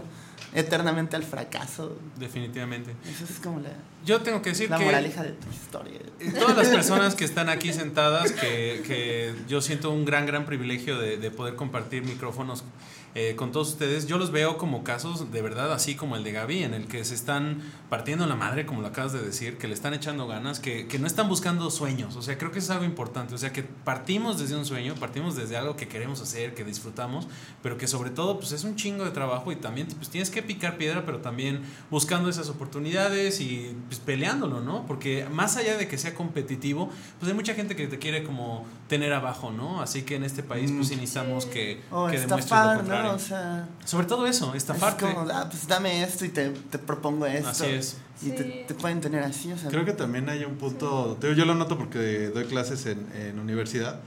eternamente 0.53 1.15
al 1.15 1.23
fracaso. 1.23 1.95
Definitivamente. 2.17 2.95
Esa 3.09 3.23
es 3.31 3.39
como 3.39 3.59
la, 3.59 3.69
Yo 4.05 4.21
tengo 4.21 4.41
que 4.41 4.49
decir 4.49 4.69
la 4.69 4.77
que 4.77 4.85
moraleja 4.85 5.23
de 5.23 5.31
tu 5.31 5.49
historia. 5.49 5.99
Eh, 6.19 6.31
todas 6.37 6.57
las 6.57 6.67
personas 6.69 7.15
que 7.15 7.23
están 7.25 7.49
aquí 7.49 7.71
sentadas, 7.71 8.31
que, 8.31 8.81
que 8.87 9.33
yo 9.47 9.61
siento 9.61 9.91
un 9.91 10.05
gran, 10.05 10.25
gran 10.25 10.45
privilegio 10.45 10.97
de, 10.97 11.17
de 11.17 11.31
poder 11.31 11.55
compartir 11.55 12.03
micrófonos 12.03 12.63
eh, 13.15 13.35
con 13.35 13.51
todos 13.51 13.69
ustedes, 13.69 14.07
yo 14.07 14.17
los 14.17 14.31
veo 14.31 14.57
como 14.57 14.83
casos 14.83 15.31
de 15.31 15.41
verdad, 15.41 15.71
así 15.73 15.95
como 15.95 16.15
el 16.15 16.23
de 16.23 16.31
Gaby, 16.31 16.63
en 16.63 16.73
el 16.73 16.87
que 16.87 17.03
se 17.03 17.15
están 17.15 17.61
partiendo 17.89 18.27
la 18.27 18.35
madre, 18.35 18.65
como 18.65 18.81
lo 18.81 18.87
acabas 18.87 19.13
de 19.13 19.21
decir, 19.21 19.57
que 19.57 19.67
le 19.67 19.73
están 19.73 19.93
echando 19.93 20.27
ganas, 20.27 20.59
que, 20.59 20.87
que 20.87 20.99
no 20.99 21.07
están 21.07 21.27
buscando 21.27 21.71
sueños. 21.71 22.15
O 22.15 22.21
sea, 22.21 22.37
creo 22.37 22.51
que 22.51 22.59
eso 22.59 22.67
es 22.67 22.71
algo 22.71 22.85
importante. 22.85 23.33
O 23.33 23.37
sea, 23.37 23.51
que 23.51 23.63
partimos 23.63 24.39
desde 24.39 24.55
un 24.55 24.65
sueño, 24.65 24.95
partimos 24.95 25.35
desde 25.35 25.57
algo 25.57 25.75
que 25.75 25.87
queremos 25.87 26.21
hacer, 26.21 26.53
que 26.53 26.63
disfrutamos, 26.63 27.27
pero 27.63 27.77
que 27.77 27.87
sobre 27.87 28.11
todo, 28.11 28.37
pues 28.39 28.51
es 28.51 28.63
un 28.63 28.75
chingo 28.75 29.05
de 29.05 29.11
trabajo 29.11 29.51
y 29.51 29.55
también 29.55 29.87
pues, 29.87 30.09
tienes 30.09 30.29
que 30.29 30.43
picar 30.43 30.77
piedra, 30.77 31.03
pero 31.05 31.19
también 31.19 31.61
buscando 31.89 32.29
esas 32.29 32.49
oportunidades 32.49 33.41
y 33.41 33.75
pues, 33.87 33.99
peleándolo, 33.99 34.61
¿no? 34.61 34.85
Porque 34.85 35.25
más 35.31 35.57
allá 35.57 35.77
de 35.77 35.87
que 35.87 35.97
sea 35.97 36.13
competitivo, 36.13 36.89
pues 37.19 37.29
hay 37.29 37.35
mucha 37.35 37.53
gente 37.55 37.75
que 37.75 37.87
te 37.87 37.97
quiere 37.97 38.23
como 38.23 38.65
tener 38.87 39.13
abajo, 39.13 39.51
¿no? 39.51 39.81
Así 39.81 40.03
que 40.03 40.15
en 40.15 40.23
este 40.23 40.43
país, 40.43 40.71
pues 40.71 40.89
sí 40.89 40.95
necesitamos 40.95 41.45
que, 41.45 41.81
O 41.91 42.07
que 42.07 42.19
demuestres 42.19 42.59
lo 42.59 42.75
contrario. 42.75 42.98
¿No? 43.03 43.13
O 43.15 43.19
sea, 43.19 43.67
Sobre 43.85 44.05
todo 44.07 44.25
eso, 44.27 44.49
es 44.53 44.57
estafarte. 44.63 45.05
como, 45.05 45.29
ah, 45.31 45.47
pues 45.49 45.67
dame 45.67 46.03
esto 46.03 46.25
y 46.25 46.29
te, 46.29 46.49
te 46.49 46.77
propongo 46.79 47.25
esto. 47.25 47.49
Así 47.49 47.65
es. 47.65 47.97
Y 48.21 48.31
te, 48.31 48.43
Sí. 48.43 48.63
te 48.67 48.73
pueden 48.75 48.99
tener 49.01 49.23
así, 49.23 49.51
o 49.51 49.57
sea. 49.57 49.69
Creo 49.69 49.85
que 49.85 49.93
también 49.93 50.27
hay 50.29 50.43
un 50.43 50.55
punto, 50.55 51.17
digo, 51.21 51.33
yo 51.33 51.45
lo 51.45 51.55
noto 51.55 51.77
porque 51.77 52.29
doy 52.29 52.45
clases 52.45 52.85
en, 52.85 53.07
en 53.15 53.39
universidad 53.39 53.99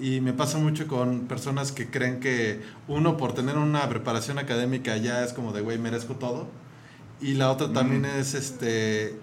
y 0.00 0.20
me 0.20 0.32
pasa 0.32 0.58
mucho 0.58 0.86
con 0.86 1.26
personas 1.26 1.72
que 1.72 1.90
creen 1.90 2.20
que 2.20 2.62
uno 2.86 3.16
por 3.16 3.34
tener 3.34 3.56
una 3.58 3.88
preparación 3.88 4.38
académica 4.38 4.96
ya 4.96 5.24
es 5.24 5.32
como 5.32 5.52
de, 5.52 5.60
güey, 5.60 5.76
merezco 5.78 6.14
todo. 6.16 6.48
Y 7.20 7.34
la 7.34 7.50
otra 7.50 7.72
también 7.72 8.04
es 8.04 8.34
este 8.34 9.18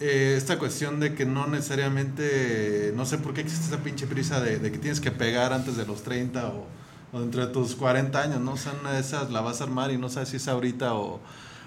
eh, 0.00 0.34
esta 0.36 0.58
cuestión 0.58 1.00
de 1.00 1.14
que 1.14 1.24
no 1.26 1.46
necesariamente, 1.48 2.92
no 2.94 3.04
sé 3.06 3.18
por 3.18 3.34
qué 3.34 3.40
existe 3.40 3.66
esa 3.66 3.82
pinche 3.82 4.06
prisa 4.06 4.40
de, 4.40 4.58
de 4.58 4.70
que 4.70 4.78
tienes 4.78 5.00
que 5.00 5.10
pegar 5.10 5.52
antes 5.52 5.76
de 5.76 5.86
los 5.86 6.02
30 6.02 6.46
o, 6.48 6.66
o 7.12 7.20
dentro 7.20 7.46
de 7.46 7.52
tus 7.52 7.74
40 7.74 8.20
años, 8.20 8.40
¿no? 8.40 8.52
O 8.52 8.56
sea, 8.56 8.72
una 8.80 8.92
de 8.92 9.00
esas 9.00 9.30
la 9.30 9.40
vas 9.40 9.60
a 9.60 9.64
armar 9.64 9.90
y 9.90 9.98
no 9.98 10.08
sabes 10.08 10.28
si 10.30 10.36
es 10.36 10.46
ahorita 10.48 10.94
o, 10.94 11.20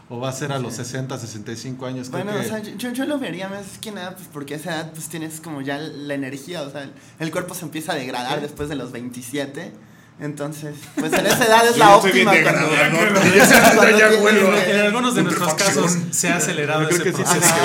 o 0.10 0.20
va 0.20 0.30
a 0.30 0.34
ser 0.34 0.52
a 0.52 0.60
los 0.60 0.74
60, 0.76 1.18
65 1.18 1.86
años. 1.86 2.10
Bueno, 2.12 2.32
que- 2.34 2.39
o 2.39 2.44
sea, 2.44 2.60
yo, 2.62 2.92
yo 2.92 3.06
lo 3.06 3.18
vería 3.18 3.50
más 3.50 3.78
que 3.80 3.92
nada, 3.92 4.16
pues 4.16 4.28
porque 4.32 4.54
a 4.54 4.58
esa 4.58 4.76
edad 4.76 4.92
pues 4.94 5.08
tienes 5.10 5.39
como 5.42 5.62
ya 5.62 5.78
la 5.80 6.14
energía, 6.14 6.62
o 6.62 6.70
sea, 6.70 6.84
el, 6.84 6.92
el 7.20 7.32
cuerpo 7.32 7.54
se 7.56 7.66
empieza 7.66 7.94
a 7.94 7.96
degradar 7.96 8.42
después 8.42 8.70
de 8.70 8.76
los 8.76 8.92
27. 8.92 9.72
Entonces, 10.22 10.76
pues 10.95 11.11
en 11.13 11.26
esa 11.26 11.45
edad 11.45 11.65
es 11.67 11.78
la 11.78 11.97
óptima 11.97 12.32
huelo. 12.32 14.51
En 14.67 14.80
algunos 14.82 15.15
de 15.15 15.24
nuestros 15.24 15.53
casos 15.55 15.97
se 16.11 16.30
ha 16.30 16.38
acelerado 16.38 16.88
ese 16.88 17.11
proceso. 17.11 17.55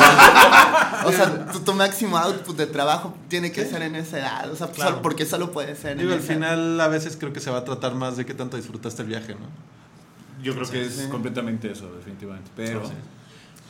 O 1.04 1.12
sea, 1.12 1.46
tu, 1.52 1.60
tu 1.60 1.74
máximo 1.74 2.16
output 2.16 2.56
de 2.56 2.66
trabajo 2.66 3.14
tiene 3.28 3.52
que 3.52 3.64
ser 3.66 3.82
en 3.82 3.94
esa 3.94 4.18
edad, 4.18 4.50
o 4.50 4.56
sea, 4.56 4.68
porque 5.02 5.26
solo 5.26 5.52
puede 5.52 5.76
ser 5.76 5.98
Digo, 5.98 6.10
en 6.12 6.18
al 6.18 6.24
esa 6.24 6.32
final 6.32 6.80
a 6.80 6.88
veces 6.88 7.16
creo 7.20 7.32
que 7.32 7.40
se 7.40 7.50
va 7.50 7.58
a 7.58 7.64
tratar 7.64 7.94
más 7.94 8.16
de 8.16 8.24
qué 8.24 8.32
tanto 8.34 8.56
disfrutaste 8.56 9.02
el 9.02 9.08
viaje, 9.08 9.34
¿no? 9.34 9.46
Yo 10.42 10.54
creo 10.54 10.68
que 10.68 10.86
es 10.86 10.94
Sí. 10.94 11.08
completamente 11.10 11.70
eso, 11.70 11.92
definitivamente. 11.94 12.50
Pero 12.56 12.82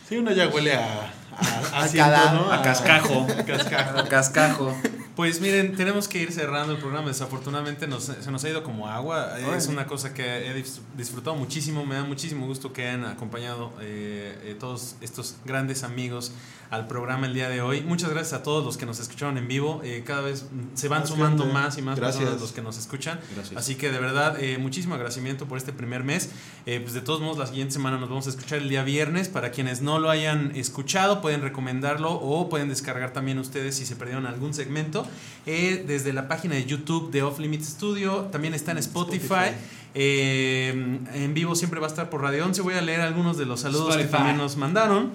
Sí, 0.08 0.16
uno 0.18 0.30
ya 0.30 0.46
huele 0.46 0.76
a, 0.76 1.10
a, 1.36 1.80
A 1.80 1.82
asiento, 1.82 2.10
cadáver. 2.10 2.40
¿no? 2.40 2.52
a 2.52 2.62
cascajo. 2.62 3.26
cascajo. 3.46 3.98
A 3.98 4.04
cascajo. 4.04 4.76
Pues 5.16 5.40
miren, 5.40 5.74
tenemos 5.76 6.08
que 6.08 6.20
ir 6.20 6.30
cerrando 6.30 6.74
el 6.74 6.78
programa. 6.78 7.08
Desafortunadamente 7.08 7.86
nos- 7.88 8.04
se 8.04 8.30
nos 8.30 8.44
ha 8.44 8.50
ido 8.50 8.62
como 8.62 8.86
agua. 8.86 9.38
Es 9.56 9.66
una 9.66 9.86
cosa 9.86 10.12
que 10.12 10.22
he 10.50 10.54
dis- 10.62 10.80
disfrutado 10.94 11.34
muchísimo. 11.36 11.86
Me 11.86 11.94
da 11.94 12.04
muchísimo 12.04 12.46
gusto 12.46 12.74
que 12.74 12.86
hayan 12.86 13.06
acompañado 13.06 13.72
eh, 13.80 14.38
eh, 14.44 14.56
todos 14.60 14.96
estos 15.00 15.36
grandes 15.46 15.84
amigos 15.84 16.32
al 16.68 16.86
programa 16.88 17.26
el 17.28 17.32
día 17.32 17.48
de 17.48 17.62
hoy. 17.62 17.80
Muchas 17.80 18.10
gracias 18.10 18.34
a 18.34 18.42
todos 18.42 18.62
los 18.64 18.76
que 18.76 18.84
nos 18.84 18.98
escucharon 19.00 19.38
en 19.38 19.48
vivo. 19.48 19.80
Eh, 19.84 20.02
cada 20.04 20.20
vez 20.20 20.46
se 20.74 20.88
van 20.88 21.06
sumando 21.06 21.44
gente. 21.44 21.58
más 21.60 21.78
y 21.78 21.82
más 21.82 21.96
Gracias. 21.96 22.18
personas 22.24 22.40
los 22.42 22.52
que 22.52 22.60
nos 22.60 22.76
escuchan. 22.76 23.18
Gracias. 23.34 23.56
Así 23.56 23.76
que 23.76 23.90
de 23.90 23.98
verdad, 24.00 24.36
eh, 24.38 24.58
muchísimo 24.58 24.96
agradecimiento 24.96 25.46
por 25.46 25.56
este 25.56 25.72
primer 25.72 26.04
mes. 26.04 26.28
Eh, 26.66 26.80
pues 26.80 26.92
de 26.92 27.00
todos 27.00 27.22
modos, 27.22 27.38
la 27.38 27.46
siguiente 27.46 27.72
semana 27.72 27.96
nos 27.98 28.10
vamos 28.10 28.26
a 28.26 28.30
escuchar 28.30 28.58
el 28.58 28.68
día 28.68 28.82
viernes. 28.82 29.28
Para 29.30 29.50
quienes 29.50 29.80
no 29.80 29.98
lo 29.98 30.10
hayan 30.10 30.54
escuchado, 30.56 31.22
pueden 31.22 31.40
recomendarlo 31.40 32.12
o 32.12 32.50
pueden 32.50 32.68
descargar 32.68 33.14
también 33.14 33.38
ustedes 33.38 33.76
si 33.76 33.86
se 33.86 33.96
perdieron 33.96 34.26
algún 34.26 34.52
segmento. 34.52 35.05
Eh, 35.46 35.84
desde 35.86 36.12
la 36.12 36.28
página 36.28 36.54
de 36.54 36.64
YouTube 36.64 37.10
de 37.10 37.22
Off 37.22 37.38
Limit 37.38 37.62
Studio. 37.62 38.28
También 38.32 38.54
está 38.54 38.72
en 38.72 38.78
Spotify. 38.78 39.52
Eh, 39.98 40.98
en 41.14 41.34
vivo 41.34 41.54
siempre 41.54 41.80
va 41.80 41.86
a 41.86 41.90
estar 41.90 42.10
por 42.10 42.20
Radio 42.20 42.44
11. 42.44 42.60
Voy 42.60 42.74
a 42.74 42.82
leer 42.82 43.00
algunos 43.00 43.38
de 43.38 43.46
los 43.46 43.60
saludos 43.60 43.96
que 43.96 44.04
también 44.04 44.36
nos 44.36 44.56
mandaron. 44.56 45.12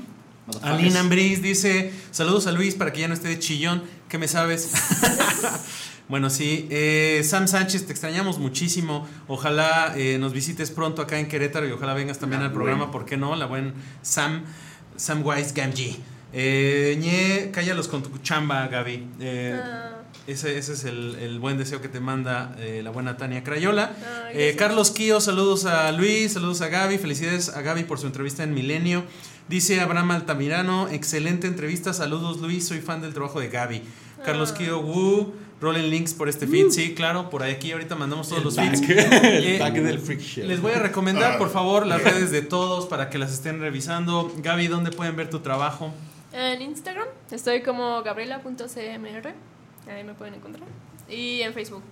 Alina 0.64 1.02
Ambris 1.02 1.42
dice: 1.42 1.94
Saludos 2.12 2.48
a 2.48 2.52
Luis 2.52 2.76
para 2.76 2.92
que 2.92 3.02
ya 3.02 3.08
no 3.08 3.14
esté 3.14 3.28
de 3.28 3.40
chillón. 3.40 3.84
¿Qué 4.10 4.18
me 4.18 4.28
sabes? 4.28 4.72
bueno, 6.10 6.30
sí. 6.30 6.68
Eh, 6.72 7.22
Sam 7.24 7.48
Sánchez, 7.48 7.86
te 7.86 7.92
extrañamos 7.92 8.40
muchísimo. 8.40 9.08
Ojalá 9.28 9.94
eh, 9.96 10.18
nos 10.18 10.34
visites 10.34 10.72
pronto 10.72 11.02
acá 11.02 11.20
en 11.20 11.28
Querétaro 11.28 11.68
y 11.68 11.72
ojalá 11.72 11.94
vengas 11.94 12.18
también 12.18 12.42
al 12.42 12.52
programa. 12.52 12.90
¿Por 12.92 13.06
qué 13.06 13.18
no? 13.18 13.36
La 13.36 13.46
buen 13.46 13.74
Sam, 14.02 14.44
Sam 14.96 15.24
Wise 15.24 15.54
Gamgee. 15.54 15.98
Eh, 16.34 16.98
Ñe, 17.00 17.52
cállalos 17.52 17.88
con 17.88 18.04
tu 18.04 18.18
chamba, 18.20 18.68
Gaby. 18.68 19.08
Eh, 19.20 19.60
Ah, 19.64 19.88
ese, 20.28 20.58
ese 20.58 20.74
es 20.74 20.84
el, 20.86 21.16
el 21.16 21.40
buen 21.40 21.58
deseo 21.58 21.82
que 21.82 21.88
te 21.90 22.00
manda 22.00 22.56
eh, 22.60 22.82
la 22.84 22.92
buena 22.92 23.18
Tania 23.18 23.44
Crayola. 23.44 23.92
Ay, 24.28 24.34
Eh. 24.36 24.56
Carlos 24.58 24.92
Kio, 24.92 25.20
saludos 25.20 25.66
a 25.66 25.92
Luis, 25.92 26.34
saludos 26.34 26.62
a 26.62 26.68
Gaby, 26.68 26.98
felicidades 27.00 27.50
a 27.50 27.62
Gaby 27.62 27.84
por 27.84 28.00
su 28.00 28.06
entrevista 28.08 28.44
en 28.44 28.54
Milenio. 28.54 29.04
Dice 29.50 29.82
Abraham 29.82 30.12
Altamirano, 30.12 30.88
excelente 30.90 31.48
entrevista, 31.48 31.92
saludos 31.94 32.40
Luis, 32.40 32.66
soy 32.68 32.80
fan 32.80 33.02
del 33.02 33.14
trabajo 33.14 33.40
de 33.40 33.50
Gaby. 33.50 33.82
Carlos 34.24 34.52
Ah. 34.54 34.58
Kio, 34.58 34.80
woo, 34.80 35.34
rolling 35.60 35.90
links 35.90 36.14
por 36.14 36.30
este 36.30 36.48
feed, 36.48 36.70
sí, 36.70 36.94
claro, 36.94 37.30
por 37.30 37.44
aquí 37.44 37.72
ahorita 37.72 37.96
mandamos 37.96 38.30
todos 38.30 38.44
los 38.44 38.56
feeds. 38.56 38.82
el 38.90 39.46
Eh, 39.62 39.72
del 39.82 40.00
freak 40.00 40.22
show. 40.22 40.46
Les 40.46 40.62
voy 40.62 40.72
a 40.74 40.80
recomendar, 40.80 41.38
por 41.40 41.50
favor, 41.52 41.86
las 41.88 42.04
redes 42.04 42.32
de 42.32 42.42
todos 42.44 42.86
para 42.86 43.10
que 43.10 43.18
las 43.18 43.34
estén 43.34 43.60
revisando. 43.60 44.32
Gaby, 44.38 44.68
¿dónde 44.68 44.92
pueden 44.92 45.16
ver 45.16 45.30
tu 45.30 45.40
trabajo? 45.40 45.92
En 46.34 46.62
Instagram 46.62 47.08
estoy 47.30 47.62
como 47.62 48.02
gabriela.cmr. 48.04 49.34
Ahí 49.90 50.04
me 50.04 50.14
pueden 50.14 50.36
encontrar. 50.36 50.68
Y 51.10 51.42
en 51.42 51.54
Facebook, 51.54 51.84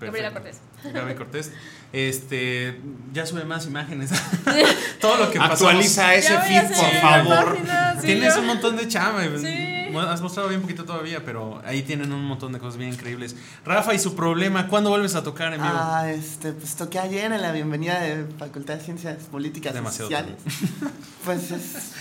Gabriela. 0.00 0.32
Cortés. 0.32 0.60
Gaby 0.92 1.14
Cortés. 1.16 1.52
Este, 1.92 2.80
ya 3.12 3.26
sube 3.26 3.44
más 3.44 3.66
imágenes. 3.66 4.10
Todo 5.00 5.16
lo 5.16 5.30
que 5.30 5.38
pasamos. 5.38 5.62
Actualiza 5.62 6.14
ese 6.14 6.38
feed, 6.40 6.62
por 6.68 7.00
favor. 7.00 7.54
página, 7.56 7.94
sí, 8.00 8.06
Tienes 8.06 8.34
yo- 8.34 8.40
un 8.40 8.46
montón 8.46 8.76
de 8.76 8.86
chama. 8.86 9.22
Sí. 9.38 9.88
has 9.98 10.20
mostrado 10.20 10.48
bien 10.48 10.60
poquito 10.60 10.84
todavía, 10.84 11.24
pero 11.24 11.60
ahí 11.64 11.82
tienen 11.82 12.12
un 12.12 12.24
montón 12.24 12.52
de 12.52 12.58
cosas 12.58 12.76
bien 12.76 12.92
increíbles. 12.92 13.34
Rafa 13.64 13.94
y 13.94 13.98
su 13.98 14.14
problema, 14.14 14.68
¿cuándo 14.68 14.90
vuelves 14.90 15.14
a 15.14 15.24
tocar 15.24 15.54
en 15.54 15.62
vivo? 15.62 15.72
Ah, 15.74 16.10
este, 16.12 16.52
pues 16.52 16.76
toqué 16.76 16.98
ayer 16.98 17.32
en 17.32 17.40
la 17.42 17.50
bienvenida 17.52 17.98
de 18.00 18.26
Facultad 18.38 18.74
de 18.74 18.84
Ciencias 18.84 19.24
Políticas 19.24 19.72
Demasiado 19.74 20.10
y 20.10 20.14
Sociales. 20.14 20.36
Pues 21.24 21.50
es. 21.50 21.92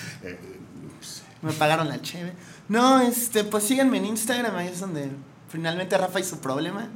Me 1.45 1.53
pagaron 1.53 1.87
la 1.87 2.01
cheve. 2.01 2.33
No, 2.67 2.99
este, 2.99 3.43
pues 3.43 3.65
síganme 3.65 3.97
en 3.97 4.05
Instagram, 4.05 4.55
ahí 4.55 4.69
es 4.69 4.79
donde 4.79 5.11
finalmente 5.47 5.95
Rafa 5.95 6.19
y 6.19 6.23
su 6.23 6.39
problema, 6.39 6.89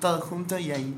todo 0.00 0.20
junto 0.20 0.56
y 0.56 0.70
ahí. 0.70 0.94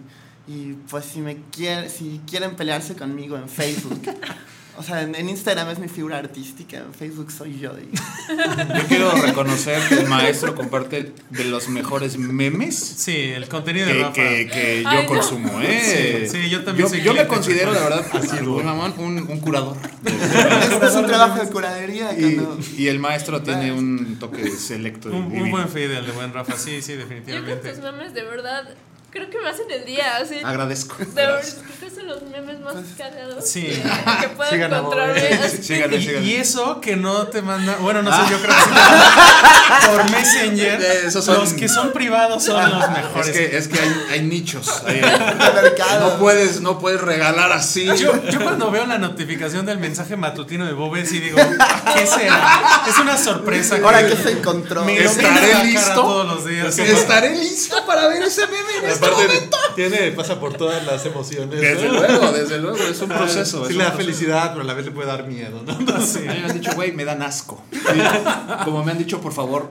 Y 0.46 0.74
pues 0.90 1.06
si 1.06 1.20
me 1.20 1.42
quieren, 1.50 1.88
si 1.88 2.20
quieren 2.28 2.54
pelearse 2.54 2.94
conmigo 2.94 3.38
en 3.38 3.48
Facebook. 3.48 4.02
O 4.79 4.83
sea, 4.85 5.03
en, 5.03 5.14
en 5.16 5.29
Instagram 5.29 5.68
es 5.70 5.79
mi 5.81 5.89
figura 5.89 6.18
artística, 6.18 6.76
en 6.79 6.95
Facebook 6.95 7.33
soy 7.33 7.59
yo. 7.59 7.72
y- 7.79 7.95
Yo 8.79 8.87
quiero 8.87 9.11
reconocer 9.11 9.81
que 9.89 9.97
el 9.97 10.07
maestro 10.07 10.55
comparte 10.55 11.12
de 11.31 11.45
los 11.45 11.68
mejores 11.68 12.16
memes 12.16 12.76
Sí, 12.76 13.16
el 13.16 13.49
contenido 13.49 13.87
de 13.87 13.93
que, 13.95 14.01
Rafa. 14.03 14.12
que, 14.14 14.49
que 14.53 14.83
yo 14.85 14.89
Ay, 14.89 15.03
no. 15.03 15.07
consumo, 15.09 15.61
¿eh? 15.61 16.26
Sí, 16.31 16.39
sí, 16.43 16.49
yo 16.49 16.62
también 16.64 16.87
Yo, 16.87 16.91
soy 16.95 17.03
yo 17.03 17.12
me 17.14 17.26
considero, 17.26 17.72
la 17.72 17.81
verdad, 17.81 18.07
así, 18.12 18.41
muy 18.45 18.62
mamón, 18.62 18.95
un, 18.99 19.18
un 19.18 19.41
curador. 19.41 19.76
Este 20.05 20.87
es 20.87 20.95
un 20.95 21.07
trabajo 21.07 21.41
de 21.45 21.51
curaduría 21.51 22.12
Y, 22.16 22.37
cuando... 22.37 22.59
y 22.76 22.87
el 22.87 22.99
maestro 23.01 23.43
tiene 23.43 23.72
un 23.72 24.18
toque 24.20 24.49
selecto. 24.51 25.09
Un, 25.09 25.24
un 25.41 25.51
buen 25.51 25.68
feed 25.68 25.91
el 25.91 26.07
de 26.07 26.12
buen 26.12 26.33
Rafa, 26.33 26.57
sí, 26.57 26.83
sí, 26.83 26.93
Yo 26.93 26.99
creo 27.07 27.09
que 27.09 27.14
definitivamente. 27.16 27.70
tus 27.72 27.83
memes 27.83 28.14
de 28.14 28.22
verdad 28.22 28.68
creo 29.11 29.30
que 29.30 29.38
me 29.40 29.48
hacen 29.48 29.70
el 29.70 29.84
día, 29.84 30.16
así. 30.16 30.36
Agradezco. 30.44 30.96
De 30.98 31.04
verdad, 31.14 31.40
creo 31.42 31.90
que 31.90 31.94
son 31.96 32.06
los 32.09 32.22
memes 32.22 32.61
más 32.61 32.74
cagados 32.96 33.48
Sí. 33.48 33.62
que, 33.62 33.82
que 34.20 34.28
puedo 34.36 34.50
encontrarme. 34.52 35.20
Así. 35.44 35.62
Síganle, 35.62 35.96
Y, 35.96 36.02
síganle. 36.06 36.28
y 36.28 36.34
eso 36.36 36.80
que 36.80 36.96
no 36.96 37.26
te 37.28 37.42
manda, 37.42 37.76
bueno, 37.80 38.02
no 38.02 38.11
sé, 38.12 38.30
yo 38.30 38.40
creo 38.40 38.54
que 38.54 39.86
por 39.88 40.11
Messenger. 40.11 40.80
Eh, 40.88 41.02
esos 41.06 41.24
son- 41.24 41.38
Los 41.38 41.52
que 41.54 41.68
son 41.68 41.92
privados 41.92 42.44
son 42.44 42.70
los 42.70 42.84
Es 42.84 42.90
mejores. 42.90 43.30
que, 43.30 43.56
es 43.56 43.68
que 43.68 43.78
hay, 43.80 44.06
hay 44.11 44.22
nichos. 44.22 44.82
hay- 44.86 45.00
no, 46.00 46.18
puedes, 46.18 46.61
no 46.61 46.78
puedes 46.78 47.00
regalar 47.00 47.52
así. 47.52 47.84
Yo, 47.86 48.22
yo 48.30 48.40
cuando 48.42 48.70
veo 48.70 48.86
la 48.86 48.98
notificación 48.98 49.66
del 49.66 49.78
mensaje 49.78 50.16
matutino 50.16 50.66
de 50.66 50.72
Bobe, 50.72 51.04
sí 51.06 51.18
digo, 51.20 51.38
¿qué 51.94 52.06
será? 52.06 52.82
Es 52.88 52.98
una 52.98 53.16
sorpresa. 53.16 53.76
Ahora 53.82 54.06
que 54.06 54.16
se 54.16 54.32
encontró. 54.32 54.84
me 54.84 54.98
¿Estaré 54.98 55.64
listo? 55.64 55.94
todos 55.94 56.26
los 56.26 56.44
días. 56.44 56.78
Estaré 56.78 57.30
listo 57.36 57.84
para 57.86 58.09
ver 58.09 58.22
ese 58.22 58.46
meme 58.46 58.88
Aparte, 58.99 59.26
momento. 59.26 59.57
tiene, 59.74 60.11
pasa 60.12 60.38
por 60.38 60.55
todas 60.55 60.84
las 60.86 61.05
emociones. 61.07 61.61
Desde 61.61 61.88
¿no? 61.88 61.94
luego, 61.94 62.32
desde 62.32 62.59
luego, 62.59 62.76
es 62.76 63.01
un 63.01 63.09
proceso. 63.09 63.64
Sí 63.64 63.72
es 63.72 63.76
le 63.76 63.84
da 63.84 63.92
felicidad, 63.92 64.51
pero 64.51 64.62
a 64.62 64.64
la 64.64 64.74
vez 64.74 64.84
le 64.84 64.92
puede 64.92 65.09
dar 65.09 65.26
miedo, 65.26 65.62
¿no? 65.66 65.72
A 65.72 65.78
mí 65.78 66.26
me 66.26 66.44
han 66.44 66.53
dicho, 66.61 66.72
güey, 66.74 66.92
me 66.92 67.05
dan 67.05 67.22
asco. 67.22 67.62
Como 68.64 68.84
me 68.84 68.92
han 68.92 68.99
dicho, 68.99 69.20
por 69.20 69.32
favor, 69.32 69.70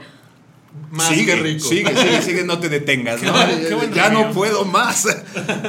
Más 0.91 1.07
sigue, 1.07 1.25
que 1.25 1.35
rico. 1.41 1.67
Sigue, 1.67 1.95
sigue, 1.95 2.21
sigue, 2.21 2.43
no 2.43 2.59
te 2.59 2.69
detengas. 2.69 3.21
¿no? 3.21 3.33
qué 3.33 3.89
ya 3.93 4.09
no 4.09 4.31
puedo 4.31 4.65
más. 4.65 5.07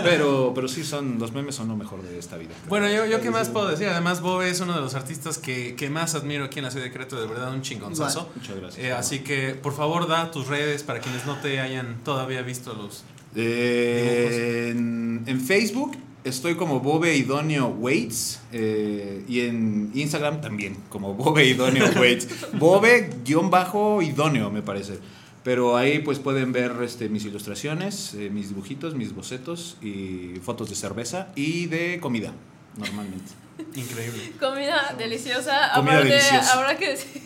Pero, 0.02 0.52
pero 0.54 0.68
sí, 0.68 0.84
son, 0.84 1.18
los 1.18 1.32
memes 1.32 1.54
son 1.54 1.68
lo 1.68 1.76
mejor 1.76 2.02
de 2.02 2.18
esta 2.18 2.36
vida. 2.36 2.54
Bueno, 2.68 2.88
yo, 2.88 3.06
yo 3.06 3.20
qué 3.20 3.30
más 3.30 3.48
puedo 3.48 3.68
decir. 3.68 3.88
Además, 3.88 4.20
Bobe 4.20 4.50
es 4.50 4.60
uno 4.60 4.74
de 4.74 4.80
los 4.80 4.94
artistas 4.94 5.38
que, 5.38 5.74
que 5.76 5.90
más 5.90 6.14
admiro 6.14 6.44
aquí 6.44 6.58
en 6.58 6.66
la 6.66 6.70
ciudad 6.70 6.84
de 6.84 6.92
Querétaro. 6.92 7.22
De 7.22 7.28
verdad, 7.28 7.52
un 7.52 7.62
chingonzazo. 7.62 8.30
Muchas 8.34 8.56
gracias. 8.56 8.84
Eh, 8.84 8.92
así 8.92 9.20
que, 9.20 9.54
por 9.54 9.74
favor, 9.74 10.06
da 10.08 10.30
tus 10.30 10.46
redes 10.46 10.82
para 10.82 11.00
quienes 11.00 11.26
no 11.26 11.36
te 11.38 11.60
hayan 11.60 11.98
todavía 12.04 12.42
visto 12.42 12.74
los. 12.74 13.04
Eh, 13.34 14.70
en, 14.70 15.22
en 15.26 15.40
Facebook 15.40 15.96
estoy 16.28 16.54
como 16.54 16.80
Bobe 16.80 17.16
Idonio 17.16 17.68
Waits 17.68 18.40
eh, 18.52 19.24
y 19.28 19.40
en 19.40 19.90
Instagram 19.94 20.40
también 20.40 20.76
como 20.88 21.14
Bobe 21.14 21.44
Idonio 21.46 21.84
Waits. 21.98 22.28
Bobe-idonio 22.58 24.50
me 24.50 24.62
parece. 24.62 24.98
Pero 25.44 25.76
ahí 25.76 26.00
pues 26.00 26.18
pueden 26.18 26.52
ver 26.52 26.72
este, 26.82 27.08
mis 27.08 27.24
ilustraciones, 27.24 28.14
eh, 28.14 28.28
mis 28.30 28.48
dibujitos, 28.48 28.94
mis 28.94 29.14
bocetos 29.14 29.78
y 29.80 30.34
fotos 30.42 30.68
de 30.68 30.74
cerveza 30.74 31.28
y 31.34 31.66
de 31.66 32.00
comida, 32.00 32.32
normalmente. 32.76 33.32
Increíble. 33.74 34.32
Comida 34.38 34.94
deliciosa. 34.96 35.70
Comida 35.74 35.94
Aparte, 35.94 36.08
deliciosa. 36.14 36.52
habrá 36.52 36.76
que 36.76 36.88
decir 36.90 37.22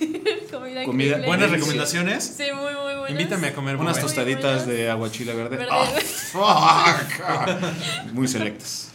comida, 0.51 0.85
Comida- 0.85 0.85
increíble. 0.85 1.27
¿Buenas 1.27 1.51
recomendaciones? 1.51 2.35
Sí, 2.37 2.45
muy, 2.55 2.75
muy 2.75 2.95
buenas. 2.95 3.11
Invítame 3.11 3.49
a 3.49 3.55
comer 3.55 3.77
Unas. 3.77 3.97
Muy 3.97 4.03
tostaditas 4.03 4.67
de 4.67 4.91
aguachile 4.91 5.35
verde. 5.35 5.57
Verde. 5.57 5.71
Ah, 5.73 6.97
fuck. 7.13 8.13
Muy 8.15 8.29
selectas. 8.29 8.91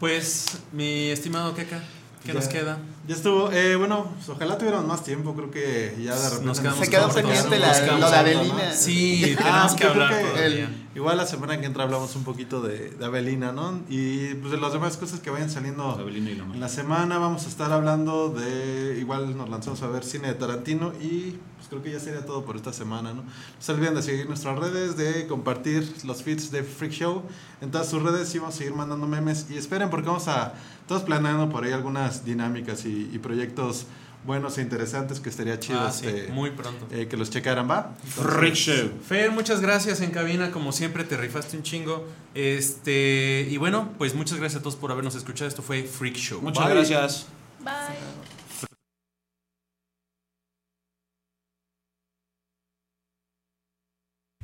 Pues, 0.00 0.58
mi 0.72 1.08
estimado 1.10 1.54
Keka, 1.54 1.80
¿qué 2.24 2.32
Ya. 2.32 2.34
nos 2.34 2.48
queda? 2.48 2.78
Ya 3.06 3.14
estuvo. 3.14 3.52
Eh, 3.52 3.76
bueno, 3.76 4.10
pues, 4.16 4.28
ojalá 4.30 4.56
tuviéramos 4.56 4.86
más 4.88 5.04
tiempo. 5.04 5.34
Creo 5.34 5.50
que 5.50 5.94
ya 6.02 6.14
de 6.16 6.24
repente 6.24 6.46
Nos 6.46 6.58
quedamos 6.60 6.80
Se 6.84 6.90
quedó 6.90 7.08
pendiente 7.10 7.58
la, 7.58 7.98
lo 7.98 8.10
de 8.10 8.16
Avelina. 8.16 8.72
Sí, 8.72 9.36
Ah, 9.38 9.42
tenemos 9.42 9.74
que 9.74 9.84
hablar 9.84 10.08
que 10.18 10.24
todavía. 10.30 10.70
Igual 10.94 11.16
la 11.18 11.26
semana 11.26 11.60
que 11.60 11.66
entra 11.66 11.82
hablamos 11.84 12.14
un 12.16 12.24
poquito 12.24 12.62
de, 12.62 12.90
de 12.90 13.04
Avelina, 13.04 13.52
¿no? 13.52 13.80
Y 13.90 14.34
pues 14.36 14.52
de 14.52 14.58
las 14.58 14.72
demás 14.72 14.96
cosas 14.96 15.20
que 15.20 15.28
vayan 15.28 15.50
saliendo 15.50 15.84
Avelina 15.90 16.30
y 16.30 16.34
Lomar. 16.36 16.54
en 16.54 16.60
la 16.60 16.68
semana. 16.68 17.18
Vamos 17.18 17.44
a 17.44 17.48
estar 17.48 17.70
hablando 17.72 18.30
de. 18.30 18.96
Igual 18.98 19.36
nos 19.36 19.48
lanzamos 19.50 19.82
a 19.82 19.88
ver 19.88 20.02
cine 20.04 20.28
de 20.28 20.34
Tarantino. 20.34 20.92
Y 21.00 21.38
pues 21.56 21.68
creo 21.68 21.82
que 21.82 21.92
ya 21.92 22.00
sería 22.00 22.24
todo 22.24 22.44
por 22.46 22.56
esta 22.56 22.72
semana, 22.72 23.10
¿no? 23.12 23.22
No 23.22 23.28
se 23.58 23.72
olviden 23.72 23.94
de 23.96 24.02
seguir 24.02 24.26
nuestras 24.28 24.58
redes, 24.58 24.96
de 24.96 25.26
compartir 25.26 25.92
los 26.04 26.22
feeds 26.22 26.50
de 26.50 26.62
Freak 26.62 26.92
Show 26.92 27.22
en 27.60 27.70
todas 27.70 27.88
sus 27.88 28.02
redes. 28.02 28.34
Y 28.34 28.38
vamos 28.38 28.54
a 28.54 28.58
seguir 28.58 28.72
mandando 28.74 29.06
memes. 29.06 29.46
Y 29.50 29.58
esperen, 29.58 29.90
porque 29.90 30.06
vamos 30.06 30.26
a. 30.28 30.54
Estamos 30.84 31.04
planeando 31.04 31.48
por 31.48 31.64
ahí 31.64 31.72
algunas 31.72 32.24
dinámicas 32.26 32.84
y, 32.84 33.08
y 33.12 33.18
proyectos 33.18 33.86
buenos 34.26 34.56
e 34.58 34.62
interesantes 34.62 35.18
que 35.20 35.28
estaría 35.30 35.58
chido 35.58 35.80
Ah, 35.80 35.90
sí, 35.90 36.06
este, 36.06 36.32
muy 36.32 36.50
pronto. 36.50 36.86
eh, 36.90 37.08
que 37.08 37.16
los 37.16 37.30
checaran, 37.30 37.68
¿va? 37.70 37.94
Freak 38.04 38.54
Show. 38.54 38.90
Fer, 39.06 39.30
muchas 39.30 39.60
gracias 39.60 40.00
en 40.02 40.10
cabina, 40.10 40.50
como 40.50 40.72
siempre 40.72 41.04
te 41.04 41.16
rifaste 41.16 41.56
un 41.56 41.62
chingo. 41.62 42.06
Este, 42.34 43.46
y 43.50 43.56
bueno, 43.56 43.90
pues 43.98 44.14
muchas 44.14 44.38
gracias 44.38 44.60
a 44.60 44.62
todos 44.62 44.76
por 44.76 44.92
habernos 44.92 45.14
escuchado. 45.14 45.48
Esto 45.48 45.62
fue 45.62 45.82
Freak 45.84 46.16
Show. 46.16 46.40
Muchas 46.42 46.64
Bye. 46.66 46.74
gracias. 46.74 47.26
Bye. 47.60 47.72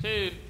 Radio 0.03 0.50